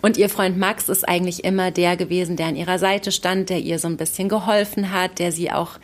Und 0.01 0.17
ihr 0.17 0.29
Freund 0.29 0.57
Max 0.57 0.89
ist 0.89 1.07
eigentlich 1.07 1.43
immer 1.43 1.69
der 1.69 1.95
gewesen, 1.95 2.35
der 2.35 2.47
an 2.47 2.55
ihrer 2.55 2.79
Seite 2.79 3.11
stand, 3.11 3.51
der 3.51 3.59
ihr 3.59 3.77
so 3.77 3.87
ein 3.87 3.97
bisschen 3.97 4.29
geholfen 4.29 4.91
hat, 4.91 5.19
der 5.19 5.31
sie 5.31 5.51
auch 5.51 5.77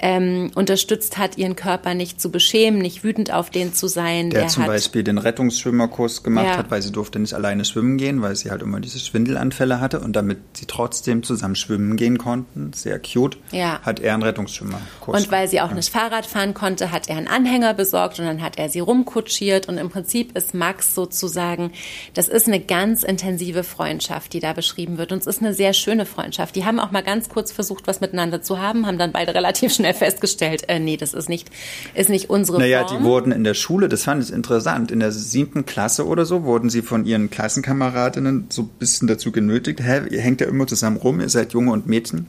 ähm, 0.00 0.50
unterstützt 0.54 1.18
hat, 1.18 1.36
ihren 1.38 1.56
Körper 1.56 1.94
nicht 1.94 2.20
zu 2.20 2.30
beschämen, 2.30 2.80
nicht 2.80 3.04
wütend 3.04 3.32
auf 3.32 3.50
den 3.50 3.74
zu 3.74 3.86
sein. 3.86 4.30
Der, 4.30 4.42
der 4.42 4.48
zum 4.48 4.66
Beispiel 4.66 5.04
den 5.04 5.18
Rettungsschwimmerkurs 5.18 6.22
gemacht 6.22 6.46
ja. 6.46 6.56
hat, 6.56 6.70
weil 6.70 6.80
sie 6.82 6.90
durfte 6.90 7.18
nicht 7.18 7.34
alleine 7.34 7.64
schwimmen 7.64 7.98
gehen, 7.98 8.22
weil 8.22 8.34
sie 8.34 8.50
halt 8.50 8.62
immer 8.62 8.80
diese 8.80 8.98
Schwindelanfälle 8.98 9.80
hatte 9.80 10.00
und 10.00 10.14
damit 10.14 10.38
sie 10.54 10.66
trotzdem 10.66 11.22
zusammen 11.22 11.54
schwimmen 11.54 11.96
gehen 11.96 12.18
konnten, 12.18 12.72
sehr 12.72 12.98
cute, 12.98 13.38
ja. 13.52 13.80
hat 13.82 14.00
er 14.00 14.14
einen 14.14 14.22
Rettungsschwimmerkurs. 14.22 15.20
Und 15.20 15.30
weil 15.30 15.48
sie 15.48 15.60
auch 15.60 15.68
ja. 15.68 15.74
nicht 15.74 15.90
Fahrrad 15.90 16.26
fahren 16.26 16.54
konnte, 16.54 16.90
hat 16.90 17.08
er 17.08 17.18
einen 17.18 17.28
Anhänger 17.28 17.74
besorgt 17.74 18.18
und 18.18 18.24
dann 18.24 18.42
hat 18.42 18.58
er 18.58 18.70
sie 18.70 18.80
rumkutschiert 18.80 19.68
und 19.68 19.76
im 19.76 19.90
Prinzip 19.90 20.36
ist 20.36 20.54
Max 20.54 20.94
sozusagen, 20.94 21.72
das 22.14 22.28
ist 22.28 22.48
eine 22.48 22.60
ganz 22.60 23.02
intensive 23.02 23.64
Freundschaft, 23.64 24.32
die 24.32 24.40
da 24.40 24.54
beschrieben 24.54 24.96
wird 24.96 25.12
und 25.12 25.18
es 25.18 25.26
ist 25.26 25.42
eine 25.42 25.52
sehr 25.52 25.74
schöne 25.74 26.06
Freundschaft. 26.06 26.56
Die 26.56 26.64
haben 26.64 26.80
auch 26.80 26.90
mal 26.90 27.02
ganz 27.02 27.28
kurz 27.28 27.52
versucht, 27.52 27.86
was 27.86 28.00
miteinander 28.00 28.40
zu 28.40 28.58
haben, 28.58 28.86
haben 28.86 28.98
dann 28.98 29.12
beide 29.12 29.34
relativ 29.40 29.74
schnell 29.74 29.89
festgestellt, 29.94 30.68
äh, 30.68 30.78
nee, 30.78 30.96
das 30.96 31.14
ist 31.14 31.28
nicht, 31.28 31.50
ist 31.94 32.10
nicht 32.10 32.30
unsere 32.30 32.58
naja, 32.58 32.86
Form. 32.86 32.98
die 32.98 33.04
wurden 33.04 33.32
in 33.32 33.44
der 33.44 33.54
Schule, 33.54 33.88
das 33.88 34.04
fand 34.04 34.22
ich 34.22 34.32
interessant, 34.32 34.90
in 34.90 35.00
der 35.00 35.12
siebten 35.12 35.66
Klasse 35.66 36.06
oder 36.06 36.24
so, 36.24 36.44
wurden 36.44 36.70
sie 36.70 36.82
von 36.82 37.04
ihren 37.04 37.30
Klassenkameradinnen 37.30 38.46
so 38.50 38.62
ein 38.62 38.70
bisschen 38.78 39.08
dazu 39.08 39.32
genötigt, 39.32 39.80
hä, 39.80 40.02
ihr 40.10 40.20
hängt 40.20 40.40
ja 40.40 40.46
immer 40.46 40.66
zusammen 40.66 40.96
rum, 40.96 41.20
ihr 41.20 41.28
seid 41.28 41.52
Junge 41.52 41.72
und 41.72 41.86
Mädchen. 41.86 42.26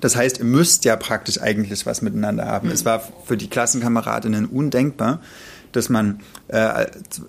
Das 0.00 0.14
heißt, 0.14 0.38
ihr 0.38 0.44
müsst 0.44 0.84
ja 0.84 0.96
praktisch 0.96 1.40
eigentlich 1.40 1.86
was 1.86 2.02
miteinander 2.02 2.46
haben. 2.46 2.68
Mhm. 2.68 2.74
Es 2.74 2.84
war 2.84 3.02
für 3.24 3.36
die 3.36 3.48
Klassenkameradinnen 3.48 4.46
undenkbar, 4.46 5.20
dass 5.72 5.88
man 5.88 6.20
äh, 6.48 6.86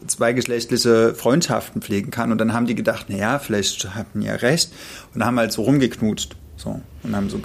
zweigeschlechtliche 0.08 1.14
Freundschaften 1.16 1.82
pflegen 1.82 2.12
kann. 2.12 2.32
Und 2.32 2.38
dann 2.38 2.54
haben 2.54 2.68
die 2.68 2.76
gedacht, 2.76 3.10
naja, 3.10 3.40
vielleicht 3.40 3.96
hatten 3.96 4.22
die 4.22 4.28
ja 4.28 4.36
recht. 4.36 4.72
Und 5.14 5.26
haben 5.26 5.40
halt 5.40 5.52
so 5.52 5.64
rumgeknutscht. 5.64 6.36
So. 6.56 6.82
Und 7.04 7.16
haben 7.16 7.30
so 7.30 7.40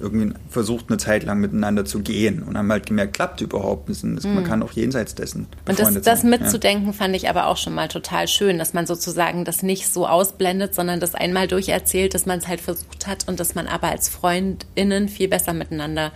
irgendwie 0.00 0.34
versucht, 0.48 0.86
eine 0.88 0.98
Zeit 0.98 1.24
lang 1.24 1.40
miteinander 1.40 1.84
zu 1.84 2.00
gehen 2.00 2.42
und 2.42 2.56
haben 2.56 2.70
halt 2.70 2.86
gemerkt, 2.86 3.14
klappt 3.14 3.40
überhaupt 3.40 3.88
nicht. 3.88 4.02
Man 4.02 4.18
mhm. 4.20 4.44
kann 4.44 4.62
auch 4.62 4.72
jenseits 4.72 5.14
dessen. 5.14 5.46
Und 5.68 5.78
das, 5.78 6.00
das 6.00 6.22
mitzudenken 6.22 6.88
ja. 6.88 6.92
fand 6.92 7.14
ich 7.14 7.28
aber 7.28 7.46
auch 7.46 7.56
schon 7.56 7.74
mal 7.74 7.88
total 7.88 8.28
schön, 8.28 8.58
dass 8.58 8.72
man 8.72 8.86
sozusagen 8.86 9.44
das 9.44 9.62
nicht 9.62 9.88
so 9.88 10.06
ausblendet, 10.06 10.74
sondern 10.74 11.00
das 11.00 11.14
einmal 11.14 11.48
durcherzählt, 11.48 12.14
dass 12.14 12.26
man 12.26 12.38
es 12.38 12.48
halt 12.48 12.60
versucht 12.60 13.06
hat 13.06 13.28
und 13.28 13.40
dass 13.40 13.54
man 13.54 13.66
aber 13.66 13.88
als 13.88 14.08
FreundInnen 14.08 15.08
viel 15.08 15.28
besser 15.28 15.52
miteinander 15.52 16.12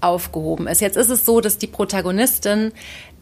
aufgehoben 0.00 0.66
ist. 0.66 0.80
Jetzt 0.80 0.96
ist 0.96 1.10
es 1.10 1.24
so, 1.24 1.40
dass 1.40 1.58
die 1.58 1.66
Protagonistin, 1.66 2.72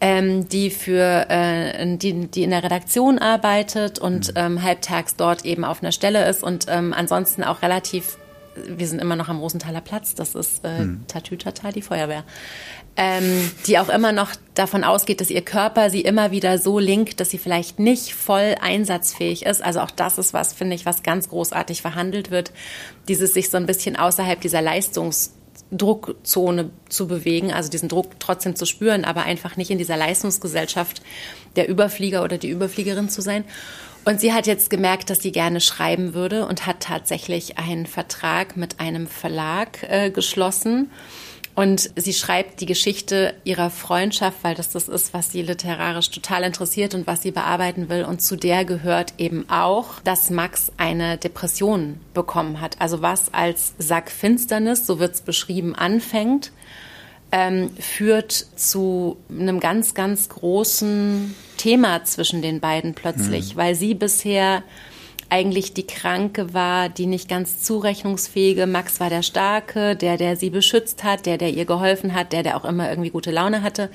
ähm, 0.01 0.49
die 0.49 0.69
für 0.69 1.25
äh, 1.29 1.97
die, 1.97 2.27
die 2.27 2.43
in 2.43 2.49
der 2.49 2.63
Redaktion 2.63 3.19
arbeitet 3.19 3.99
und 3.99 4.29
mhm. 4.29 4.33
ähm, 4.35 4.63
halbtags 4.63 5.15
dort 5.15 5.45
eben 5.45 5.63
auf 5.63 5.81
einer 5.81 5.91
Stelle 5.91 6.27
ist 6.27 6.43
und 6.43 6.65
ähm, 6.67 6.93
ansonsten 6.93 7.43
auch 7.43 7.61
relativ 7.61 8.17
wir 8.55 8.87
sind 8.87 8.99
immer 8.99 9.15
noch 9.15 9.29
am 9.29 9.39
Rosenthaler 9.39 9.81
Platz, 9.81 10.15
das 10.15 10.33
ist 10.35 10.63
äh, 10.63 10.79
hm. 10.79 11.03
Tatütata, 11.07 11.71
die 11.71 11.81
Feuerwehr, 11.81 12.23
ähm, 12.95 13.51
die 13.65 13.79
auch 13.79 13.89
immer 13.89 14.11
noch 14.11 14.31
davon 14.53 14.83
ausgeht, 14.83 15.19
dass 15.21 15.29
ihr 15.29 15.41
Körper 15.41 15.89
sie 15.89 16.01
immer 16.01 16.31
wieder 16.31 16.59
so 16.59 16.79
linkt, 16.79 17.19
dass 17.19 17.31
sie 17.31 17.37
vielleicht 17.37 17.79
nicht 17.79 18.13
voll 18.13 18.55
einsatzfähig 18.61 19.45
ist. 19.45 19.61
Also 19.63 19.81
auch 19.81 19.91
das 19.91 20.17
ist 20.17 20.33
was, 20.33 20.53
finde 20.53 20.75
ich, 20.75 20.85
was 20.85 21.03
ganz 21.03 21.29
großartig 21.29 21.81
verhandelt 21.81 22.31
wird, 22.31 22.51
dieses 23.07 23.33
sich 23.33 23.49
so 23.49 23.57
ein 23.57 23.65
bisschen 23.65 23.95
außerhalb 23.95 24.41
dieser 24.41 24.61
Leistungsdruckzone 24.61 26.69
zu 26.89 27.07
bewegen, 27.07 27.51
also 27.51 27.69
diesen 27.69 27.89
Druck 27.89 28.19
trotzdem 28.19 28.55
zu 28.55 28.65
spüren, 28.65 29.05
aber 29.05 29.23
einfach 29.23 29.57
nicht 29.57 29.71
in 29.71 29.79
dieser 29.79 29.97
Leistungsgesellschaft 29.97 31.01
der 31.55 31.69
Überflieger 31.69 32.23
oder 32.23 32.37
die 32.37 32.49
Überfliegerin 32.49 33.09
zu 33.09 33.21
sein. 33.21 33.43
Und 34.05 34.19
sie 34.19 34.33
hat 34.33 34.47
jetzt 34.47 34.69
gemerkt, 34.69 35.09
dass 35.09 35.21
sie 35.21 35.31
gerne 35.31 35.61
schreiben 35.61 36.13
würde 36.13 36.45
und 36.45 36.65
hat 36.65 36.81
tatsächlich 36.81 37.57
einen 37.57 37.85
Vertrag 37.85 38.57
mit 38.57 38.79
einem 38.79 39.07
Verlag 39.07 39.83
äh, 39.83 40.09
geschlossen. 40.09 40.91
Und 41.55 41.91
sie 41.95 42.13
schreibt 42.13 42.61
die 42.61 42.65
Geschichte 42.65 43.35
ihrer 43.43 43.69
Freundschaft, 43.69 44.37
weil 44.41 44.55
das 44.55 44.69
das 44.69 44.87
ist, 44.87 45.13
was 45.13 45.31
sie 45.31 45.43
literarisch 45.43 46.09
total 46.09 46.43
interessiert 46.43 46.95
und 46.95 47.05
was 47.05 47.21
sie 47.21 47.31
bearbeiten 47.31 47.89
will. 47.89 48.03
Und 48.03 48.21
zu 48.21 48.35
der 48.35 48.65
gehört 48.65 49.13
eben 49.19 49.47
auch, 49.49 49.99
dass 50.03 50.31
Max 50.31 50.71
eine 50.77 51.17
Depression 51.17 51.99
bekommen 52.13 52.59
hat. 52.59 52.81
Also 52.81 53.03
was 53.03 53.33
als 53.33 53.73
Sackfinsternis, 53.77 54.87
so 54.87 54.99
wird 54.99 55.13
es 55.13 55.21
beschrieben, 55.21 55.75
anfängt 55.75 56.51
ähm, 57.33 57.71
führt 57.79 58.31
zu 58.31 59.17
einem 59.29 59.59
ganz, 59.59 59.95
ganz 59.95 60.29
großen 60.29 61.35
Thema 61.63 62.03
zwischen 62.03 62.41
den 62.41 62.59
beiden 62.59 62.93
plötzlich, 62.93 63.53
mhm. 63.53 63.57
weil 63.57 63.75
sie 63.75 63.93
bisher 63.93 64.63
eigentlich 65.29 65.73
die 65.73 65.87
Kranke 65.87 66.53
war, 66.53 66.89
die 66.89 67.05
nicht 67.05 67.29
ganz 67.29 67.61
zurechnungsfähige. 67.61 68.67
Max 68.67 68.99
war 68.99 69.09
der 69.09 69.21
Starke, 69.21 69.95
der, 69.95 70.17
der 70.17 70.35
sie 70.35 70.49
beschützt 70.49 71.05
hat, 71.05 71.25
der, 71.25 71.37
der 71.37 71.51
ihr 71.51 71.63
geholfen 71.63 72.13
hat, 72.13 72.33
der, 72.33 72.43
der 72.43 72.57
auch 72.57 72.65
immer 72.65 72.89
irgendwie 72.89 73.11
gute 73.11 73.31
Laune 73.31 73.63
hatte. 73.63 73.89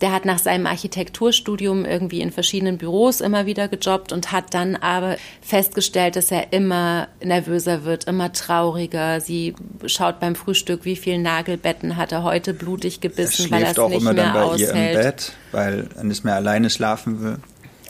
Der 0.00 0.12
hat 0.12 0.24
nach 0.26 0.38
seinem 0.38 0.66
Architekturstudium 0.66 1.84
irgendwie 1.84 2.20
in 2.20 2.30
verschiedenen 2.30 2.76
Büros 2.76 3.20
immer 3.20 3.46
wieder 3.46 3.68
gejobbt 3.68 4.12
und 4.12 4.30
hat 4.30 4.52
dann 4.52 4.76
aber 4.76 5.16
festgestellt, 5.40 6.16
dass 6.16 6.30
er 6.30 6.52
immer 6.52 7.08
nervöser 7.24 7.84
wird, 7.84 8.04
immer 8.04 8.32
trauriger. 8.32 9.20
Sie 9.20 9.54
schaut 9.86 10.20
beim 10.20 10.34
Frühstück, 10.34 10.84
wie 10.84 10.96
viele 10.96 11.18
Nagelbetten 11.18 11.96
hat 11.96 12.12
er 12.12 12.24
heute 12.24 12.52
blutig 12.52 13.00
gebissen, 13.00 13.46
er 13.46 13.50
weil 13.52 13.62
er 13.62 13.70
es 13.70 13.78
auch 13.78 13.88
nicht 13.88 14.00
immer 14.00 14.12
mehr 14.12 14.24
dann 14.24 14.34
bei 14.34 14.42
aushält. 14.42 14.74
Ihr 14.74 14.90
im 14.90 15.02
Bett, 15.02 15.32
weil 15.52 15.88
er 15.96 16.04
nicht 16.04 16.24
mehr 16.24 16.34
alleine 16.34 16.68
schlafen 16.68 17.22
will. 17.22 17.38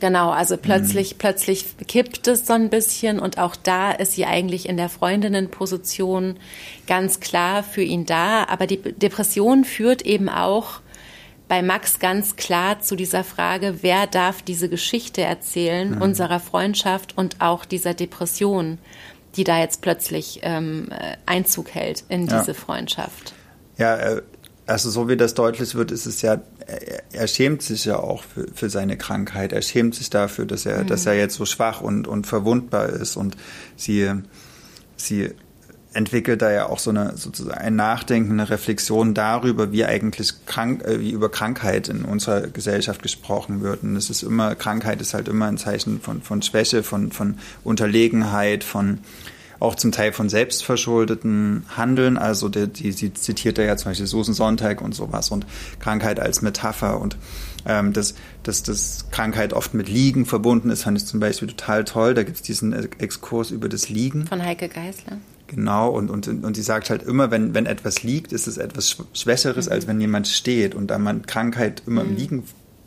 Genau, 0.00 0.30
also 0.30 0.56
plötzlich, 0.56 1.14
mhm. 1.14 1.18
plötzlich 1.18 1.64
kippt 1.86 2.28
es 2.28 2.46
so 2.46 2.52
ein 2.52 2.68
bisschen 2.68 3.18
und 3.18 3.38
auch 3.38 3.56
da 3.56 3.92
ist 3.92 4.12
sie 4.12 4.26
eigentlich 4.26 4.68
in 4.68 4.76
der 4.76 4.88
Freundinnenposition 4.88 6.36
ganz 6.86 7.20
klar 7.20 7.62
für 7.62 7.82
ihn 7.82 8.04
da. 8.04 8.44
Aber 8.44 8.66
die 8.66 8.76
Depression 8.76 9.64
führt 9.64 10.02
eben 10.02 10.28
auch 10.28 10.80
bei 11.48 11.62
Max 11.62 11.98
ganz 11.98 12.36
klar 12.36 12.80
zu 12.80 12.96
dieser 12.96 13.24
Frage, 13.24 13.78
wer 13.82 14.06
darf 14.06 14.42
diese 14.42 14.68
Geschichte 14.68 15.22
erzählen, 15.22 15.94
mhm. 15.94 16.02
unserer 16.02 16.40
Freundschaft 16.40 17.16
und 17.16 17.40
auch 17.40 17.64
dieser 17.64 17.94
Depression, 17.94 18.78
die 19.36 19.44
da 19.44 19.60
jetzt 19.60 19.82
plötzlich 19.82 20.40
ähm, 20.42 20.88
äh, 20.90 21.16
Einzug 21.26 21.70
hält 21.70 22.04
in 22.08 22.26
diese 22.26 22.48
ja. 22.48 22.54
Freundschaft. 22.54 23.34
Ja, 23.78 23.96
äh, 23.96 24.22
also 24.66 24.90
so 24.90 25.08
wie 25.08 25.16
das 25.16 25.34
deutlich 25.34 25.76
wird, 25.76 25.92
ist 25.92 26.06
es 26.06 26.22
ja, 26.22 26.40
er, 26.66 27.02
er 27.12 27.28
schämt 27.28 27.62
sich 27.62 27.84
ja 27.84 27.98
auch 27.98 28.24
für, 28.24 28.48
für, 28.52 28.68
seine 28.68 28.98
Krankheit. 28.98 29.52
Er 29.52 29.62
schämt 29.62 29.94
sich 29.94 30.10
dafür, 30.10 30.46
dass 30.46 30.66
er, 30.66 30.82
mhm. 30.82 30.86
dass 30.88 31.06
er 31.06 31.14
jetzt 31.14 31.36
so 31.36 31.46
schwach 31.46 31.80
und, 31.80 32.08
und 32.08 32.26
verwundbar 32.26 32.88
ist 32.88 33.16
und 33.16 33.36
sie, 33.76 34.10
sie 34.96 35.32
entwickelt 35.96 36.42
da 36.42 36.52
ja 36.52 36.66
auch 36.66 36.78
so 36.78 36.90
eine 36.90 37.16
sozusagen 37.16 37.58
ein 37.58 37.74
Nachdenken, 37.74 38.32
eine 38.32 38.48
Reflexion 38.48 39.14
darüber, 39.14 39.72
wie 39.72 39.84
eigentlich 39.84 40.34
krank, 40.46 40.84
äh, 40.84 41.00
wie 41.00 41.10
über 41.10 41.30
Krankheit 41.30 41.88
in 41.88 42.04
unserer 42.04 42.42
Gesellschaft 42.42 43.02
gesprochen 43.02 43.62
wird. 43.62 43.82
Und 43.82 43.96
es 43.96 44.10
ist 44.10 44.22
immer, 44.22 44.54
Krankheit 44.54 45.00
ist 45.00 45.14
halt 45.14 45.28
immer 45.28 45.46
ein 45.46 45.58
Zeichen 45.58 46.00
von, 46.00 46.22
von 46.22 46.42
Schwäche, 46.42 46.82
von, 46.82 47.12
von 47.12 47.38
Unterlegenheit, 47.64 48.62
von 48.62 48.98
auch 49.58 49.74
zum 49.74 49.90
Teil 49.90 50.12
von 50.12 50.28
selbstverschuldeten 50.28 51.64
Handeln. 51.74 52.18
Also 52.18 52.50
die, 52.50 52.68
die, 52.68 52.92
sie 52.92 53.14
zitiert 53.14 53.56
da 53.56 53.62
ja 53.62 53.76
zum 53.76 53.90
Beispiel 53.90 54.06
Susan 54.06 54.34
Sonntag 54.34 54.82
und 54.82 54.94
sowas 54.94 55.30
und 55.30 55.46
Krankheit 55.80 56.20
als 56.20 56.42
Metapher 56.42 57.00
und 57.00 57.16
ähm, 57.64 57.92
dass, 57.92 58.14
dass, 58.42 58.62
dass 58.62 59.06
Krankheit 59.10 59.52
oft 59.52 59.74
mit 59.74 59.88
Liegen 59.88 60.26
verbunden 60.26 60.70
ist, 60.70 60.84
fand 60.84 60.98
ich 60.98 61.06
zum 61.06 61.20
Beispiel 61.20 61.48
total 61.48 61.84
toll. 61.84 62.14
Da 62.14 62.22
gibt 62.22 62.36
es 62.36 62.42
diesen 62.42 62.72
Exkurs 63.00 63.50
über 63.50 63.68
das 63.68 63.88
Liegen. 63.88 64.26
Von 64.26 64.44
Heike 64.44 64.68
Geisler. 64.68 65.18
Genau, 65.48 65.90
und, 65.90 66.10
und, 66.10 66.26
und 66.26 66.54
sie 66.56 66.62
sagt 66.62 66.90
halt 66.90 67.02
immer, 67.02 67.30
wenn, 67.30 67.54
wenn 67.54 67.66
etwas 67.66 68.02
liegt, 68.02 68.32
ist 68.32 68.48
es 68.48 68.58
etwas 68.58 68.96
Schwächeres, 69.12 69.66
mhm. 69.66 69.72
als 69.72 69.86
wenn 69.86 70.00
jemand 70.00 70.26
steht. 70.26 70.74
Und 70.74 70.88
da 70.88 70.98
man 70.98 71.26
Krankheit 71.26 71.82
immer 71.86 72.02
mhm. 72.02 72.10
im 72.10 72.16
Liegen 72.16 72.44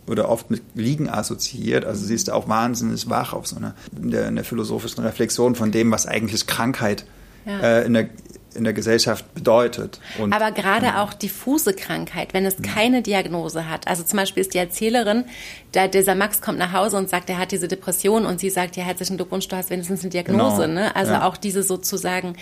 oder 0.08 0.28
oft 0.28 0.50
mit 0.50 0.62
Liegen 0.74 1.08
assoziiert, 1.08 1.86
also 1.86 2.06
sie 2.06 2.16
ist 2.16 2.28
da 2.28 2.34
auch 2.34 2.50
wahnsinnig 2.50 3.10
wach 3.10 3.34
auf 3.34 3.48
so 3.48 3.56
einer 3.56 3.76
in 4.02 4.12
der, 4.12 4.28
in 4.28 4.36
der 4.36 4.44
philosophischen 4.44 5.04
Reflexion 5.04 5.56
von 5.56 5.72
dem, 5.72 5.92
was 5.92 6.08
eigentlich 6.08 6.48
Krankheit 6.48 7.06
ja. 7.46 7.60
äh, 7.60 7.86
in 7.86 7.94
der 7.94 8.10
in 8.56 8.64
der 8.64 8.74
Gesellschaft 8.74 9.34
bedeutet. 9.34 10.00
Und, 10.18 10.34
Aber 10.34 10.52
gerade 10.52 10.98
auch 10.98 11.14
diffuse 11.14 11.74
Krankheit, 11.74 12.34
wenn 12.34 12.46
es 12.46 12.62
keine 12.62 13.02
Diagnose 13.02 13.70
hat. 13.70 13.88
Also 13.88 14.04
zum 14.04 14.18
Beispiel 14.18 14.42
ist 14.42 14.54
die 14.54 14.58
Erzählerin, 14.58 15.26
da, 15.72 15.88
dieser 15.88 16.16
Max 16.16 16.42
kommt 16.42 16.58
nach 16.58 16.74
Hause 16.74 16.98
und 16.98 17.10
sagt, 17.10 17.30
er 17.30 17.38
hat 17.38 17.52
diese 17.52 17.68
Depression 17.68 18.26
und 18.26 18.40
sie 18.40 18.50
sagt, 18.50 18.76
ja, 18.76 18.84
herzlichen 18.84 19.18
Glückwunsch, 19.18 19.48
du 19.48 19.56
hast 19.56 19.70
wenigstens 19.70 20.02
eine 20.02 20.10
Diagnose. 20.10 20.64
Genau. 20.64 20.82
Ne? 20.82 20.96
Also 20.96 21.14
ja. 21.14 21.28
auch 21.28 21.38
diese 21.38 21.62
sozusagen, 21.62 22.36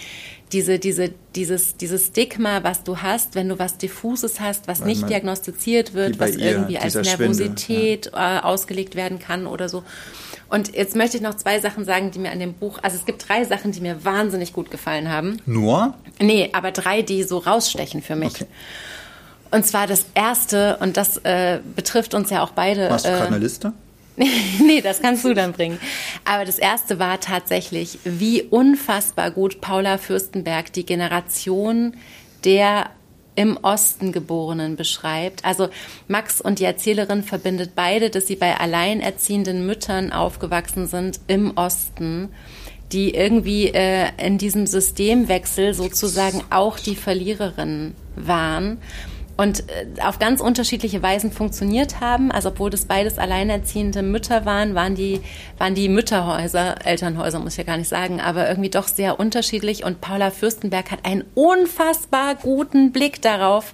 diese, 0.54 0.80
diese, 0.80 1.12
dieses, 1.36 1.76
dieses 1.76 2.08
Stigma, 2.08 2.64
was 2.64 2.84
du 2.84 2.98
hast, 2.98 3.36
wenn 3.36 3.50
du 3.50 3.60
was 3.60 3.78
Diffuses 3.78 4.40
hast, 4.40 4.68
was 4.68 4.80
Weil 4.80 4.88
nicht 4.88 5.10
diagnostiziert 5.10 5.94
wird, 5.94 6.20
was 6.20 6.38
ihr, 6.38 6.52
irgendwie 6.52 6.78
als 6.78 6.96
Nervosität 6.96 8.12
ja. 8.14 8.38
Äh, 8.38 8.42
ausgelegt 8.42 8.96
werden 8.96 9.20
kann 9.20 9.46
oder 9.46 9.68
so. 9.68 9.84
Und 10.50 10.76
jetzt 10.76 10.96
möchte 10.96 11.18
ich 11.18 11.24
noch 11.24 11.36
zwei 11.36 11.60
Sachen 11.60 11.84
sagen, 11.84 12.12
die 12.12 12.20
mir 12.20 12.32
an 12.32 12.40
dem 12.40 12.54
Buch, 12.54 12.80
also 12.82 12.96
es 12.96 13.06
gibt 13.06 13.28
drei 13.28 13.44
Sachen, 13.44 13.72
die 13.72 13.82
mir 13.82 14.06
wahnsinnig 14.06 14.54
gut 14.54 14.72
gefallen 14.72 15.12
haben. 15.12 15.42
Nur? 15.46 15.94
Nee, 16.20 16.50
aber 16.54 16.72
drei, 16.72 17.02
die 17.02 17.24
so 17.24 17.40
rausstechen 17.40 18.02
für 18.02 18.16
mich. 18.16 18.36
Okay. 18.36 18.46
Und 19.52 19.66
zwar 19.66 19.88
das 19.88 20.06
erste, 20.14 20.78
und 20.78 20.98
das 20.98 21.18
äh, 21.18 21.60
betrifft 21.76 22.14
uns 22.14 22.30
ja 22.30 22.44
auch 22.44 22.52
beide. 22.52 22.90
Machst 22.90 23.06
du 23.06 23.10
gerade 23.10 23.24
äh, 23.24 23.28
eine 23.28 23.38
Liste? 23.40 23.74
nee, 24.16 24.82
das 24.82 25.02
kannst 25.02 25.24
du 25.26 25.34
dann 25.34 25.52
bringen. 25.54 25.80
Aber 26.26 26.44
das 26.44 26.58
erste 26.58 26.98
war 26.98 27.20
tatsächlich, 27.20 28.00
wie 28.04 28.42
unfassbar 28.42 29.32
gut 29.32 29.62
Paula 29.62 29.98
Fürstenberg 29.98 30.74
die 30.74 30.86
Generation 30.86 31.96
der 32.44 32.90
im 33.38 33.58
Osten 33.62 34.12
Geborenen 34.12 34.76
beschreibt. 34.76 35.46
Also 35.46 35.70
Max 36.10 36.42
und 36.42 36.60
die 36.60 36.66
Erzählerin 36.66 37.24
verbindet 37.24 37.72
beide, 37.76 38.10
dass 38.10 38.28
sie 38.28 38.36
bei 38.36 38.58
alleinerziehenden 38.60 39.66
Müttern 39.66 40.12
aufgewachsen 40.12 40.88
sind 40.88 41.22
im 41.28 41.56
Osten 41.56 42.30
die 42.94 43.14
irgendwie 43.14 43.68
äh, 43.68 44.08
in 44.16 44.38
diesem 44.38 44.66
Systemwechsel 44.66 45.74
sozusagen 45.74 46.42
auch 46.50 46.80
die 46.80 46.96
Verliererin 46.96 47.94
waren 48.16 48.78
und 49.38 49.64
äh, 49.70 50.02
auf 50.02 50.20
ganz 50.20 50.42
unterschiedliche 50.42 51.02
Weisen 51.02 51.32
funktioniert 51.32 52.02
haben. 52.02 52.32
Also 52.32 52.50
obwohl 52.50 52.70
das 52.70 52.86
beides 52.86 53.18
alleinerziehende 53.20 54.02
Mütter 54.02 54.46
waren, 54.46 54.76
waren 54.76 54.96
die, 54.96 55.22
waren 55.58 55.76
die 55.76 55.90
Mütterhäuser, 55.90 56.86
Elternhäuser 56.86 57.40
muss 57.40 57.54
ich 57.54 57.60
ja 57.60 57.64
gar 57.64 57.78
nicht 57.78 57.90
sagen, 57.90 58.20
aber 58.20 58.50
irgendwie 58.50 58.70
doch 58.70 58.88
sehr 58.88 59.20
unterschiedlich. 59.20 59.86
Und 59.86 60.02
Paula 60.02 60.32
Fürstenberg 60.32 60.92
hat 60.92 61.06
einen 61.06 61.24
unfassbar 61.36 62.36
guten 62.36 62.92
Blick 62.92 63.22
darauf, 63.22 63.74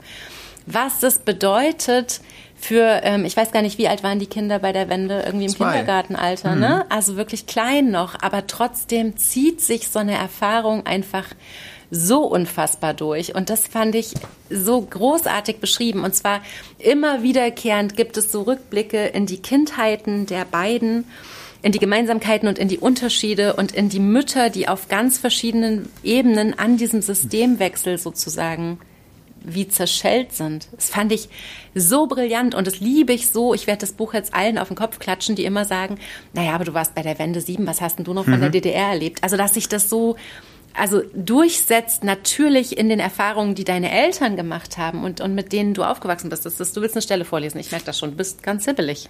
was 0.66 1.00
das 1.00 1.20
bedeutet, 1.20 2.22
für, 2.56 3.02
ähm, 3.04 3.26
ich 3.26 3.36
weiß 3.36 3.52
gar 3.52 3.62
nicht, 3.62 3.78
wie 3.78 3.90
alt 3.90 4.04
waren 4.04 4.20
die 4.20 4.26
Kinder 4.26 4.60
bei 4.60 4.72
der 4.72 4.88
Wende, 4.88 5.24
irgendwie 5.26 5.46
im 5.46 5.52
Zwei. 5.52 5.72
Kindergartenalter, 5.72 6.52
ne? 6.52 6.56
mhm. 6.56 6.62
ne? 6.62 6.86
Also 6.90 7.18
wirklich 7.18 7.46
klein 7.46 7.92
noch, 7.92 8.16
aber 8.22 8.48
trotzdem 8.48 9.18
zieht 9.18 9.60
sich 9.60 9.90
so 9.90 10.00
eine 10.00 10.16
Erfahrung 10.16 10.86
einfach 10.86 11.26
so 11.94 12.26
unfassbar 12.26 12.94
durch. 12.94 13.36
Und 13.36 13.50
das 13.50 13.68
fand 13.68 13.94
ich 13.94 14.14
so 14.50 14.82
großartig 14.82 15.58
beschrieben. 15.58 16.04
Und 16.04 16.16
zwar 16.16 16.42
immer 16.80 17.22
wiederkehrend 17.22 17.96
gibt 17.96 18.18
es 18.18 18.32
so 18.32 18.42
Rückblicke 18.42 19.06
in 19.06 19.28
die 19.28 19.38
Kindheiten 19.38 20.26
der 20.26 20.46
beiden, 20.46 21.06
in 21.62 21.72
die 21.72 21.80
Gemeinsamkeiten 21.80 22.50
und 22.50 22.58
in 22.58 22.68
die 22.68 22.80
Unterschiede 22.80 23.54
und 23.54 23.72
in 23.74 23.90
die 23.90 24.00
Mütter, 24.00 24.50
die 24.50 24.68
auf 24.68 24.90
ganz 24.90 25.20
verschiedenen 25.20 25.88
Ebenen 26.04 26.58
an 26.58 26.78
diesem 26.78 27.02
Systemwechsel 27.02 28.00
sozusagen 28.00 28.80
wie 29.46 29.68
zerschellt 29.68 30.32
sind. 30.32 30.70
Das 30.72 30.90
fand 30.90 31.12
ich 31.12 31.30
so 31.76 32.08
brillant 32.08 32.56
und 32.56 32.66
das 32.66 32.80
liebe 32.80 33.14
ich 33.14 33.28
so. 33.28 33.54
Ich 33.54 33.68
werde 33.68 33.82
das 33.82 33.92
Buch 33.92 34.14
jetzt 34.14 34.34
allen 34.34 34.58
auf 34.58 34.70
den 34.70 34.78
Kopf 34.78 35.00
klatschen, 35.00 35.36
die 35.36 35.46
immer 35.46 35.66
sagen, 35.66 36.00
naja, 36.34 36.54
aber 36.54 36.64
du 36.64 36.74
warst 36.74 36.96
bei 36.96 37.02
der 37.02 37.20
Wende 37.20 37.42
7, 37.42 37.68
was 37.68 37.82
hast 37.82 37.98
denn 37.98 38.06
du 38.06 38.14
noch 38.14 38.24
von 38.24 38.36
mhm. 38.36 38.42
der 38.42 38.50
DDR 38.50 38.90
erlebt? 38.90 39.22
Also, 39.22 39.38
dass 39.38 39.54
sich 39.54 39.68
das 39.68 39.90
so 39.90 40.16
also 40.74 41.02
durchsetzt 41.14 42.04
natürlich 42.04 42.78
in 42.78 42.90
den 42.90 43.00
Erfahrungen, 43.00 43.56
die 43.56 43.64
deine 43.64 43.92
Eltern 43.92 44.36
gemacht 44.36 44.78
haben 44.78 45.04
und, 45.04 45.22
und 45.22 45.36
mit 45.36 45.52
denen 45.52 45.74
du 45.74 45.84
aufgewachsen 45.84 46.30
bist. 46.30 46.46
Das 46.46 46.60
ist, 46.60 46.76
du 46.76 46.82
willst 46.82 46.96
eine 46.96 47.02
Stelle 47.02 47.26
vorlesen, 47.26 47.60
ich 47.60 47.72
merke 47.72 47.86
das 47.86 48.00
schon, 48.00 48.12
du 48.12 48.18
bist 48.18 48.44
ganz 48.44 48.66
hibbelig. 48.66 49.10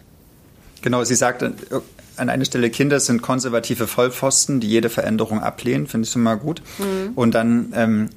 Genau, 0.82 1.04
sie 1.04 1.16
sagt 1.16 1.44
an 1.44 2.30
einer 2.30 2.46
Stelle, 2.46 2.70
Kinder 2.70 3.00
sind 3.00 3.22
konservative 3.22 3.88
Vollpfosten, 3.88 4.60
die 4.60 4.68
jede 4.68 4.90
Veränderung 4.90 5.42
ablehnen, 5.42 5.88
finde 5.88 6.06
ich 6.06 6.12
schon 6.12 6.24
mal 6.24 6.36
gut. 6.36 6.62
Mhm. 6.78 7.14
Und 7.16 7.34
dann 7.34 7.74
ähm, 7.76 8.10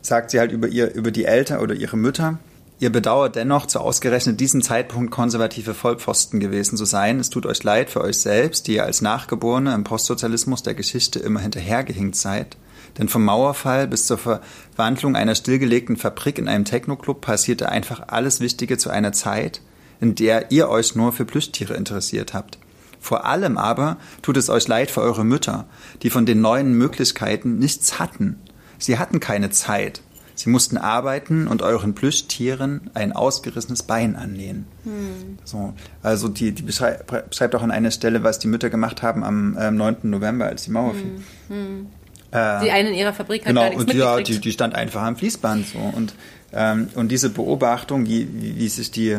sagt 0.00 0.30
sie 0.30 0.38
halt 0.38 0.52
über, 0.52 0.68
ihr, 0.68 0.94
über 0.94 1.10
die 1.10 1.24
Eltern 1.24 1.60
oder 1.60 1.74
ihre 1.74 1.96
Mütter, 1.96 2.38
ihr 2.80 2.90
bedauert 2.90 3.36
dennoch 3.36 3.66
zu 3.66 3.78
ausgerechnet 3.78 4.40
diesem 4.40 4.62
Zeitpunkt 4.62 5.12
konservative 5.12 5.74
Vollpfosten 5.74 6.40
gewesen 6.40 6.76
zu 6.76 6.84
sein. 6.84 7.20
Es 7.20 7.30
tut 7.30 7.46
euch 7.46 7.62
leid 7.62 7.90
für 7.90 8.00
euch 8.00 8.18
selbst, 8.18 8.66
die 8.66 8.74
ihr 8.74 8.84
als 8.84 9.02
Nachgeborene 9.02 9.74
im 9.74 9.84
Postsozialismus 9.84 10.62
der 10.62 10.74
Geschichte 10.74 11.18
immer 11.18 11.40
hinterhergehinkt 11.40 12.16
seid. 12.16 12.56
Denn 12.98 13.08
vom 13.08 13.24
Mauerfall 13.24 13.86
bis 13.86 14.06
zur 14.06 14.18
Verwandlung 14.18 15.14
einer 15.14 15.34
stillgelegten 15.34 15.96
Fabrik 15.96 16.38
in 16.38 16.48
einem 16.48 16.64
Technoclub 16.64 17.20
passierte 17.20 17.68
einfach 17.68 18.08
alles 18.08 18.40
Wichtige 18.40 18.78
zu 18.78 18.90
einer 18.90 19.12
Zeit, 19.12 19.60
in 20.00 20.14
der 20.16 20.50
ihr 20.50 20.68
euch 20.68 20.96
nur 20.96 21.12
für 21.12 21.24
Plüschtiere 21.24 21.74
interessiert 21.74 22.34
habt. 22.34 22.58
Vor 22.98 23.26
allem 23.26 23.58
aber 23.58 23.98
tut 24.22 24.36
es 24.36 24.50
euch 24.50 24.66
leid 24.66 24.90
für 24.90 25.02
eure 25.02 25.24
Mütter, 25.24 25.66
die 26.02 26.10
von 26.10 26.26
den 26.26 26.40
neuen 26.40 26.74
Möglichkeiten 26.74 27.58
nichts 27.58 27.98
hatten 27.98 28.38
Sie 28.80 28.98
hatten 28.98 29.20
keine 29.20 29.50
Zeit. 29.50 30.00
Sie 30.40 30.48
mussten 30.48 30.78
arbeiten 30.78 31.46
und 31.46 31.60
euren 31.60 31.94
Plüschtieren 31.94 32.90
ein 32.94 33.12
ausgerissenes 33.12 33.82
Bein 33.82 34.16
annähen. 34.16 34.64
Hm. 34.84 35.38
So, 35.44 35.74
also 36.02 36.28
die, 36.28 36.52
die 36.52 36.62
beschreibt 36.62 37.54
auch 37.54 37.62
an 37.62 37.70
einer 37.70 37.90
Stelle, 37.90 38.22
was 38.22 38.38
die 38.38 38.48
Mütter 38.48 38.70
gemacht 38.70 39.02
haben 39.02 39.22
am 39.22 39.54
äh, 39.58 39.70
9. 39.70 39.96
November, 40.04 40.46
als 40.46 40.64
die 40.64 40.70
Mauer 40.70 40.94
fiel. 40.94 41.20
Hm. 41.48 41.56
Hm. 41.56 41.86
Äh, 42.30 42.64
die 42.64 42.70
eine 42.70 42.88
in 42.88 42.94
ihrer 42.94 43.12
Fabrik 43.12 43.42
hat 43.42 43.48
genau, 43.48 43.60
gar 43.60 43.68
nichts 43.68 43.84
und 43.84 43.94
ja, 43.94 44.18
die, 44.20 44.38
die 44.38 44.52
stand 44.52 44.74
einfach 44.74 45.02
am 45.02 45.16
Fließband 45.16 45.66
so 45.66 45.78
und 45.78 46.14
ähm, 46.52 46.88
und 46.94 47.10
diese 47.10 47.28
Beobachtung, 47.28 48.06
wie, 48.06 48.26
wie, 48.56 48.68
sich 48.68 48.90
die 48.90 49.18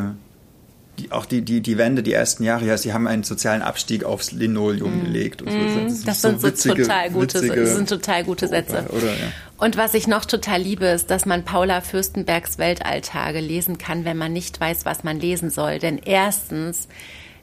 die, 1.00 1.12
auch 1.12 1.26
die, 1.26 1.42
die, 1.42 1.62
die 1.62 1.78
Wende, 1.78 2.04
die 2.04 2.14
ersten 2.14 2.44
Jahre, 2.44 2.66
ja, 2.66 2.78
sie 2.78 2.94
haben 2.94 3.08
einen 3.08 3.24
sozialen 3.24 3.62
Abstieg 3.62 4.04
aufs 4.04 4.32
Linoleum 4.32 5.00
mm. 5.00 5.06
gelegt. 5.06 5.42
Und 5.42 5.52
so. 5.52 5.58
Mm. 5.58 5.88
Das, 5.88 6.02
das 6.04 6.22
sind 6.22 6.42
so, 6.42 6.48
witzige, 6.48 6.84
total 6.84 7.10
gute, 7.12 7.48
das 7.48 7.76
sind 7.76 7.90
total 7.90 8.24
gute 8.24 8.48
Sätze. 8.48 8.86
Oder, 8.90 9.08
ja. 9.08 9.32
Und 9.62 9.78
was 9.78 9.94
ich 9.94 10.08
noch 10.08 10.26
total 10.26 10.60
liebe, 10.60 10.88
ist, 10.88 11.12
dass 11.12 11.28
man 11.28 11.46
Paula 11.46 11.82
Fürstenbergs 11.82 12.58
Weltalltage 12.58 13.40
lesen 13.40 13.78
kann, 13.78 14.06
wenn 14.06 14.18
man 14.18 14.34
nicht 14.34 14.60
weiß, 14.60 14.86
was 14.86 15.04
man 15.04 15.20
lesen 15.20 15.52
soll. 15.52 15.78
Denn 15.78 16.00
erstens 16.04 16.88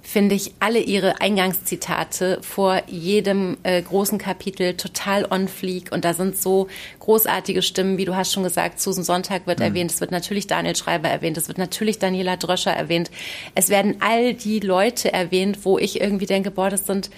finde 0.02 0.34
ich 0.34 0.52
alle 0.58 0.80
ihre 0.80 1.20
Eingangszitate 1.20 2.40
vor 2.42 2.82
jedem 2.88 3.56
äh, 3.62 3.80
großen 3.80 4.18
Kapitel 4.18 4.74
total 4.74 5.30
on 5.30 5.46
fleek 5.46 5.92
und 5.92 6.04
da 6.04 6.12
sind 6.12 6.36
so 6.36 6.66
großartige 6.98 7.62
Stimmen, 7.62 7.98
wie 7.98 8.04
du 8.04 8.16
hast 8.16 8.32
schon 8.32 8.42
gesagt, 8.42 8.80
Susan 8.80 9.04
Sonntag 9.04 9.46
wird 9.46 9.60
mhm. 9.60 9.66
erwähnt, 9.66 9.92
es 9.92 10.00
wird 10.00 10.10
natürlich 10.10 10.48
Daniel 10.48 10.74
Schreiber 10.74 11.08
erwähnt, 11.08 11.36
es 11.36 11.46
wird 11.46 11.58
natürlich 11.58 12.00
Daniela 12.00 12.36
Dröscher 12.36 12.72
erwähnt, 12.72 13.12
es 13.54 13.68
werden 13.68 13.98
all 14.00 14.34
die 14.34 14.58
Leute 14.58 15.12
erwähnt, 15.12 15.64
wo 15.64 15.78
ich 15.78 16.00
irgendwie 16.00 16.26
denke, 16.26 16.50
boah, 16.50 16.70
das 16.70 16.86
sind 16.86 17.10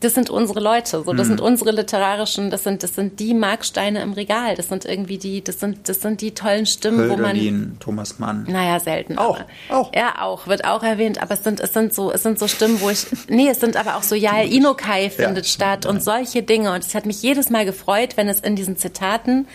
das 0.00 0.14
sind 0.14 0.30
unsere 0.30 0.60
Leute, 0.60 1.02
so 1.02 1.12
das 1.12 1.26
mhm. 1.26 1.30
sind 1.30 1.40
unsere 1.40 1.70
literarischen, 1.70 2.50
das 2.50 2.64
sind 2.64 2.82
das 2.82 2.94
sind 2.94 3.20
die 3.20 3.34
Marksteine 3.34 4.02
im 4.02 4.12
Regal, 4.12 4.54
das 4.54 4.68
sind 4.68 4.84
irgendwie 4.84 5.18
die, 5.18 5.42
das 5.42 5.60
sind 5.60 5.88
das 5.88 6.00
sind 6.00 6.20
die 6.20 6.34
tollen 6.34 6.66
Stimmen, 6.66 7.10
Hölderlin, 7.10 7.54
wo 7.54 7.68
man 7.68 7.78
Thomas 7.80 8.18
Mann. 8.18 8.44
Naja, 8.48 8.80
selten. 8.80 9.18
Auch, 9.18 9.40
aber, 9.40 9.46
auch. 9.78 9.94
Ja, 9.94 10.22
auch 10.22 10.46
wird 10.46 10.64
auch 10.64 10.82
erwähnt, 10.82 11.22
aber 11.22 11.34
es 11.34 11.44
sind 11.44 11.60
es 11.60 11.72
sind 11.72 11.94
so 11.94 12.12
es 12.12 12.22
sind 12.22 12.38
so 12.38 12.48
Stimmen, 12.48 12.80
wo 12.80 12.90
ich 12.90 13.06
nee, 13.28 13.48
es 13.48 13.60
sind 13.60 13.76
aber 13.76 13.96
auch 13.96 14.02
so 14.02 14.14
Yael 14.14 14.52
Inokai 14.52 15.10
findet 15.10 15.46
ja, 15.46 15.52
statt 15.52 15.86
und 15.86 16.02
solche 16.02 16.42
Dinge 16.42 16.72
und 16.72 16.84
es 16.84 16.94
hat 16.94 17.06
mich 17.06 17.22
jedes 17.22 17.50
Mal 17.50 17.64
gefreut, 17.64 18.16
wenn 18.16 18.28
es 18.28 18.40
in 18.40 18.56
diesen 18.56 18.76
Zitaten 18.76 19.46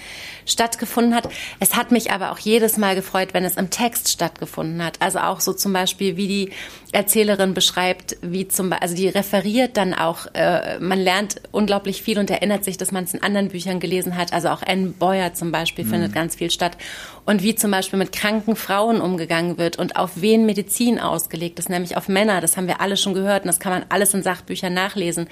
stattgefunden 0.46 1.16
hat. 1.16 1.30
Es 1.60 1.76
hat 1.76 1.92
mich 1.92 2.12
aber 2.12 2.32
auch 2.32 2.40
jedes 2.40 2.78
Mal 2.78 2.96
gefreut, 2.96 3.30
wenn 3.34 3.46
es 3.46 3.58
im 3.58 3.70
Text 3.70 4.10
stattgefunden 4.10 4.84
hat. 4.84 5.02
Also 5.02 5.20
auch 5.20 5.40
so 5.40 5.54
zum 5.54 5.74
Beispiel, 5.74 6.18
wie 6.18 6.28
die 6.28 6.52
Erzählerin 6.92 7.54
beschreibt, 7.54 8.18
wie 8.22 8.48
zum 8.48 8.70
Beispiel, 8.70 8.84
also 8.84 8.96
die 8.96 9.08
referiert 9.08 9.78
dann 9.78 9.94
auch, 9.94 10.28
äh, 10.34 10.80
man 10.80 11.00
lernt 11.00 11.42
unglaublich 11.52 12.02
viel 12.02 12.18
und 12.18 12.32
erinnert 12.32 12.64
sich, 12.64 12.78
dass 12.78 12.92
man 12.92 13.04
es 13.04 13.14
in 13.14 13.22
anderen 13.22 13.50
Büchern 13.50 13.80
gelesen 13.80 14.18
hat. 14.18 14.34
Also 14.34 14.50
auch 14.50 14.64
Anne 14.66 14.88
Boyer 14.88 15.34
zum 15.34 15.52
Beispiel 15.52 15.86
mhm. 15.86 15.90
findet 15.90 16.14
ganz 16.14 16.36
viel 16.36 16.50
statt. 16.50 16.78
Und 17.26 17.44
wie 17.44 17.54
zum 17.54 17.70
Beispiel 17.70 18.00
mit 18.00 18.12
kranken 18.12 18.56
Frauen 18.56 19.02
umgegangen 19.02 19.60
wird 19.60 19.78
und 19.78 19.98
auf 19.98 20.22
wen 20.22 20.48
Medizin 20.48 21.00
ausgelegt 21.00 21.60
ist, 21.60 21.70
nämlich 21.70 21.96
auf 21.96 22.08
Männer. 22.08 22.42
Das 22.42 22.58
haben 22.58 22.68
wir 22.68 22.82
alle 22.82 22.98
schon 22.98 23.14
gehört 23.14 23.44
und 23.44 23.48
das 23.48 23.60
kann 23.60 23.72
man 23.72 23.86
alles 23.90 24.14
in 24.16 24.24
Sachbüchern 24.24 24.74
nachlesen. 24.74 25.28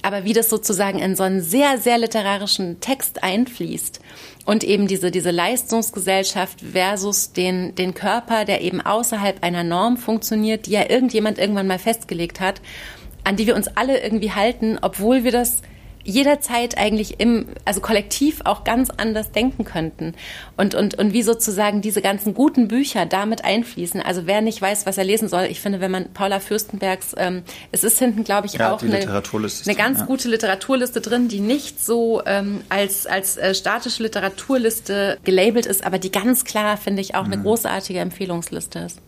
Aber 0.00 0.24
wie 0.24 0.32
das 0.32 0.48
sozusagen 0.48 0.98
in 0.98 1.16
so 1.16 1.22
einen 1.22 1.42
sehr, 1.42 1.78
sehr 1.78 1.98
literarischen 1.98 2.80
Text 2.80 3.22
einfließt 3.22 4.00
und 4.44 4.64
eben 4.64 4.86
diese, 4.86 5.10
diese 5.10 5.30
Leistungsgesellschaft 5.30 6.60
versus 6.60 7.32
den, 7.32 7.74
den 7.74 7.94
Körper, 7.94 8.44
der 8.44 8.60
eben 8.60 8.80
außerhalb 8.80 9.42
einer 9.42 9.64
Norm 9.64 9.96
funktioniert, 9.96 10.66
die 10.66 10.72
ja 10.72 10.88
irgendjemand 10.88 11.38
irgendwann 11.38 11.66
mal 11.66 11.78
festgelegt 11.78 12.40
hat, 12.40 12.60
an 13.24 13.36
die 13.36 13.46
wir 13.46 13.56
uns 13.56 13.68
alle 13.68 14.02
irgendwie 14.02 14.32
halten, 14.32 14.78
obwohl 14.80 15.24
wir 15.24 15.32
das 15.32 15.62
jederzeit 16.04 16.78
eigentlich 16.78 17.18
im, 17.18 17.46
also 17.64 17.80
kollektiv 17.80 18.40
auch 18.44 18.64
ganz 18.64 18.90
anders 18.90 19.32
denken 19.32 19.64
könnten. 19.64 20.14
Und, 20.56 20.74
und, 20.74 20.94
und 20.98 21.12
wie 21.12 21.22
sozusagen 21.22 21.80
diese 21.80 22.02
ganzen 22.02 22.34
guten 22.34 22.68
Bücher 22.68 23.06
damit 23.06 23.44
einfließen. 23.44 24.00
Also 24.02 24.26
wer 24.26 24.40
nicht 24.40 24.60
weiß, 24.60 24.86
was 24.86 24.98
er 24.98 25.04
lesen 25.04 25.28
soll, 25.28 25.44
ich 25.44 25.60
finde, 25.60 25.80
wenn 25.80 25.90
man 25.90 26.12
Paula 26.12 26.40
Fürstenbergs, 26.40 27.14
ähm, 27.16 27.42
es 27.72 27.84
ist 27.84 27.98
hinten, 27.98 28.24
glaube 28.24 28.46
ich, 28.46 28.54
ja, 28.54 28.72
auch 28.72 28.82
eine, 28.82 28.96
eine 28.96 29.74
ganz 29.76 30.00
ja. 30.00 30.06
gute 30.06 30.28
Literaturliste 30.28 31.00
drin, 31.00 31.28
die 31.28 31.40
nicht 31.40 31.84
so 31.84 32.22
ähm, 32.26 32.60
als, 32.68 33.06
als 33.06 33.36
äh, 33.36 33.54
statische 33.54 34.02
Literaturliste 34.02 35.18
gelabelt 35.24 35.66
ist, 35.66 35.84
aber 35.84 35.98
die 35.98 36.12
ganz 36.12 36.44
klar, 36.44 36.76
finde 36.76 37.00
ich, 37.00 37.14
auch 37.14 37.26
mhm. 37.26 37.32
eine 37.32 37.42
großartige 37.42 37.98
Empfehlungsliste 37.98 38.80
ist. 38.80 39.00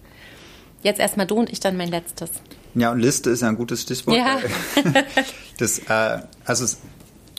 Jetzt 0.82 1.00
erstmal 1.00 1.26
du 1.26 1.36
und 1.36 1.50
ich 1.50 1.60
dann 1.60 1.76
mein 1.76 1.88
letztes. 1.88 2.30
Ja, 2.76 2.92
und 2.92 3.00
Liste 3.00 3.30
ist 3.30 3.40
ja 3.40 3.48
ein 3.48 3.56
gutes 3.56 3.82
Stichwort. 3.82 4.16
Ja. 4.16 4.38
das, 5.58 5.78
äh, 5.78 6.18
also 6.44 6.64
es 6.64 6.78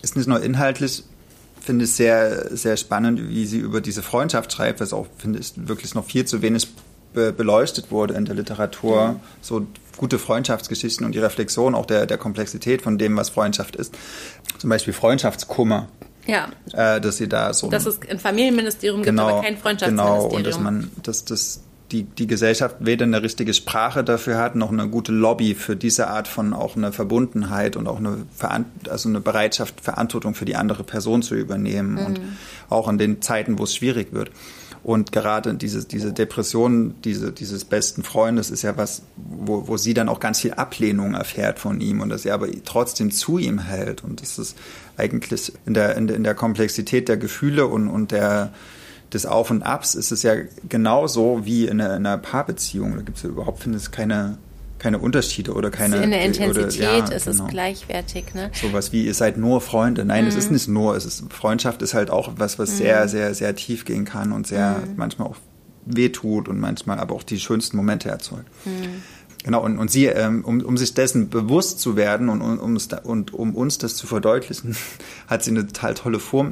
ist 0.01 0.17
nicht 0.17 0.27
nur 0.27 0.41
inhaltlich, 0.41 1.03
finde 1.61 1.85
ich 1.85 1.91
sehr, 1.91 2.55
sehr 2.55 2.75
spannend, 2.75 3.29
wie 3.29 3.45
sie 3.45 3.59
über 3.59 3.79
diese 3.79 4.01
Freundschaft 4.01 4.51
schreibt, 4.51 4.79
was 4.79 4.93
auch, 4.93 5.05
finde 5.17 5.39
ich, 5.39 5.53
wirklich 5.55 5.93
noch 5.93 6.05
viel 6.05 6.25
zu 6.25 6.41
wenig 6.41 6.67
be 7.13 7.31
beleuchtet 7.31 7.91
wurde 7.91 8.15
in 8.15 8.25
der 8.25 8.35
Literatur. 8.35 9.09
Mhm. 9.09 9.19
So 9.41 9.67
gute 9.95 10.17
Freundschaftsgeschichten 10.17 11.05
und 11.05 11.13
die 11.13 11.19
Reflexion 11.19 11.75
auch 11.75 11.85
der, 11.85 12.05
der 12.07 12.17
Komplexität 12.17 12.81
von 12.81 12.97
dem, 12.97 13.15
was 13.15 13.29
Freundschaft 13.29 13.75
ist. 13.75 13.93
Zum 14.57 14.69
Beispiel 14.69 14.93
Freundschaftskummer. 14.93 15.87
Ja. 16.25 16.49
Äh, 16.73 16.99
dass 16.99 17.17
sie 17.17 17.29
da 17.29 17.53
so. 17.53 17.69
Dass 17.69 17.85
es 17.85 17.99
ein 18.09 18.19
Familienministerium 18.19 19.03
genau, 19.03 19.27
gibt, 19.27 19.33
aber 19.33 19.41
kein 19.43 19.57
Freundschaftsministerium. 19.57 20.29
Genau, 20.29 20.35
und 20.35 20.47
dass 20.47 20.59
man, 20.59 20.91
dass 21.03 21.25
das 21.25 21.61
die, 21.91 22.03
die 22.03 22.27
Gesellschaft 22.27 22.77
weder 22.79 23.05
eine 23.05 23.23
richtige 23.23 23.53
Sprache 23.53 24.03
dafür 24.03 24.37
hat, 24.37 24.55
noch 24.55 24.71
eine 24.71 24.89
gute 24.89 25.11
Lobby 25.11 25.55
für 25.55 25.75
diese 25.75 26.07
Art 26.07 26.27
von 26.27 26.53
auch 26.53 26.75
eine 26.75 26.91
Verbundenheit 26.91 27.75
und 27.75 27.87
auch 27.87 27.97
eine, 27.97 28.25
also 28.89 29.09
eine 29.09 29.21
Bereitschaft, 29.21 29.81
Verantwortung 29.81 30.35
für 30.35 30.45
die 30.45 30.55
andere 30.55 30.83
Person 30.83 31.21
zu 31.21 31.35
übernehmen 31.35 31.93
mhm. 31.93 32.05
und 32.05 32.21
auch 32.69 32.89
in 32.89 32.97
den 32.97 33.21
Zeiten, 33.21 33.57
wo 33.57 33.63
es 33.63 33.75
schwierig 33.75 34.11
wird. 34.11 34.31
Und 34.83 35.11
gerade 35.11 35.53
diese, 35.53 35.85
diese 35.85 36.13
Depression 36.13 36.95
diese, 37.03 37.31
dieses 37.31 37.65
besten 37.65 38.03
Freundes 38.03 38.51
ist 38.51 38.61
ja 38.61 38.77
was, 38.77 39.01
wo, 39.15 39.67
wo 39.67 39.77
sie 39.77 39.93
dann 39.93 40.07
auch 40.07 40.19
ganz 40.19 40.39
viel 40.39 40.53
Ablehnung 40.53 41.13
erfährt 41.13 41.59
von 41.59 41.81
ihm 41.81 42.01
und 42.01 42.09
dass 42.09 42.25
er 42.25 42.35
aber 42.35 42.47
trotzdem 42.63 43.11
zu 43.11 43.37
ihm 43.37 43.59
hält. 43.59 44.03
Und 44.03 44.21
das 44.21 44.37
ist 44.37 44.55
eigentlich 44.95 45.51
in 45.65 45.73
der, 45.73 45.97
in 45.97 46.07
der, 46.07 46.15
in 46.15 46.23
der 46.23 46.35
Komplexität 46.35 47.09
der 47.09 47.17
Gefühle 47.17 47.67
und, 47.67 47.87
und 47.89 48.11
der, 48.11 48.53
des 49.13 49.25
Auf 49.25 49.51
und 49.51 49.63
Abs 49.63 49.95
ist 49.95 50.11
es 50.11 50.23
ja 50.23 50.35
genauso 50.67 51.45
wie 51.45 51.65
in 51.65 51.79
einer, 51.81 51.95
in 51.95 52.05
einer 52.05 52.17
Paarbeziehung. 52.17 52.95
Da 52.95 53.01
gibt 53.01 53.17
es 53.17 53.23
ja 53.23 53.29
überhaupt, 53.29 53.61
finde 53.61 53.77
ich, 53.77 53.89
keine, 53.91 54.37
keine 54.79 54.99
Unterschiede 54.99 55.53
oder 55.53 55.71
keine. 55.71 55.97
In 55.97 56.11
der 56.11 56.25
Intensität 56.25 56.75
oder, 56.75 56.99
ja, 56.99 57.15
ist 57.15 57.25
genau. 57.25 57.45
es 57.45 57.49
gleichwertig, 57.49 58.33
ne? 58.33 58.51
Sowas 58.53 58.91
wie, 58.91 59.05
ihr 59.05 59.13
seid 59.13 59.37
nur 59.37 59.61
Freunde. 59.61 60.03
Nein, 60.03 60.25
mhm. 60.25 60.29
es 60.29 60.35
ist 60.35 60.51
nicht 60.51 60.67
nur, 60.67 60.95
es 60.95 61.05
ist, 61.05 61.31
Freundschaft 61.31 61.81
ist 61.81 61.93
halt 61.93 62.09
auch 62.09 62.33
was, 62.37 62.59
was 62.59 62.71
mhm. 62.71 62.75
sehr, 62.75 63.07
sehr, 63.07 63.33
sehr 63.33 63.55
tief 63.55 63.85
gehen 63.85 64.05
kann 64.05 64.31
und 64.31 64.45
sehr 64.45 64.81
mhm. 64.85 64.93
manchmal 64.97 65.29
auch 65.29 65.37
wehtut 65.85 66.49
und 66.49 66.59
manchmal 66.59 66.99
aber 66.99 67.15
auch 67.15 67.23
die 67.23 67.39
schönsten 67.39 67.77
Momente 67.77 68.09
erzeugt. 68.09 68.49
Mhm. 68.65 69.03
Genau, 69.43 69.63
und, 69.63 69.79
und 69.79 69.89
sie, 69.89 70.07
ähm, 70.07 70.43
um, 70.43 70.59
um 70.61 70.75
sich 70.75 70.93
dessen 70.93 71.29
bewusst 71.29 71.79
zu 71.79 71.95
werden 71.95 72.27
und, 72.27 72.41
um, 72.41 72.59
um, 72.59 72.77
und 73.03 73.33
um 73.33 73.55
uns 73.55 73.77
das 73.77 73.95
zu 73.95 74.05
verdeutlichen, 74.05 74.75
hat 75.27 75.43
sie 75.43 75.51
eine 75.51 75.65
total 75.65 75.93
tolle 75.93 76.19
Form 76.19 76.51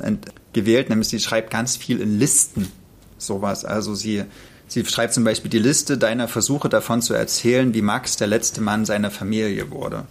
gewählt, 0.55 0.89
nämlich 0.89 1.09
sie 1.09 1.19
schreibt 1.19 1.51
ganz 1.51 1.77
viel 1.77 2.01
in 2.01 2.17
Listen. 2.17 2.71
Sowas. 3.19 3.63
Also 3.63 3.93
sie, 3.93 4.23
sie 4.67 4.83
schreibt 4.83 5.13
zum 5.13 5.23
Beispiel 5.23 5.51
die 5.51 5.59
Liste 5.59 5.99
deiner 5.99 6.27
Versuche 6.27 6.69
davon 6.69 7.03
zu 7.03 7.13
erzählen, 7.13 7.73
wie 7.75 7.83
Max 7.83 8.17
der 8.17 8.27
letzte 8.27 8.61
Mann 8.61 8.85
seiner 8.85 9.11
Familie 9.11 9.69
wurde. 9.69 10.05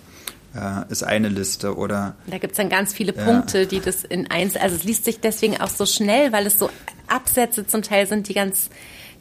Äh, 0.55 0.91
ist 0.91 1.03
eine 1.03 1.29
Liste 1.29 1.77
oder. 1.77 2.15
Da 2.29 2.39
gibt 2.39 2.53
es 2.53 2.59
dann 2.59 2.69
ganz 2.69 2.93
viele 2.93 3.13
Punkte, 3.13 3.61
ja. 3.61 3.65
die 3.65 3.81
das 3.81 4.05
in 4.05 4.31
eins, 4.31 4.57
also 4.57 4.77
es 4.77 4.85
liest 4.85 5.05
sich 5.05 5.19
deswegen 5.19 5.61
auch 5.61 5.69
so 5.69 5.85
schnell, 5.85 6.31
weil 6.33 6.47
es 6.47 6.59
so 6.59 6.71
Absätze 7.09 7.67
zum 7.67 7.83
Teil 7.83 8.07
sind, 8.07 8.29
die 8.29 8.35
ganz 8.35 8.71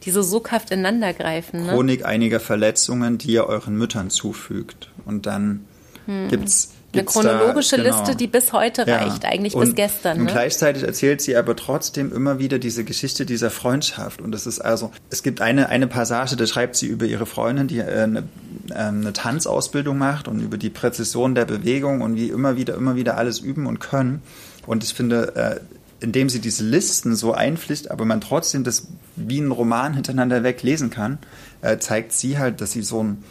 die 0.04 0.10
so 0.10 0.22
soghaft 0.22 0.70
ineinandergreifen. 0.70 1.64
Ne? 1.64 1.72
Chronik 1.72 2.04
einiger 2.04 2.40
Verletzungen, 2.40 3.18
die 3.18 3.32
ihr 3.32 3.46
euren 3.46 3.76
Müttern 3.76 4.10
zufügt. 4.10 4.90
Und 5.06 5.26
dann 5.26 5.64
hm. 6.06 6.28
gibt's 6.28 6.72
eine 6.94 7.04
chronologische 7.04 7.76
da, 7.76 7.82
genau. 7.82 7.98
Liste, 7.98 8.16
die 8.16 8.26
bis 8.26 8.52
heute 8.52 8.84
ja. 8.86 8.98
reicht, 8.98 9.24
eigentlich 9.24 9.54
und, 9.54 9.66
bis 9.66 9.74
gestern. 9.74 10.18
Und 10.18 10.24
ne? 10.24 10.32
gleichzeitig 10.32 10.82
erzählt 10.82 11.20
sie 11.20 11.36
aber 11.36 11.56
trotzdem 11.56 12.12
immer 12.12 12.38
wieder 12.38 12.58
diese 12.58 12.84
Geschichte 12.84 13.26
dieser 13.26 13.50
Freundschaft. 13.50 14.20
Und 14.20 14.32
das 14.32 14.46
ist 14.46 14.60
also, 14.60 14.90
es 15.10 15.22
gibt 15.22 15.40
eine, 15.40 15.68
eine 15.68 15.86
Passage, 15.86 16.36
da 16.36 16.46
schreibt 16.46 16.76
sie 16.76 16.86
über 16.86 17.06
ihre 17.06 17.26
Freundin, 17.26 17.68
die 17.68 17.78
äh, 17.78 18.02
eine, 18.02 18.24
äh, 18.70 18.74
eine 18.74 19.12
Tanzausbildung 19.12 19.98
macht 19.98 20.28
und 20.28 20.40
über 20.40 20.56
die 20.56 20.70
Präzision 20.70 21.34
der 21.34 21.44
Bewegung 21.44 22.00
und 22.00 22.16
wie 22.16 22.28
immer 22.28 22.56
wieder, 22.56 22.74
immer 22.74 22.96
wieder 22.96 23.16
alles 23.16 23.40
üben 23.40 23.66
und 23.66 23.80
können. 23.80 24.22
Und 24.66 24.84
ich 24.84 24.94
finde, 24.94 25.36
äh, 25.36 25.60
indem 26.00 26.28
sie 26.28 26.40
diese 26.40 26.64
Listen 26.64 27.16
so 27.16 27.32
einpflicht, 27.32 27.90
aber 27.90 28.04
man 28.04 28.20
trotzdem 28.20 28.64
das 28.64 28.88
wie 29.16 29.40
ein 29.40 29.50
Roman 29.50 29.94
hintereinander 29.94 30.42
weg 30.42 30.62
lesen 30.62 30.90
kann, 30.90 31.18
äh, 31.62 31.78
zeigt 31.78 32.12
sie 32.12 32.38
halt, 32.38 32.60
dass 32.60 32.72
sie 32.72 32.82
so 32.82 33.02
ein, 33.02 33.24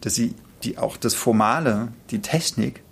dass 0.00 0.14
sie 0.14 0.34
die 0.64 0.78
auch 0.78 0.96
das 0.96 1.14
Formale, 1.14 1.88
die 2.10 2.20
Technik 2.20 2.82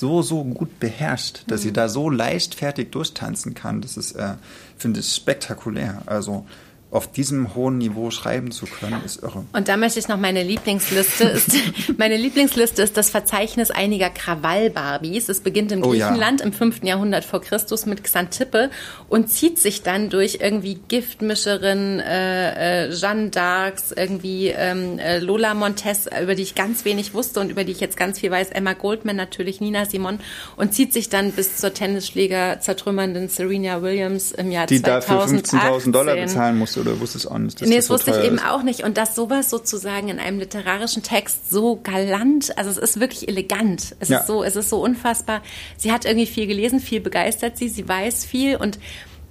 so, 0.00 0.22
so 0.22 0.42
gut 0.44 0.80
beherrscht, 0.80 1.44
dass 1.46 1.60
mhm. 1.60 1.64
sie 1.64 1.72
da 1.72 1.88
so 1.88 2.10
leichtfertig 2.10 2.90
durchtanzen 2.90 3.54
kann. 3.54 3.80
Das 3.80 3.96
ist, 3.96 4.12
äh, 4.12 4.34
finde 4.76 5.00
ich, 5.00 5.06
spektakulär. 5.06 6.02
Also 6.06 6.46
auf 6.90 7.10
diesem 7.10 7.54
hohen 7.54 7.78
Niveau 7.78 8.10
schreiben 8.10 8.50
zu 8.50 8.66
können, 8.66 9.00
ist 9.04 9.22
irre. 9.22 9.44
Und 9.52 9.68
da 9.68 9.76
möchte 9.76 10.00
ich 10.00 10.08
noch 10.08 10.16
meine 10.16 10.42
Lieblingsliste 10.42 11.24
ist, 11.24 11.52
meine 11.98 12.16
Lieblingsliste 12.16 12.82
ist 12.82 12.96
das 12.96 13.10
Verzeichnis 13.10 13.70
einiger 13.70 14.10
Krawall-Barbies. 14.10 15.28
Es 15.28 15.40
beginnt 15.40 15.70
in 15.70 15.82
Griechenland 15.82 16.40
oh, 16.40 16.44
ja. 16.44 16.46
im 16.46 16.52
5. 16.52 16.82
Jahrhundert 16.82 17.24
vor 17.24 17.42
Christus 17.42 17.86
mit 17.86 18.02
Xantippe 18.02 18.70
und 19.08 19.28
zieht 19.28 19.60
sich 19.60 19.82
dann 19.82 20.10
durch 20.10 20.38
irgendwie 20.40 20.80
Giftmischerin, 20.88 22.00
äh, 22.00 22.86
äh, 22.86 22.90
Jeanne 22.92 23.30
d'Arcs, 23.30 23.96
irgendwie 23.96 24.48
ähm, 24.48 24.98
äh, 24.98 25.20
Lola 25.20 25.54
Montes, 25.54 26.08
über 26.20 26.34
die 26.34 26.42
ich 26.42 26.56
ganz 26.56 26.84
wenig 26.84 27.14
wusste 27.14 27.38
und 27.38 27.50
über 27.50 27.62
die 27.62 27.70
ich 27.70 27.80
jetzt 27.80 27.96
ganz 27.96 28.18
viel 28.18 28.32
weiß, 28.32 28.50
Emma 28.50 28.72
Goldman 28.72 29.14
natürlich, 29.14 29.60
Nina 29.60 29.84
Simon 29.84 30.18
und 30.56 30.74
zieht 30.74 30.92
sich 30.92 31.08
dann 31.08 31.30
bis 31.30 31.56
zur 31.58 31.72
Tennisschläger 31.72 32.58
zertrümmernden 32.58 33.28
Serena 33.28 33.80
Williams 33.80 34.32
im 34.32 34.50
Jahr 34.50 34.66
die 34.66 34.82
2018. 34.82 35.44
Die 35.44 35.64
dafür 35.64 35.78
15.000 35.78 35.92
Dollar 35.92 36.16
bezahlen 36.16 36.58
musste 36.58 36.79
oder 36.80 37.00
wusstest 37.00 37.30
auch 37.30 37.38
nicht? 37.38 37.60
Dass 37.60 37.68
nee, 37.68 37.76
das, 37.76 37.86
das 37.86 38.06
wusste 38.06 38.18
ich 38.18 38.26
eben 38.26 38.36
ist. 38.36 38.46
auch 38.46 38.62
nicht. 38.62 38.82
Und 38.82 38.96
dass 38.96 39.14
sowas 39.14 39.50
sozusagen 39.50 40.08
in 40.08 40.18
einem 40.18 40.38
literarischen 40.38 41.02
Text 41.02 41.50
so 41.50 41.76
galant, 41.76 42.56
also 42.58 42.70
es 42.70 42.78
ist 42.78 43.00
wirklich 43.00 43.28
elegant. 43.28 43.96
Es 44.00 44.08
ja. 44.08 44.18
ist 44.18 44.26
so, 44.26 44.42
es 44.42 44.56
ist 44.56 44.70
so 44.70 44.82
unfassbar. 44.82 45.42
Sie 45.76 45.92
hat 45.92 46.04
irgendwie 46.04 46.26
viel 46.26 46.46
gelesen, 46.46 46.80
viel 46.80 47.00
begeistert 47.00 47.56
sie, 47.56 47.68
sie 47.68 47.88
weiß 47.88 48.24
viel 48.24 48.56
und 48.56 48.78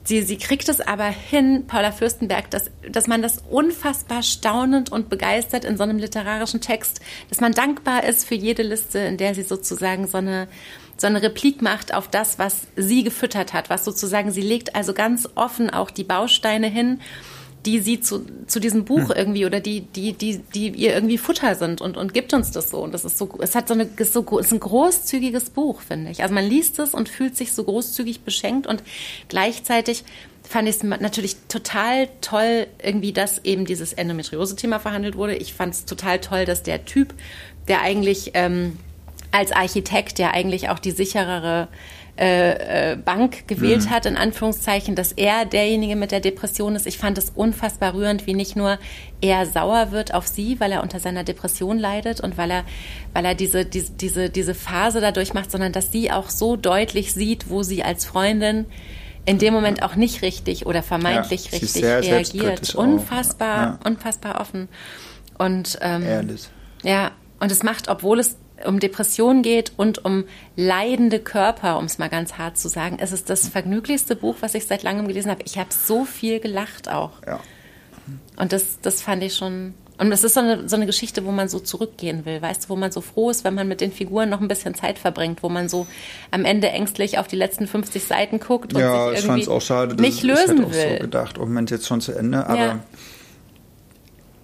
Sie, 0.09 0.23
sie 0.23 0.37
kriegt 0.37 0.69
es 0.69 0.81
aber 0.81 1.05
hin, 1.05 1.65
Paula 1.67 1.91
Fürstenberg, 1.91 2.49
dass, 2.49 2.71
dass 2.89 3.05
man 3.05 3.21
das 3.21 3.43
unfassbar 3.47 4.23
staunend 4.23 4.91
und 4.91 5.07
begeistert 5.07 5.65
in 5.65 5.77
so 5.77 5.83
einem 5.83 5.99
literarischen 5.99 6.61
Text, 6.61 6.99
dass 7.29 7.41
man 7.41 7.51
dankbar 7.51 8.05
ist 8.05 8.25
für 8.25 8.33
jede 8.33 8.63
Liste, 8.63 8.97
in 8.97 9.17
der 9.17 9.35
sie 9.35 9.43
sozusagen 9.43 10.07
so 10.07 10.17
eine, 10.17 10.47
so 10.97 11.05
eine 11.05 11.21
Replik 11.21 11.61
macht 11.61 11.93
auf 11.93 12.07
das, 12.07 12.39
was 12.39 12.67
sie 12.75 13.03
gefüttert 13.03 13.53
hat, 13.53 13.69
was 13.69 13.85
sozusagen, 13.85 14.31
sie 14.31 14.41
legt 14.41 14.75
also 14.75 14.95
ganz 14.95 15.29
offen 15.35 15.69
auch 15.69 15.91
die 15.91 16.05
Bausteine 16.05 16.67
hin 16.67 17.01
die 17.65 17.79
sie 17.79 17.99
zu, 17.99 18.25
zu 18.47 18.59
diesem 18.59 18.85
Buch 18.85 19.09
hm. 19.09 19.15
irgendwie 19.15 19.45
oder 19.45 19.59
die, 19.59 19.81
die, 19.81 20.13
die, 20.13 20.37
die 20.53 20.69
ihr 20.69 20.93
irgendwie 20.93 21.17
Futter 21.17 21.55
sind 21.55 21.81
und, 21.81 21.97
und 21.97 22.13
gibt 22.13 22.33
uns 22.33 22.51
das 22.51 22.69
so. 22.69 22.79
Und 22.79 22.93
das 22.93 23.05
ist 23.05 23.17
so, 23.17 23.29
es 23.39 23.55
hat 23.55 23.67
so 23.67 23.73
eine, 23.73 23.83
ist 23.97 24.13
so, 24.13 24.39
ist 24.39 24.53
ein 24.53 24.59
großzügiges 24.59 25.49
Buch, 25.49 25.81
finde 25.81 26.11
ich. 26.11 26.21
Also 26.21 26.33
man 26.33 26.45
liest 26.45 26.79
es 26.79 26.93
und 26.93 27.09
fühlt 27.09 27.35
sich 27.35 27.51
so 27.51 27.63
großzügig 27.63 28.21
beschenkt 28.21 28.65
und 28.65 28.83
gleichzeitig 29.27 30.03
fand 30.43 30.67
ich 30.67 30.77
es 30.77 30.83
natürlich 30.83 31.35
total 31.47 32.09
toll, 32.21 32.67
irgendwie, 32.81 33.13
dass 33.13 33.43
eben 33.45 33.65
dieses 33.65 33.93
Endometriose-Thema 33.93 34.79
verhandelt 34.79 35.15
wurde. 35.15 35.35
Ich 35.35 35.53
fand 35.53 35.75
es 35.75 35.85
total 35.85 36.19
toll, 36.19 36.45
dass 36.45 36.63
der 36.63 36.85
Typ, 36.85 37.13
der 37.67 37.81
eigentlich 37.81 38.31
ähm, 38.33 38.77
als 39.31 39.51
Architekt, 39.51 40.17
der 40.17 40.33
eigentlich 40.33 40.69
auch 40.69 40.79
die 40.79 40.91
sicherere 40.91 41.67
äh, 42.19 42.91
äh, 42.91 42.95
Bank 42.97 43.47
gewählt 43.47 43.85
mhm. 43.85 43.89
hat, 43.91 44.05
in 44.05 44.17
Anführungszeichen, 44.17 44.93
dass 44.93 45.13
er 45.13 45.45
derjenige 45.45 45.95
mit 45.95 46.11
der 46.11 46.19
Depression 46.19 46.75
ist. 46.75 46.85
Ich 46.85 46.97
fand 46.97 47.17
es 47.17 47.29
unfassbar 47.29 47.93
rührend, 47.93 48.27
wie 48.27 48.33
nicht 48.33 48.57
nur 48.57 48.77
er 49.21 49.45
sauer 49.45 49.91
wird 49.91 50.13
auf 50.13 50.27
sie, 50.27 50.59
weil 50.59 50.73
er 50.73 50.83
unter 50.83 50.99
seiner 50.99 51.23
Depression 51.23 51.79
leidet 51.79 52.19
und 52.19 52.37
weil 52.37 52.51
er, 52.51 52.65
weil 53.13 53.23
er 53.23 53.35
diese, 53.35 53.63
diese, 53.63 53.93
diese, 53.93 54.29
diese 54.29 54.53
Phase 54.53 54.99
dadurch 54.99 55.33
macht, 55.33 55.49
sondern 55.49 55.71
dass 55.71 55.93
sie 55.93 56.11
auch 56.11 56.29
so 56.29 56.57
deutlich 56.57 57.13
sieht, 57.13 57.49
wo 57.49 57.63
sie 57.63 57.83
als 57.83 58.03
Freundin 58.03 58.65
in 59.25 59.37
dem 59.37 59.53
Moment 59.53 59.81
auch 59.81 59.95
nicht 59.95 60.21
richtig 60.21 60.65
oder 60.65 60.83
vermeintlich 60.83 61.45
ja, 61.45 61.57
richtig 61.57 61.83
reagiert. 61.85 62.75
Unfassbar, 62.75 63.57
ja. 63.57 63.79
unfassbar 63.85 64.41
offen. 64.41 64.67
Und 65.37 65.79
ähm, 65.81 66.03
Ehrlich. 66.03 66.49
ja, 66.83 67.11
und 67.39 67.49
es 67.49 67.63
macht, 67.63 67.87
obwohl 67.87 68.19
es 68.19 68.35
um 68.65 68.79
Depressionen 68.79 69.41
geht 69.43 69.71
und 69.77 70.03
um 70.05 70.25
leidende 70.55 71.19
Körper, 71.19 71.77
um 71.77 71.85
es 71.85 71.97
mal 71.97 72.09
ganz 72.09 72.33
hart 72.33 72.57
zu 72.57 72.67
sagen. 72.67 72.97
Es 72.99 73.11
ist 73.11 73.29
das 73.29 73.47
vergnüglichste 73.47 74.15
Buch, 74.15 74.37
was 74.41 74.55
ich 74.55 74.65
seit 74.67 74.83
langem 74.83 75.07
gelesen 75.07 75.31
habe. 75.31 75.43
Ich 75.45 75.57
habe 75.57 75.69
so 75.71 76.05
viel 76.05 76.39
gelacht 76.39 76.89
auch. 76.89 77.11
Ja. 77.25 77.39
Und 78.37 78.53
das, 78.53 78.79
das 78.81 79.01
fand 79.01 79.23
ich 79.23 79.35
schon. 79.35 79.73
Und 79.97 80.11
das 80.11 80.23
ist 80.23 80.33
so 80.33 80.39
eine, 80.39 80.69
so 80.69 80.77
eine 80.77 80.85
Geschichte, 80.85 81.25
wo 81.25 81.31
man 81.31 81.49
so 81.49 81.59
zurückgehen 81.59 82.25
will, 82.25 82.41
weißt 82.41 82.65
du, 82.65 82.69
wo 82.69 82.77
man 82.77 82.89
so 82.89 83.01
froh 83.01 83.29
ist, 83.29 83.43
wenn 83.43 83.53
man 83.53 83.67
mit 83.67 83.81
den 83.81 83.91
Figuren 83.91 84.29
noch 84.29 84.39
ein 84.39 84.47
bisschen 84.47 84.73
Zeit 84.73 84.97
verbringt, 84.97 85.43
wo 85.43 85.49
man 85.49 85.67
so 85.67 85.87
am 86.31 86.45
Ende 86.45 86.69
ängstlich 86.69 87.17
auf 87.17 87.27
die 87.27 87.35
letzten 87.35 87.67
50 87.67 88.05
Seiten 88.05 88.39
guckt 88.39 88.73
und 88.73 88.79
ja, 88.79 89.09
sich 89.09 89.25
irgendwie 89.25 89.47
auch 89.49 89.61
schade, 89.61 90.01
nicht 90.01 90.23
lösen 90.23 90.63
ich 90.63 90.73
will. 90.73 90.85
Ich 90.85 90.93
so 90.93 91.01
gedacht, 91.01 91.37
oh 91.37 91.41
Moment, 91.41 91.69
jetzt 91.69 91.85
schon 91.85 91.99
zu 91.99 92.13
Ende, 92.13 92.47
aber 92.47 92.57
ja. 92.57 92.79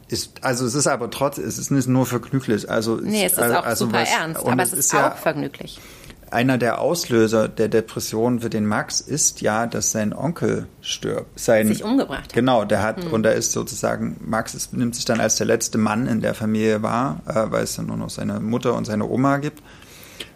Ist, 0.08 0.44
also 0.44 0.66
es 0.66 0.76
ist 0.76 0.86
aber 0.88 1.10
trotz, 1.10 1.40
es 1.40 1.58
ist 1.58 1.72
nicht 1.72 1.88
nur 1.88 2.06
vergnüglich. 2.06 2.70
Also 2.70 2.98
nee, 2.98 3.26
es 3.26 3.34
ist 3.34 3.40
auch 3.40 3.66
also 3.66 3.86
super 3.86 4.02
was, 4.02 4.12
ernst, 4.12 4.46
aber 4.46 4.62
es 4.62 4.74
ist, 4.74 4.80
ist 4.80 4.94
auch 4.94 5.00
ja 5.00 5.12
vergnüglich. 5.12 5.80
Einer 6.30 6.58
der 6.58 6.82
Auslöser 6.82 7.48
der 7.48 7.70
Depression 7.70 8.42
für 8.42 8.50
den 8.50 8.66
Max 8.66 9.00
ist 9.00 9.42
ja, 9.42 9.68
dass 9.68 9.92
sein 9.92 10.14
Onkel 10.14 10.68
stirbt. 10.82 11.40
Sein, 11.40 11.68
sich 11.68 11.84
umgebracht 11.84 12.24
hat. 12.26 12.34
Genau, 12.34 12.66
der 12.66 12.84
hat, 12.84 13.04
hm. 13.04 13.14
und 13.14 13.26
er 13.26 13.34
ist 13.34 13.52
sozusagen, 13.52 14.18
Max 14.24 14.54
ist, 14.54 14.74
nimmt 14.74 14.96
sich 14.96 15.06
dann 15.06 15.20
als 15.20 15.38
der 15.38 15.48
letzte 15.48 15.78
Mann 15.78 16.08
in 16.08 16.22
der 16.22 16.34
Familie 16.34 16.84
wahr, 16.84 17.22
äh, 17.28 17.52
weil 17.52 17.64
es 17.64 17.76
dann 17.76 17.88
nur 17.88 17.98
noch 17.98 18.10
seine 18.10 18.40
Mutter 18.40 18.74
und 18.74 18.86
seine 18.86 19.08
Oma 19.08 19.38
gibt. 19.38 19.64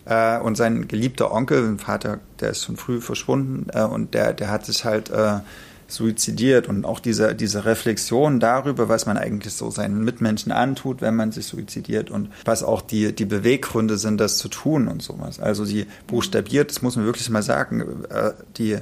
Äh, 0.05 0.39
und 0.39 0.55
sein 0.55 0.87
geliebter 0.87 1.31
Onkel, 1.31 1.77
Vater, 1.77 2.19
der 2.39 2.51
ist 2.51 2.63
schon 2.63 2.77
früh 2.77 3.01
verschwunden, 3.01 3.67
äh, 3.73 3.83
und 3.83 4.13
der, 4.15 4.33
der 4.33 4.49
hat 4.49 4.65
sich 4.65 4.85
halt 4.85 5.11
äh, 5.11 5.39
suizidiert 5.89 6.69
und 6.69 6.85
auch 6.85 6.99
diese, 6.99 7.35
diese 7.35 7.65
Reflexion 7.65 8.39
darüber, 8.39 8.89
was 8.89 9.05
man 9.05 9.17
eigentlich 9.17 9.53
so 9.53 9.71
seinen 9.71 10.03
Mitmenschen 10.03 10.51
antut, 10.51 11.01
wenn 11.01 11.15
man 11.15 11.31
sich 11.31 11.47
suizidiert 11.47 12.11
und 12.11 12.29
was 12.45 12.63
auch 12.63 12.81
die, 12.81 13.13
die 13.13 13.25
Beweggründe 13.25 13.97
sind, 13.97 14.19
das 14.19 14.37
zu 14.37 14.47
tun 14.47 14.87
und 14.87 15.01
sowas. 15.01 15.39
Also 15.39 15.65
die 15.65 15.87
buchstabiert, 16.07 16.69
das 16.69 16.81
muss 16.81 16.95
man 16.95 17.05
wirklich 17.05 17.29
mal 17.29 17.43
sagen, 17.43 18.05
äh, 18.09 18.31
die, 18.57 18.77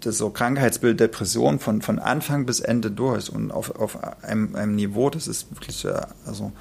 das 0.00 0.18
so 0.18 0.30
Krankheitsbild 0.30 1.00
Depression 1.00 1.58
von, 1.58 1.82
von 1.82 1.98
Anfang 1.98 2.46
bis 2.46 2.60
Ende 2.60 2.90
durch 2.90 3.30
und 3.30 3.50
auf, 3.50 3.76
auf 3.76 3.98
einem, 4.22 4.54
einem 4.56 4.74
Niveau, 4.74 5.10
das 5.10 5.28
ist 5.28 5.50
wirklich, 5.52 5.84
äh, 5.84 6.00
also, 6.26 6.52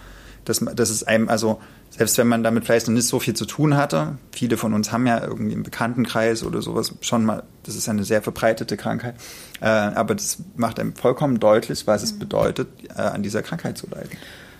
das, 0.45 0.63
das 0.75 0.91
ist 0.91 1.07
einem, 1.07 1.27
also 1.27 1.59
selbst 1.97 2.17
wenn 2.17 2.27
man 2.27 2.43
damit 2.43 2.65
vielleicht 2.65 2.87
noch 2.87 2.93
nicht 2.93 3.07
so 3.07 3.19
viel 3.19 3.35
zu 3.35 3.45
tun 3.45 3.77
hatte, 3.77 4.17
viele 4.31 4.57
von 4.57 4.73
uns 4.73 4.91
haben 4.91 5.07
ja 5.07 5.23
irgendwie 5.23 5.53
im 5.53 5.63
Bekanntenkreis 5.63 6.43
oder 6.43 6.61
sowas 6.61 6.93
schon 7.01 7.25
mal, 7.25 7.43
das 7.63 7.75
ist 7.75 7.87
eine 7.87 8.03
sehr 8.03 8.21
verbreitete 8.21 8.75
Krankheit, 8.75 9.15
äh, 9.61 9.65
aber 9.65 10.15
das 10.15 10.39
macht 10.55 10.79
einem 10.79 10.95
vollkommen 10.95 11.39
deutlich, 11.39 11.87
was 11.87 12.03
es 12.03 12.13
mhm. 12.13 12.19
bedeutet, 12.19 12.67
äh, 12.89 13.01
an 13.01 13.23
dieser 13.23 13.41
Krankheit 13.41 13.77
zu 13.77 13.87
leiden. 13.89 14.17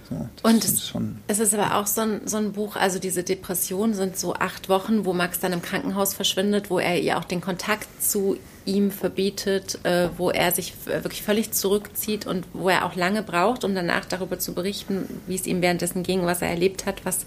So, 0.09 0.29
und 0.43 0.63
es, 0.63 0.93
es, 1.27 1.39
ist 1.39 1.53
aber 1.55 1.77
auch 1.77 1.87
so 1.87 2.01
ein, 2.01 2.21
so 2.25 2.37
ein 2.37 2.51
Buch, 2.51 2.75
also 2.75 2.99
diese 2.99 3.23
Depressionen 3.23 3.95
sind 3.95 4.17
so 4.17 4.35
acht 4.35 4.69
Wochen, 4.69 5.03
wo 5.03 5.13
Max 5.13 5.39
dann 5.39 5.51
im 5.51 5.63
Krankenhaus 5.63 6.13
verschwindet, 6.13 6.69
wo 6.69 6.77
er 6.77 7.01
ihr 7.01 7.17
auch 7.17 7.23
den 7.23 7.41
Kontakt 7.41 7.87
zu 8.03 8.37
ihm 8.65 8.91
verbietet, 8.91 9.79
äh, 9.83 10.09
wo 10.17 10.31
er 10.31 10.51
sich 10.51 10.73
wirklich 10.85 11.21
völlig 11.21 11.51
zurückzieht 11.51 12.25
und 12.25 12.45
wo 12.53 12.69
er 12.69 12.85
auch 12.85 12.95
lange 12.95 13.23
braucht, 13.23 13.63
um 13.63 13.75
danach 13.75 14.05
darüber 14.05 14.39
zu 14.39 14.53
berichten, 14.53 15.21
wie 15.27 15.35
es 15.35 15.45
ihm 15.45 15.61
währenddessen 15.61 16.03
ging, 16.03 16.25
was 16.25 16.41
er 16.41 16.49
erlebt 16.49 16.85
hat, 16.85 17.05
was 17.05 17.25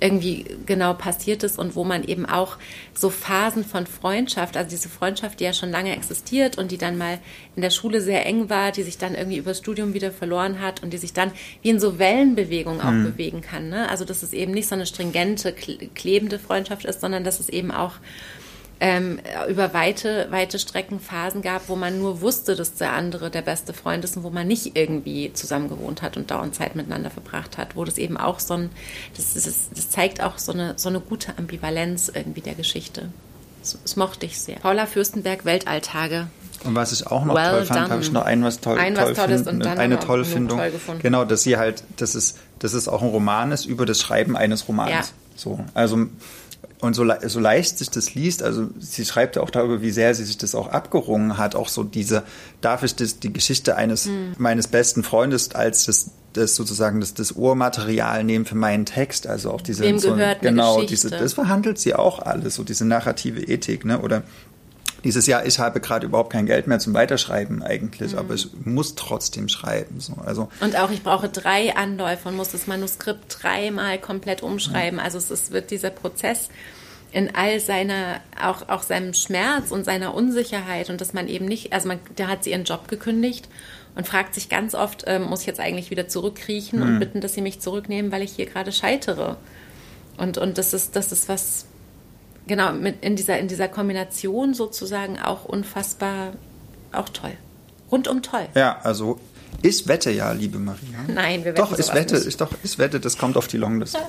irgendwie 0.00 0.46
genau 0.66 0.94
passiert 0.94 1.42
ist 1.42 1.58
und 1.58 1.76
wo 1.76 1.84
man 1.84 2.04
eben 2.04 2.26
auch 2.26 2.56
so 2.94 3.10
Phasen 3.10 3.64
von 3.64 3.86
Freundschaft, 3.86 4.56
also 4.56 4.70
diese 4.70 4.88
Freundschaft, 4.88 5.40
die 5.40 5.44
ja 5.44 5.52
schon 5.52 5.70
lange 5.70 5.94
existiert 5.94 6.58
und 6.58 6.70
die 6.70 6.78
dann 6.78 6.96
mal 6.96 7.18
in 7.54 7.62
der 7.62 7.70
Schule 7.70 8.00
sehr 8.00 8.26
eng 8.26 8.48
war, 8.48 8.72
die 8.72 8.82
sich 8.82 8.98
dann 8.98 9.14
irgendwie 9.14 9.36
übers 9.36 9.58
Studium 9.58 9.94
wieder 9.94 10.10
verloren 10.10 10.60
hat 10.60 10.82
und 10.82 10.92
die 10.92 10.98
sich 10.98 11.12
dann 11.12 11.30
wie 11.62 11.70
in 11.70 11.80
so 11.80 11.98
Wellenbewegungen 11.98 12.80
auch 12.80 12.90
mhm. 12.90 13.04
bewegen 13.04 13.40
kann. 13.42 13.68
Ne? 13.68 13.88
Also 13.88 14.04
dass 14.04 14.22
es 14.22 14.32
eben 14.32 14.52
nicht 14.52 14.68
so 14.68 14.74
eine 14.74 14.86
stringente, 14.86 15.52
klebende 15.52 16.38
Freundschaft 16.38 16.86
ist, 16.86 17.00
sondern 17.00 17.24
dass 17.24 17.40
es 17.40 17.48
eben 17.48 17.70
auch 17.70 17.94
ähm, 18.80 19.20
über 19.48 19.74
weite, 19.74 20.26
weite 20.30 20.58
Strecken 20.58 21.00
Phasen 21.00 21.42
gab, 21.42 21.68
wo 21.68 21.76
man 21.76 21.98
nur 21.98 22.22
wusste, 22.22 22.56
dass 22.56 22.74
der 22.74 22.92
andere 22.92 23.30
der 23.30 23.42
beste 23.42 23.74
Freund 23.74 24.04
ist 24.04 24.16
und 24.16 24.22
wo 24.22 24.30
man 24.30 24.46
nicht 24.46 24.76
irgendwie 24.76 25.32
zusammen 25.34 25.68
gewohnt 25.68 26.00
hat 26.00 26.16
und 26.16 26.30
dauernd 26.30 26.54
Zeit 26.54 26.74
miteinander 26.74 27.10
verbracht 27.10 27.58
hat, 27.58 27.76
wo 27.76 27.84
das 27.84 27.98
eben 27.98 28.16
auch 28.16 28.40
so 28.40 28.54
ein, 28.54 28.70
das, 29.16 29.34
das, 29.34 29.68
das 29.74 29.90
zeigt 29.90 30.22
auch 30.22 30.38
so 30.38 30.52
eine, 30.52 30.74
so 30.76 30.88
eine 30.88 31.00
gute 31.00 31.36
Ambivalenz 31.36 32.10
irgendwie 32.14 32.40
der 32.40 32.54
Geschichte. 32.54 33.10
Das, 33.60 33.78
das 33.82 33.96
mochte 33.96 34.24
ich 34.24 34.40
sehr. 34.40 34.56
Paula 34.56 34.86
Fürstenberg, 34.86 35.44
Weltalltage. 35.44 36.28
Und 36.64 36.74
was 36.74 36.92
ich 36.92 37.06
auch 37.06 37.24
noch 37.24 37.34
well 37.34 37.50
toll 37.50 37.64
fand, 37.66 37.90
habe 37.90 38.02
ich 38.02 38.12
noch 38.12 38.24
ein 38.24 38.42
was 38.42 38.60
toll, 38.60 38.78
ein 38.78 38.96
was 38.96 39.04
toll 39.04 39.14
Tolles 39.14 39.42
find, 39.42 39.52
und 39.52 39.64
dann 39.64 39.78
eine 39.78 39.98
tolle 39.98 40.24
Findung. 40.24 40.58
Toll 40.58 40.72
genau, 41.00 41.24
dass 41.24 41.42
sie 41.42 41.56
halt, 41.56 41.84
dass 41.96 42.14
es, 42.14 42.36
dass 42.58 42.72
es 42.72 42.88
auch 42.88 43.02
ein 43.02 43.08
Roman 43.08 43.52
ist 43.52 43.64
über 43.66 43.86
das 43.86 44.00
Schreiben 44.00 44.36
eines 44.36 44.68
Romans. 44.68 44.90
Ja. 44.90 45.04
So, 45.36 45.60
also 45.72 46.06
und 46.80 46.94
so, 46.94 47.04
so 47.26 47.40
leicht 47.40 47.78
sich 47.78 47.90
das 47.90 48.14
liest, 48.14 48.42
also 48.42 48.68
sie 48.78 49.04
schreibt 49.04 49.36
ja 49.36 49.42
auch 49.42 49.50
darüber, 49.50 49.82
wie 49.82 49.90
sehr 49.90 50.14
sie 50.14 50.24
sich 50.24 50.38
das 50.38 50.54
auch 50.54 50.68
abgerungen 50.68 51.36
hat, 51.36 51.54
auch 51.54 51.68
so 51.68 51.84
diese, 51.84 52.22
darf 52.60 52.82
ich 52.82 52.94
das, 52.94 53.20
die 53.20 53.32
Geschichte 53.32 53.76
eines 53.76 54.06
mhm. 54.06 54.34
meines 54.38 54.68
besten 54.68 55.02
Freundes 55.02 55.54
als 55.54 55.84
das, 55.86 56.10
das 56.32 56.56
sozusagen 56.56 57.00
das, 57.00 57.14
das 57.14 57.32
Urmaterial 57.32 58.24
nehmen 58.24 58.46
für 58.46 58.54
meinen 58.54 58.86
Text, 58.86 59.26
also 59.26 59.50
auch 59.50 59.60
diese, 59.60 59.82
Wem 59.84 59.98
so, 59.98 60.14
gehört 60.14 60.40
genau, 60.40 60.82
diese, 60.82 61.10
das 61.10 61.34
verhandelt 61.34 61.78
sie 61.78 61.94
auch 61.94 62.20
alles, 62.20 62.54
so 62.54 62.64
diese 62.64 62.84
narrative 62.84 63.42
Ethik, 63.42 63.84
ne, 63.84 64.00
oder 64.00 64.22
dieses 65.04 65.26
Jahr, 65.26 65.46
ich 65.46 65.58
habe 65.58 65.80
gerade 65.80 66.06
überhaupt 66.06 66.32
kein 66.32 66.46
Geld 66.46 66.66
mehr 66.66 66.78
zum 66.78 66.94
Weiterschreiben 66.94 67.62
eigentlich, 67.62 68.12
mhm. 68.12 68.18
aber 68.18 68.34
ich 68.34 68.48
muss 68.64 68.94
trotzdem 68.94 69.48
schreiben. 69.48 70.00
So. 70.00 70.14
Also, 70.24 70.48
und 70.60 70.76
auch 70.78 70.90
ich 70.90 71.02
brauche 71.02 71.28
drei 71.28 71.74
Anläufe 71.76 72.28
und 72.28 72.36
muss 72.36 72.50
das 72.50 72.66
Manuskript 72.66 73.42
dreimal 73.42 73.98
komplett 73.98 74.42
umschreiben. 74.42 74.98
Ja. 74.98 75.04
Also 75.04 75.18
es 75.18 75.30
ist, 75.30 75.52
wird 75.52 75.70
dieser 75.70 75.90
Prozess 75.90 76.48
in 77.12 77.34
all 77.34 77.60
seiner, 77.60 78.20
auch, 78.40 78.68
auch 78.68 78.82
seinem 78.82 79.14
Schmerz 79.14 79.70
und 79.70 79.84
seiner 79.84 80.14
Unsicherheit 80.14 80.90
und 80.90 81.00
dass 81.00 81.12
man 81.12 81.28
eben 81.28 81.44
nicht, 81.44 81.72
also 81.72 81.88
man, 81.88 81.98
da 82.16 82.28
hat 82.28 82.44
sie 82.44 82.50
ihren 82.50 82.64
Job 82.64 82.88
gekündigt 82.88 83.48
und 83.96 84.06
fragt 84.06 84.34
sich 84.34 84.48
ganz 84.48 84.74
oft, 84.74 85.04
äh, 85.04 85.18
muss 85.18 85.40
ich 85.40 85.46
jetzt 85.46 85.60
eigentlich 85.60 85.90
wieder 85.90 86.06
zurückkriechen 86.06 86.78
mhm. 86.78 86.86
und 86.86 86.98
bitten, 87.00 87.20
dass 87.20 87.34
sie 87.34 87.42
mich 87.42 87.60
zurücknehmen, 87.60 88.12
weil 88.12 88.22
ich 88.22 88.32
hier 88.32 88.46
gerade 88.46 88.70
scheitere. 88.70 89.36
Und, 90.16 90.38
und 90.38 90.58
das 90.58 90.72
ist, 90.72 90.94
das 90.94 91.12
ist 91.12 91.28
was, 91.28 91.66
genau, 92.50 92.72
mit 92.72 93.04
in 93.04 93.14
dieser, 93.14 93.38
in 93.38 93.46
dieser 93.46 93.68
Kombination 93.68 94.54
sozusagen 94.54 95.20
auch 95.20 95.44
unfassbar, 95.44 96.32
auch 96.90 97.08
toll. 97.08 97.32
Rundum 97.92 98.22
toll. 98.22 98.48
Ja, 98.56 98.80
also 98.82 99.20
ich 99.62 99.86
wette 99.86 100.10
ja, 100.10 100.32
liebe 100.32 100.58
Maria. 100.58 100.98
Nein, 101.06 101.44
wir 101.44 101.52
wetten 101.52 101.56
Doch, 101.56 101.78
ich 101.78 101.94
wette, 101.94 102.18
ich, 102.18 102.36
doch, 102.36 102.50
ich 102.64 102.76
wette, 102.76 102.98
das 102.98 103.16
kommt 103.16 103.36
auf 103.36 103.46
die 103.46 103.56
Longlist. 103.56 103.96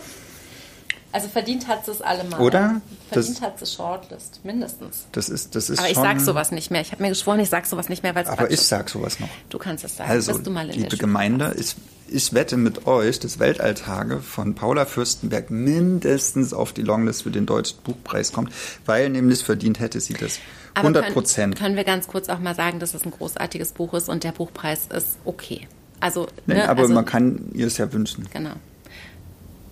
Also 1.12 1.28
verdient 1.28 1.68
hat 1.68 1.88
es 1.88 2.01
allemal. 2.01 2.39
Oder? 2.39 2.82
Verdient 3.09 3.38
das, 3.38 3.41
hat 3.41 3.62
es 3.62 3.74
Shortlist, 3.74 4.39
mindestens. 4.43 5.05
Das 5.12 5.30
ist, 5.30 5.55
das 5.55 5.70
ist 5.70 5.80
Aber 5.80 5.89
ich 5.89 5.95
schon, 5.95 6.03
sag 6.03 6.22
sowas 6.22 6.51
nicht 6.51 6.72
mehr. 6.72 6.82
Ich 6.82 6.91
habe 6.91 7.03
mir 7.03 7.09
geschworen, 7.09 7.39
ich 7.39 7.49
sag 7.49 7.66
sowas 7.66 7.89
nicht 7.89 8.03
mehr, 8.03 8.16
weil 8.16 8.24
es 8.24 8.30
Aber 8.30 8.49
ich 8.49 8.62
sag 8.62 8.89
sowas 8.89 9.20
noch. 9.20 9.30
Du 9.49 9.57
kannst 9.57 9.84
es 9.84 9.97
sagen. 9.97 10.09
Also, 10.09 10.38
liebe 10.72 10.97
Gemeinde, 10.97 11.53
ich, 11.57 11.76
ich 12.07 12.34
wette 12.34 12.55
mit 12.55 12.88
euch, 12.88 13.20
das 13.20 13.39
Weltalltage 13.39 14.20
von 14.20 14.55
Paula 14.55 14.86
Fürstenberg 14.86 15.51
mindestens 15.51 16.53
auf 16.53 16.72
die 16.72 16.82
Longlist 16.82 17.24
für 17.24 17.32
den 17.32 17.45
Deutschen 17.45 17.80
Buchpreis 17.84 18.32
kommt, 18.32 18.51
weil 18.86 19.09
nämlich 19.09 19.43
verdient 19.43 19.80
hätte 19.80 19.99
sie 19.99 20.14
das. 20.14 20.39
100 20.74 21.12
Prozent. 21.12 21.55
Können, 21.55 21.66
können 21.66 21.76
wir 21.76 21.84
ganz 21.84 22.07
kurz 22.07 22.30
auch 22.30 22.39
mal 22.39 22.55
sagen, 22.55 22.80
dass 22.80 22.93
es 22.93 23.03
ein 23.03 23.12
großartiges 23.12 23.74
Buch 23.74 23.93
ist 23.93 24.07
und 24.07 24.24
der 24.24 24.32
Buchpreis 24.32 24.88
ist 24.88 25.18
okay. 25.26 25.68
Also, 25.99 26.28
ne, 26.45 26.68
aber 26.70 26.84
also, 26.84 26.93
man 26.93 27.05
kann 27.05 27.51
ihr 27.53 27.68
es 27.68 27.78
ja 27.78 27.91
wünschen. 27.91 28.28
Genau. 28.32 28.53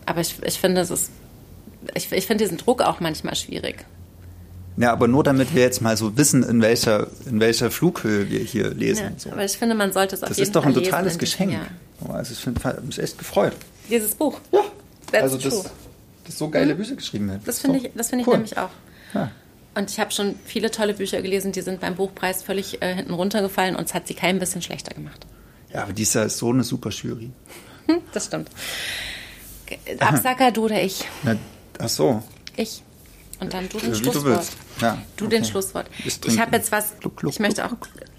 Aber 0.06 0.22
ich, 0.22 0.36
ich 0.44 0.60
finde, 0.60 0.82
es 0.82 0.92
ist 0.92 1.12
ich, 1.94 2.12
ich 2.12 2.28
finde 2.28 2.44
diesen 2.44 2.58
Druck 2.58 2.82
auch 2.82 3.00
manchmal 3.00 3.36
schwierig. 3.36 3.86
Ja, 4.78 4.94
aber 4.94 5.10
nur 5.10 5.24
damit 5.24 5.54
wir 5.54 5.62
jetzt 5.62 5.82
mal 5.82 5.98
so 5.98 6.16
wissen, 6.18 6.42
in 6.44 6.62
welcher, 6.62 7.08
in 7.26 7.40
welcher 7.42 7.70
Flughöhe 7.70 8.30
wir 8.30 8.40
hier 8.40 8.74
lesen. 8.74 9.04
Ja, 9.04 9.12
so. 9.18 9.32
Aber 9.32 9.44
ich 9.44 9.58
finde, 9.58 9.76
man 9.76 9.92
sollte 9.92 10.16
es 10.16 10.24
auf 10.24 10.30
das 10.30 10.38
jeden 10.38 10.46
Das 10.46 10.50
ist 10.50 10.56
doch 10.56 10.66
ein 10.66 10.74
Fall 10.74 10.84
totales 10.84 11.18
Geschenk. 11.18 11.52
Ja. 11.52 12.14
Also 12.14 12.34
ich 12.34 12.64
habe 12.64 12.82
mich 12.82 12.98
echt 12.98 13.18
gefreut. 13.18 13.54
Dieses 13.90 14.16
Buch? 14.16 14.40
Ja. 14.54 14.62
That's 15.12 15.24
also 15.24 15.38
das, 15.38 15.72
das 16.26 16.38
so 16.38 16.50
geile 16.50 16.74
mhm. 16.74 16.78
Bücher 16.78 16.96
geschrieben 16.96 17.30
hat. 17.32 17.42
Das 17.46 17.60
finde 17.60 17.80
ich, 17.80 17.92
das 17.94 18.10
find 18.10 18.26
cool. 18.26 18.36
ich 18.36 18.38
nämlich 18.38 18.58
auch. 18.58 18.70
Ja. 19.14 19.32
Und 19.76 19.90
ich 19.92 20.00
habe 20.00 20.12
schon 20.12 20.36
viele 20.46 20.72
tolle 20.72 20.94
Bücher 20.94 21.22
gelesen, 21.22 21.52
die 21.52 21.62
sind 21.62 21.82
beim 21.82 21.96
Buchpreis 21.96 22.44
völlig 22.44 22.82
äh, 22.82 22.96
hinten 22.96 23.14
runtergefallen 23.14 23.76
und 23.76 23.88
es 23.88 23.94
hat 23.94 24.08
sie 24.08 24.14
kein 24.14 24.40
bisschen 24.40 24.62
schlechter 24.62 24.94
gemacht. 24.94 25.26
Ja, 25.74 25.84
aber 25.84 25.94
dieser 25.94 26.26
ist 26.26 26.38
so 26.38 26.52
eine 26.52 26.64
super 26.64 26.90
Jury. 26.90 27.32
Hm, 27.88 28.02
das 28.14 28.26
stimmt. 28.26 28.50
Absacker, 30.00 30.52
du 30.52 30.66
oder 30.66 30.82
ich? 30.82 31.06
Na, 31.24 31.36
Ach 31.80 31.90
so. 31.90 32.22
Ich. 32.56 32.84
Und 33.40 33.54
dann 33.54 33.68
du 33.70 33.80
den 33.80 33.92
Wie 33.92 33.96
Schlusswort. 33.96 34.26
Du 34.26 34.30
willst. 34.30 34.58
Ja, 34.82 34.98
du 35.18 35.26
okay. 35.26 35.36
den 35.38 35.46
Schlusswort. 35.46 35.88
Ich, 36.06 36.20
ich 36.26 36.40
habe 36.40 36.56
jetzt 36.56 36.72
was, 36.72 37.00
kluck, 37.00 37.18
kluck, 37.18 37.34
ich 37.34 37.40
möchte 37.40 37.66
auch 37.66 37.74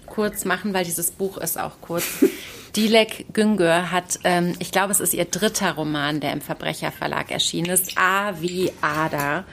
kurz 0.07 0.45
machen, 0.45 0.73
weil 0.73 0.83
dieses 0.83 1.11
Buch 1.11 1.37
ist 1.37 1.59
auch 1.59 1.79
kurz. 1.81 2.05
Dilek 2.75 3.25
Güngör 3.33 3.91
hat, 3.91 4.19
ähm, 4.23 4.53
ich 4.59 4.71
glaube, 4.71 4.93
es 4.93 5.01
ist 5.01 5.13
ihr 5.13 5.25
dritter 5.25 5.73
Roman, 5.73 6.21
der 6.21 6.31
im 6.31 6.39
Verbrecherverlag 6.39 7.29
erschienen 7.29 7.69
ist. 7.69 7.97
A 7.97 8.39
wie 8.39 8.71
Ada. 8.81 9.43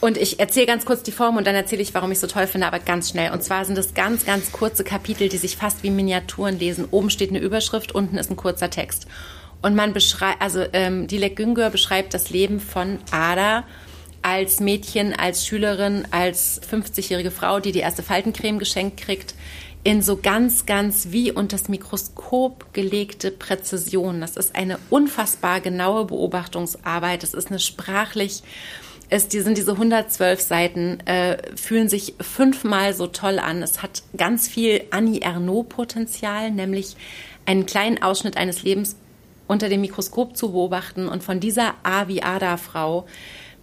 Und 0.00 0.16
ich 0.16 0.38
erzähle 0.38 0.66
ganz 0.66 0.84
kurz 0.84 1.02
die 1.02 1.12
Form 1.12 1.36
und 1.36 1.46
dann 1.46 1.54
erzähle 1.54 1.82
ich, 1.82 1.94
warum 1.94 2.12
ich 2.12 2.20
so 2.20 2.26
toll 2.26 2.46
finde, 2.46 2.66
aber 2.66 2.78
ganz 2.78 3.10
schnell. 3.10 3.32
Und 3.32 3.42
zwar 3.42 3.64
sind 3.64 3.78
es 3.78 3.94
ganz, 3.94 4.24
ganz 4.24 4.52
kurze 4.52 4.84
Kapitel, 4.84 5.28
die 5.28 5.38
sich 5.38 5.56
fast 5.56 5.82
wie 5.82 5.90
Miniaturen 5.90 6.58
lesen. 6.58 6.86
Oben 6.90 7.10
steht 7.10 7.30
eine 7.30 7.40
Überschrift, 7.40 7.92
unten 7.92 8.16
ist 8.16 8.30
ein 8.30 8.36
kurzer 8.36 8.70
Text. 8.70 9.06
Und 9.60 9.74
man 9.74 9.92
beschreibt, 9.92 10.40
also 10.40 10.64
ähm, 10.72 11.06
Dilek 11.06 11.36
Güngör 11.36 11.70
beschreibt 11.70 12.14
das 12.14 12.30
Leben 12.30 12.60
von 12.60 12.98
Ada 13.10 13.64
als 14.22 14.60
Mädchen, 14.60 15.14
als 15.14 15.46
Schülerin, 15.46 16.06
als 16.10 16.60
50-jährige 16.62 17.30
Frau, 17.30 17.60
die 17.60 17.72
die 17.72 17.80
erste 17.80 18.02
Faltencreme 18.02 18.58
geschenkt 18.58 19.00
kriegt, 19.00 19.34
in 19.84 20.02
so 20.02 20.16
ganz, 20.16 20.66
ganz 20.66 21.08
wie 21.10 21.32
unter 21.32 21.56
das 21.56 21.68
Mikroskop 21.68 22.72
gelegte 22.72 23.30
Präzision. 23.30 24.20
Das 24.20 24.36
ist 24.36 24.54
eine 24.56 24.78
unfassbar 24.90 25.60
genaue 25.60 26.04
Beobachtungsarbeit. 26.04 27.22
Das 27.22 27.32
ist 27.32 27.48
eine 27.48 27.60
sprachlich, 27.60 28.42
es 29.08 29.28
die 29.28 29.40
sind 29.40 29.56
diese 29.56 29.72
112 29.72 30.40
Seiten, 30.40 31.00
äh, 31.06 31.38
fühlen 31.56 31.88
sich 31.88 32.14
fünfmal 32.20 32.92
so 32.92 33.06
toll 33.06 33.38
an. 33.38 33.62
Es 33.62 33.82
hat 33.82 34.02
ganz 34.16 34.48
viel 34.48 34.82
Annie 34.90 35.22
Ernaux-Potenzial, 35.22 36.50
nämlich 36.50 36.96
einen 37.46 37.64
kleinen 37.64 38.02
Ausschnitt 38.02 38.36
eines 38.36 38.62
Lebens 38.62 38.96
unter 39.48 39.68
dem 39.68 39.80
Mikroskop 39.80 40.36
zu 40.36 40.52
beobachten. 40.52 41.08
Und 41.08 41.24
von 41.24 41.40
dieser 41.40 41.74
Avi-Ada-Frau 41.82 43.06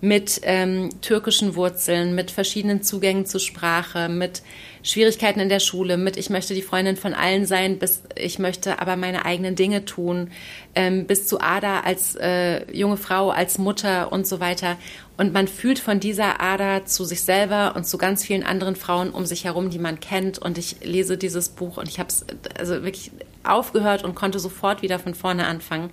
mit 0.05 0.41
ähm, 0.43 0.89
türkischen 1.01 1.55
Wurzeln, 1.55 2.13
mit 2.13 2.29
verschiedenen 2.29 2.83
Zugängen 2.83 3.25
zur 3.25 3.39
Sprache, 3.39 4.07
mit 4.07 4.43
Schwierigkeiten 4.83 5.39
in 5.39 5.49
der 5.49 5.59
Schule, 5.59 5.97
mit 5.97 6.15
ich 6.15 6.29
möchte 6.29 6.53
die 6.53 6.61
Freundin 6.61 6.95
von 6.95 7.15
allen 7.15 7.47
sein, 7.47 7.79
bis 7.79 8.03
ich 8.15 8.37
möchte 8.37 8.79
aber 8.79 8.97
meine 8.97 9.25
eigenen 9.25 9.55
Dinge 9.55 9.83
tun, 9.83 10.29
ähm, 10.75 11.07
bis 11.07 11.25
zu 11.25 11.41
Ada 11.41 11.79
als 11.79 12.13
äh, 12.15 12.71
junge 12.71 12.97
Frau, 12.97 13.31
als 13.31 13.57
Mutter 13.57 14.11
und 14.11 14.27
so 14.27 14.39
weiter. 14.39 14.77
Und 15.17 15.33
man 15.33 15.47
fühlt 15.47 15.79
von 15.79 15.99
dieser 15.99 16.39
Ader 16.39 16.85
zu 16.85 17.03
sich 17.03 17.21
selber 17.21 17.73
und 17.75 17.87
zu 17.87 17.97
ganz 17.97 18.23
vielen 18.23 18.43
anderen 18.43 18.75
Frauen 18.75 19.09
um 19.09 19.25
sich 19.25 19.45
herum, 19.45 19.71
die 19.71 19.79
man 19.79 19.99
kennt. 19.99 20.37
Und 20.37 20.59
ich 20.59 20.75
lese 20.83 21.17
dieses 21.17 21.49
Buch 21.49 21.77
und 21.77 21.87
ich 21.87 21.97
habe 21.97 22.09
es 22.09 22.25
also 22.59 22.83
wirklich 22.83 23.11
aufgehört 23.43 24.03
und 24.03 24.15
konnte 24.15 24.39
sofort 24.39 24.81
wieder 24.81 24.99
von 24.99 25.15
vorne 25.15 25.47
anfangen, 25.47 25.89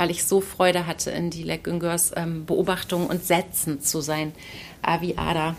weil 0.00 0.10
ich 0.10 0.24
so 0.24 0.40
Freude 0.40 0.86
hatte, 0.86 1.10
in 1.10 1.28
die 1.28 1.44
Güngörs 1.62 2.12
ähm, 2.16 2.46
Beobachtungen 2.46 3.06
und 3.06 3.22
Sätzen 3.22 3.82
zu 3.82 4.00
sein. 4.00 4.32
Avi 4.80 5.16
Ada. 5.18 5.56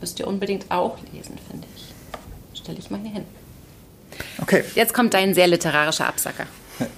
Müsst 0.00 0.20
ihr 0.20 0.28
unbedingt 0.28 0.70
auch 0.70 0.98
lesen, 1.12 1.36
finde 1.50 1.66
ich. 1.74 2.60
Stelle 2.60 2.78
ich 2.78 2.92
mal 2.92 3.00
hier 3.00 3.10
hin. 3.10 3.24
Okay. 4.40 4.62
Jetzt 4.76 4.94
kommt 4.94 5.14
dein 5.14 5.34
sehr 5.34 5.48
literarischer 5.48 6.06
Absacker. 6.06 6.46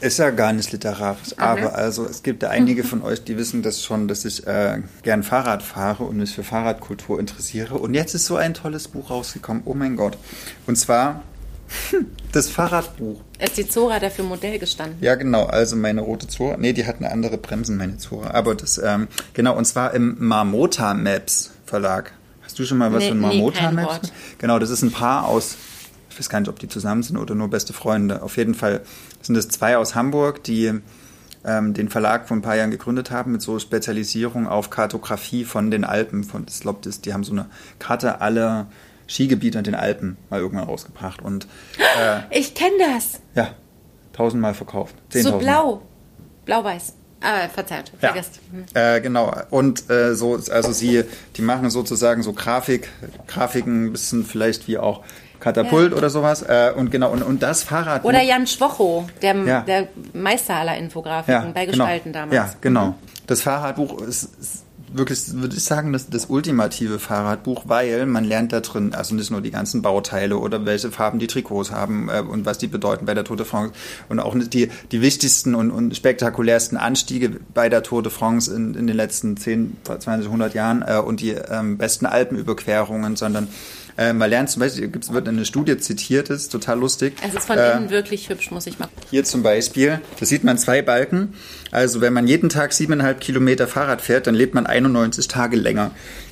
Ist 0.02 0.18
ja 0.18 0.28
gar 0.28 0.52
nicht 0.52 0.70
literarisch, 0.72 1.30
Ach, 1.38 1.52
aber 1.52 1.60
ne? 1.62 1.72
also 1.72 2.04
es 2.04 2.22
gibt 2.22 2.42
ja 2.42 2.50
einige 2.50 2.84
von 2.84 3.00
euch, 3.02 3.24
die 3.24 3.38
wissen 3.38 3.62
das 3.62 3.82
schon, 3.82 4.06
dass 4.06 4.26
ich 4.26 4.46
äh, 4.46 4.82
gern 5.02 5.22
Fahrrad 5.22 5.62
fahre 5.62 6.04
und 6.04 6.18
mich 6.18 6.34
für 6.34 6.44
Fahrradkultur 6.44 7.18
interessiere. 7.18 7.76
Und 7.76 7.94
jetzt 7.94 8.14
ist 8.14 8.26
so 8.26 8.36
ein 8.36 8.52
tolles 8.52 8.88
Buch 8.88 9.08
rausgekommen. 9.08 9.62
Oh 9.64 9.72
mein 9.72 9.96
Gott. 9.96 10.18
Und 10.66 10.76
zwar 10.76 11.22
das 12.32 12.48
Fahrradbuch. 12.48 13.20
Ist 13.38 13.56
die 13.56 13.68
Zora 13.68 13.98
dafür 13.98 14.24
Modell 14.24 14.58
gestanden? 14.58 14.98
Ja, 15.00 15.14
genau. 15.14 15.44
Also 15.44 15.76
meine 15.76 16.00
rote 16.00 16.28
Zora. 16.28 16.56
Nee, 16.56 16.72
die 16.72 16.86
hat 16.86 16.96
eine 16.98 17.10
andere 17.10 17.38
Bremsen, 17.38 17.76
meine 17.76 17.98
Zora. 17.98 18.30
Aber 18.32 18.54
das, 18.54 18.78
ähm, 18.78 19.08
genau, 19.34 19.56
und 19.56 19.64
zwar 19.64 19.94
im 19.94 20.16
Marmota 20.18 20.94
Maps 20.94 21.50
Verlag. 21.66 22.12
Hast 22.42 22.58
du 22.58 22.64
schon 22.64 22.78
mal 22.78 22.92
was 22.92 23.02
Nee, 23.04 23.10
von 23.10 23.20
Marmota 23.20 23.60
kein 23.60 23.74
Maps? 23.74 23.88
Wort. 23.88 24.12
Genau, 24.38 24.58
das 24.58 24.70
ist 24.70 24.82
ein 24.82 24.92
Paar 24.92 25.26
aus, 25.26 25.56
ich 26.10 26.18
weiß 26.18 26.28
gar 26.28 26.40
nicht, 26.40 26.50
ob 26.50 26.58
die 26.58 26.68
zusammen 26.68 27.02
sind 27.02 27.16
oder 27.16 27.34
nur 27.34 27.48
beste 27.48 27.72
Freunde. 27.72 28.22
Auf 28.22 28.36
jeden 28.36 28.54
Fall 28.54 28.82
sind 29.22 29.36
es 29.36 29.48
zwei 29.48 29.78
aus 29.78 29.94
Hamburg, 29.94 30.44
die 30.44 30.72
ähm, 31.44 31.74
den 31.74 31.88
Verlag 31.88 32.28
vor 32.28 32.36
ein 32.36 32.42
paar 32.42 32.56
Jahren 32.56 32.70
gegründet 32.70 33.10
haben 33.10 33.32
mit 33.32 33.42
so 33.42 33.58
Spezialisierung 33.58 34.46
auf 34.46 34.70
Kartografie 34.70 35.44
von 35.44 35.70
den 35.70 35.84
Alpen. 35.84 36.24
Von, 36.24 36.44
ich 36.48 36.60
glaube, 36.60 36.80
die 36.88 37.12
haben 37.14 37.24
so 37.24 37.32
eine 37.32 37.46
Karte 37.78 38.20
aller 38.20 38.66
Skigebiete 39.08 39.58
in 39.58 39.64
den 39.64 39.74
Alpen 39.74 40.16
mal 40.30 40.40
irgendwann 40.40 40.64
rausgebracht. 40.66 41.22
Und 41.22 41.46
äh, 41.98 42.20
Ich 42.38 42.54
kenne 42.54 42.72
das. 42.94 43.20
ja, 43.34 43.48
tausendmal 44.12 44.54
verkauft. 44.54 44.94
So 45.12 45.18
10.000 45.18 45.30
Mal. 45.32 45.38
blau. 45.38 45.82
Blau-weiß. 46.44 46.94
Ah, 47.24 47.48
verzeiht. 47.48 47.92
Ja, 48.00 48.08
Vergesst. 48.08 48.40
Hm. 48.50 48.64
äh, 48.74 49.00
genau. 49.00 49.32
Und 49.50 49.88
äh, 49.90 50.14
so, 50.16 50.34
also 50.50 50.72
sie, 50.72 51.04
die 51.36 51.42
machen 51.42 51.70
sozusagen 51.70 52.22
so 52.24 52.32
Grafik, 52.32 52.88
Grafiken, 53.28 53.86
ein 53.86 53.92
bisschen 53.92 54.24
vielleicht 54.24 54.66
wie 54.66 54.76
auch 54.78 55.04
Katapult 55.38 55.92
Ja. 55.92 55.98
oder 55.98 56.10
sowas. 56.10 56.42
Äh, 56.42 56.72
und 56.74 56.90
genau, 56.90 57.12
und, 57.12 57.22
und 57.22 57.40
das 57.42 57.62
Fahrrad. 57.62 58.04
Oder 58.04 58.22
Jan 58.22 58.48
Schwocho, 58.48 59.06
der, 59.22 59.36
Ja. 59.44 59.60
der 59.60 59.86
Meister 60.12 60.54
aller 60.56 60.76
Infografiken 60.76 61.52
bei 61.52 61.66
Gestalten 61.66 62.12
genau. 62.12 62.26
damals. 62.26 62.52
Ja, 62.52 62.58
genau. 62.60 62.94
Das 63.28 63.42
Fahrradbuch 63.42 64.00
ist, 64.02 64.24
ist 64.40 64.61
wirklich, 64.92 65.34
würde 65.34 65.56
ich 65.56 65.64
sagen, 65.64 65.92
das, 65.92 66.08
das 66.08 66.26
ultimative 66.26 66.98
Fahrradbuch, 66.98 67.64
weil 67.66 68.06
man 68.06 68.24
lernt 68.24 68.52
da 68.52 68.60
drin, 68.60 68.94
also 68.94 69.14
nicht 69.14 69.30
nur 69.30 69.40
die 69.40 69.50
ganzen 69.50 69.82
Bauteile 69.82 70.36
oder 70.38 70.64
welche 70.66 70.90
Farben 70.90 71.18
die 71.18 71.26
Trikots 71.26 71.70
haben 71.70 72.08
äh, 72.08 72.20
und 72.20 72.44
was 72.46 72.58
die 72.58 72.66
bedeuten 72.66 73.06
bei 73.06 73.14
der 73.14 73.24
Tour 73.24 73.36
de 73.36 73.46
France 73.46 73.72
und 74.08 74.20
auch 74.20 74.34
nicht 74.34 74.52
die, 74.54 74.68
die 74.90 75.00
wichtigsten 75.00 75.54
und, 75.54 75.70
und 75.70 75.96
spektakulärsten 75.96 76.76
Anstiege 76.78 77.30
bei 77.54 77.68
der 77.68 77.82
Tour 77.82 78.02
de 78.02 78.12
France 78.12 78.54
in, 78.54 78.74
in 78.74 78.86
den 78.86 78.96
letzten 78.96 79.36
10, 79.36 79.76
20, 79.84 80.26
100 80.26 80.54
Jahren 80.54 80.82
äh, 80.86 80.96
und 80.98 81.20
die 81.20 81.30
ähm, 81.30 81.78
besten 81.78 82.06
Alpenüberquerungen, 82.06 83.16
sondern 83.16 83.48
äh, 83.98 84.12
man 84.12 84.30
lernt 84.30 84.50
zum 84.50 84.60
Beispiel, 84.60 84.90
es 84.98 85.12
wird 85.12 85.28
eine 85.28 85.44
Studie 85.44 85.76
zitiert, 85.76 86.30
ist 86.30 86.50
total 86.50 86.78
lustig. 86.78 87.14
Es 87.26 87.34
ist 87.34 87.46
von 87.46 87.58
Äh, 87.58 87.76
innen 87.76 87.90
wirklich 87.90 88.28
hübsch, 88.30 88.50
muss 88.50 88.66
ich 88.66 88.78
mal. 88.78 88.88
hier 89.10 89.24
zum 89.24 89.42
Beispiel, 89.42 90.00
da 90.18 90.26
sieht 90.26 90.44
man 90.44 90.56
zwei 90.58 90.80
Balken. 90.82 91.34
Also 91.72 92.02
wenn 92.02 92.12
man 92.12 92.26
jeden 92.26 92.50
Tag 92.50 92.74
siebeneinhalb 92.74 93.20
Kilometer 93.20 93.66
Fahrrad 93.66 94.02
fährt, 94.02 94.26
dann 94.26 94.34
lebt 94.34 94.54
man 94.54 94.66
91 94.66 95.26
Tage 95.26 95.56
länger. 95.56 95.90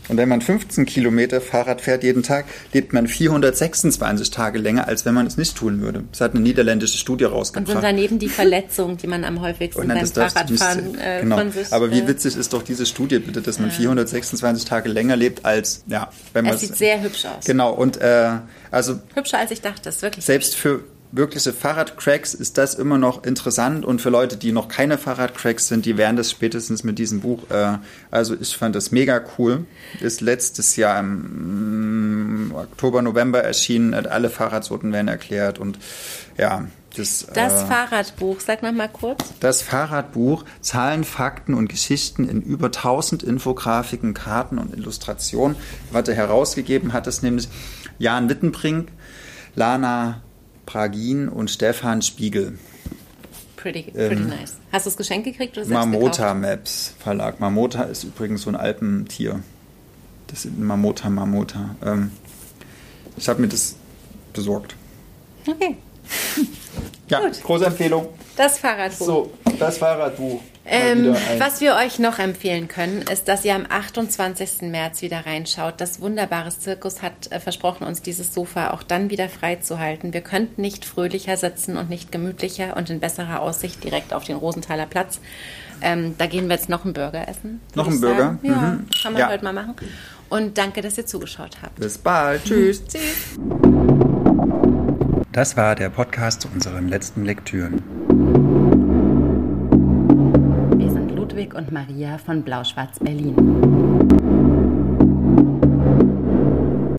Und 0.09 0.17
wenn 0.19 0.29
man 0.29 0.43
15 0.43 0.85
Kilometer 0.87 1.41
Fahrrad 1.41 1.81
fährt 1.81 2.03
jeden 2.03 2.23
Tag, 2.23 2.45
lebt 2.75 2.93
man 2.93 3.07
426 3.07 4.31
Tage 4.31 4.59
länger, 4.59 4.87
als 4.87 5.07
wenn 5.07 5.15
man 5.15 5.27
es 5.27 5.39
nicht 5.39 5.57
tun 5.57 5.81
würde. 5.81 6.05
Das 6.11 6.21
hat 6.21 6.33
eine 6.35 6.41
niederländische 6.41 6.99
Studie 6.99 7.25
Und 7.25 7.31
sind 7.31 7.39
rausgebracht. 7.39 7.83
daneben 7.83 8.19
die 8.19 8.29
Verletzungen, 8.29 8.99
die 8.99 9.07
man 9.07 9.25
am 9.25 9.41
häufigsten 9.41 9.89
dann, 9.89 9.99
beim 9.99 10.07
Fahrradfahren 10.07 10.99
äh, 10.99 11.21
genau. 11.23 11.39
von 11.39 11.53
sich... 11.53 11.73
Aber 11.73 11.91
wie 11.91 12.07
witzig 12.07 12.37
ist 12.37 12.53
doch 12.53 12.63
diese 12.63 12.85
Studie 12.85 13.19
bitte, 13.19 13.41
dass 13.41 13.59
man 13.59 13.71
426 13.71 14.67
Tage 14.67 14.91
länger 14.91 15.17
lebt 15.17 15.47
als, 15.47 15.85
ja, 15.87 16.11
wenn 16.35 16.45
man 16.45 16.55
Es 16.55 16.61
sieht 16.61 16.77
sehr 16.77 17.01
hübsch 17.01 17.25
aus. 17.25 17.47
Genau, 17.47 17.73
und 17.73 17.97
äh, 17.99 18.31
also 18.71 19.01
Hübscher 19.15 19.39
als 19.39 19.53
ich 19.53 19.63
dachte, 19.63 19.89
ist 19.89 20.03
wirklich. 20.03 20.25
selbst 20.25 20.55
für 20.55 20.83
wirkliche 21.13 21.53
Fahrradcracks 21.53 22.35
ist 22.35 22.57
das 22.59 22.75
immer 22.75 22.99
noch 22.99 23.25
interessant 23.25 23.85
und 23.85 24.01
für 24.01 24.11
Leute, 24.11 24.37
die 24.37 24.53
noch 24.53 24.69
keine 24.69 24.99
Fahrradcracks 24.99 25.69
sind, 25.69 25.85
die 25.87 25.97
werden 25.97 26.17
das 26.17 26.31
spätestens 26.31 26.85
mit 26.85 26.99
diesem 26.99 27.21
Buch. 27.21 27.51
Äh, 27.51 27.79
also 28.11 28.37
ich 28.41 28.57
fand 28.57 28.77
das 28.77 28.93
mega 28.93 29.21
cool. 29.39 29.67
Ist 30.01 30.21
letztes 30.21 30.77
Jahr 30.77 31.01
im 31.01 32.49
mm, 32.49 32.55
Oktober, 32.55 33.03
November 33.03 33.43
erschienen. 33.43 33.93
Äh, 33.93 34.09
Alle 34.09 34.31
Fahrradsorten 34.31 34.93
werden 34.93 35.09
erklärt 35.09 35.59
und 35.59 35.79
ja, 36.39 36.67
das. 36.97 37.27
Das 37.35 37.65
äh, 37.65 37.67
Fahrradbuch, 37.67 38.41
sag 38.41 38.63
noch 38.63 38.73
mal 38.73 38.89
kurz. 38.89 39.33
das 39.41 39.63
Fahrradbuch 39.63 40.45
Zahlen, 40.61 41.05
Fakten 41.05 41.55
und 41.55 41.69
Geschichten 41.69 42.29
in 42.29 42.41
über 42.43 42.67
1000 42.67 43.23
Infografiken, 43.23 44.15
Karten 44.15 44.59
und 44.59 44.73
Illustrationen, 44.75 45.57
was 45.91 46.09
er 46.09 46.15
herausgegeben 46.15 46.93
hat, 46.93 47.07
ist 47.07 47.23
nämlich 47.23 47.49
Jan 47.99 48.29
Wittenbrink, 48.29 48.91
Lana 49.57 50.23
Pragin 50.67 51.29
und 51.29 51.51
Stefan 51.51 52.03
Spiegel. 52.03 52.59
Pretty, 53.57 53.91
pretty 53.91 54.15
Ähm, 54.15 54.29
nice. 54.29 54.57
Hast 54.73 54.87
du 54.87 54.91
das 54.91 54.97
Geschenk 54.97 55.25
gekriegt 55.25 55.57
oder 55.57 55.67
selbst 55.67 55.73
Marmota 55.75 56.33
gekauft? 56.35 56.41
Maps 56.41 56.95
Verlag. 56.99 57.41
Marmota 57.41 57.83
ist 57.85 58.05
übrigens 58.05 58.43
so 58.43 58.51
ein 58.51 58.57
Alpentier. 58.57 59.41
Das 60.29 60.45
ist 60.45 60.57
Marmota, 60.59 61.11
Marmota. 61.11 61.75
Ähm, 61.85 62.11
ich 63.17 63.29
habe 63.29 63.41
mir 63.43 63.49
das 63.49 63.75
besorgt. 64.33 64.77
Okay, 65.47 65.77
Ja, 67.09 67.21
Gut. 67.21 67.43
große 67.43 67.67
Empfehlung. 67.67 68.09
das 68.37 68.59
Fahrradbuch. 68.59 69.07
So, 69.07 69.33
das 69.59 69.79
Fahrradbuch. 69.79 70.41
Ähm, 70.67 71.17
was 71.39 71.61
wir 71.61 71.75
euch 71.75 71.99
noch 71.99 72.19
empfehlen 72.19 72.69
können, 72.69 73.03
ist, 73.11 73.29
dass 73.29 73.45
ihr 73.45 73.55
am 73.55 73.65
28. 73.69 74.63
März 74.71 75.03
wieder 75.03 75.25
reinschaut. 75.27 75.75
Das 75.81 76.01
wunderbare 76.01 76.51
Zirkus 76.51 77.03
hat 77.03 77.33
äh, 77.33 77.41
versprochen, 77.41 77.85
uns 77.87 78.03
dieses 78.03 78.33
Sofa 78.35 78.71
auch 78.71 78.83
dann 78.83 79.11
wieder 79.11 79.29
freizuhalten. 79.29 80.13
Wir 80.13 80.21
könnten 80.21 80.61
nicht 80.61 80.85
fröhlicher 80.85 81.37
sitzen 81.37 81.77
und 81.77 81.89
nicht 81.91 82.13
gemütlicher 82.13 82.77
und 82.77 82.89
in 82.91 83.01
besserer 83.01 83.41
Aussicht 83.41 83.83
direkt 83.83 84.13
auf 84.13 84.25
den 84.25 84.37
Rosenthaler 84.37 84.87
Platz. 84.87 85.19
Ähm, 85.83 86.15
da 86.19 86.27
gehen 86.27 86.47
wir 86.49 86.57
jetzt 86.57 86.69
noch 86.69 86.85
einen 86.85 86.93
Burger 86.93 87.27
essen. 87.27 87.61
Noch 87.75 87.89
einen 87.89 88.01
Burger? 88.01 88.39
Ja, 88.43 88.51
Mhm. 88.55 88.87
kann 89.03 89.13
man 89.15 89.21
Ja. 89.21 89.29
heute 89.31 89.43
mal 89.45 89.55
machen. 89.55 89.75
Und 90.29 90.59
danke, 90.59 90.83
dass 90.83 90.97
ihr 90.99 91.07
zugeschaut 91.07 91.57
habt. 91.63 91.81
Bis 91.81 91.97
bald. 91.99 92.45
Tschüss. 92.45 92.85
Tschüss. 92.89 93.39
Das 95.33 95.57
war 95.57 95.75
der 95.75 95.89
Podcast 95.89 96.43
zu 96.43 96.49
unseren 96.55 96.89
letzten 96.89 97.25
Lektüren. 97.25 98.60
Ludwig 101.41 101.55
und 101.55 101.73
Maria 101.73 102.19
von 102.19 102.43
Blau-Schwarz 102.43 102.99
Berlin. 102.99 103.90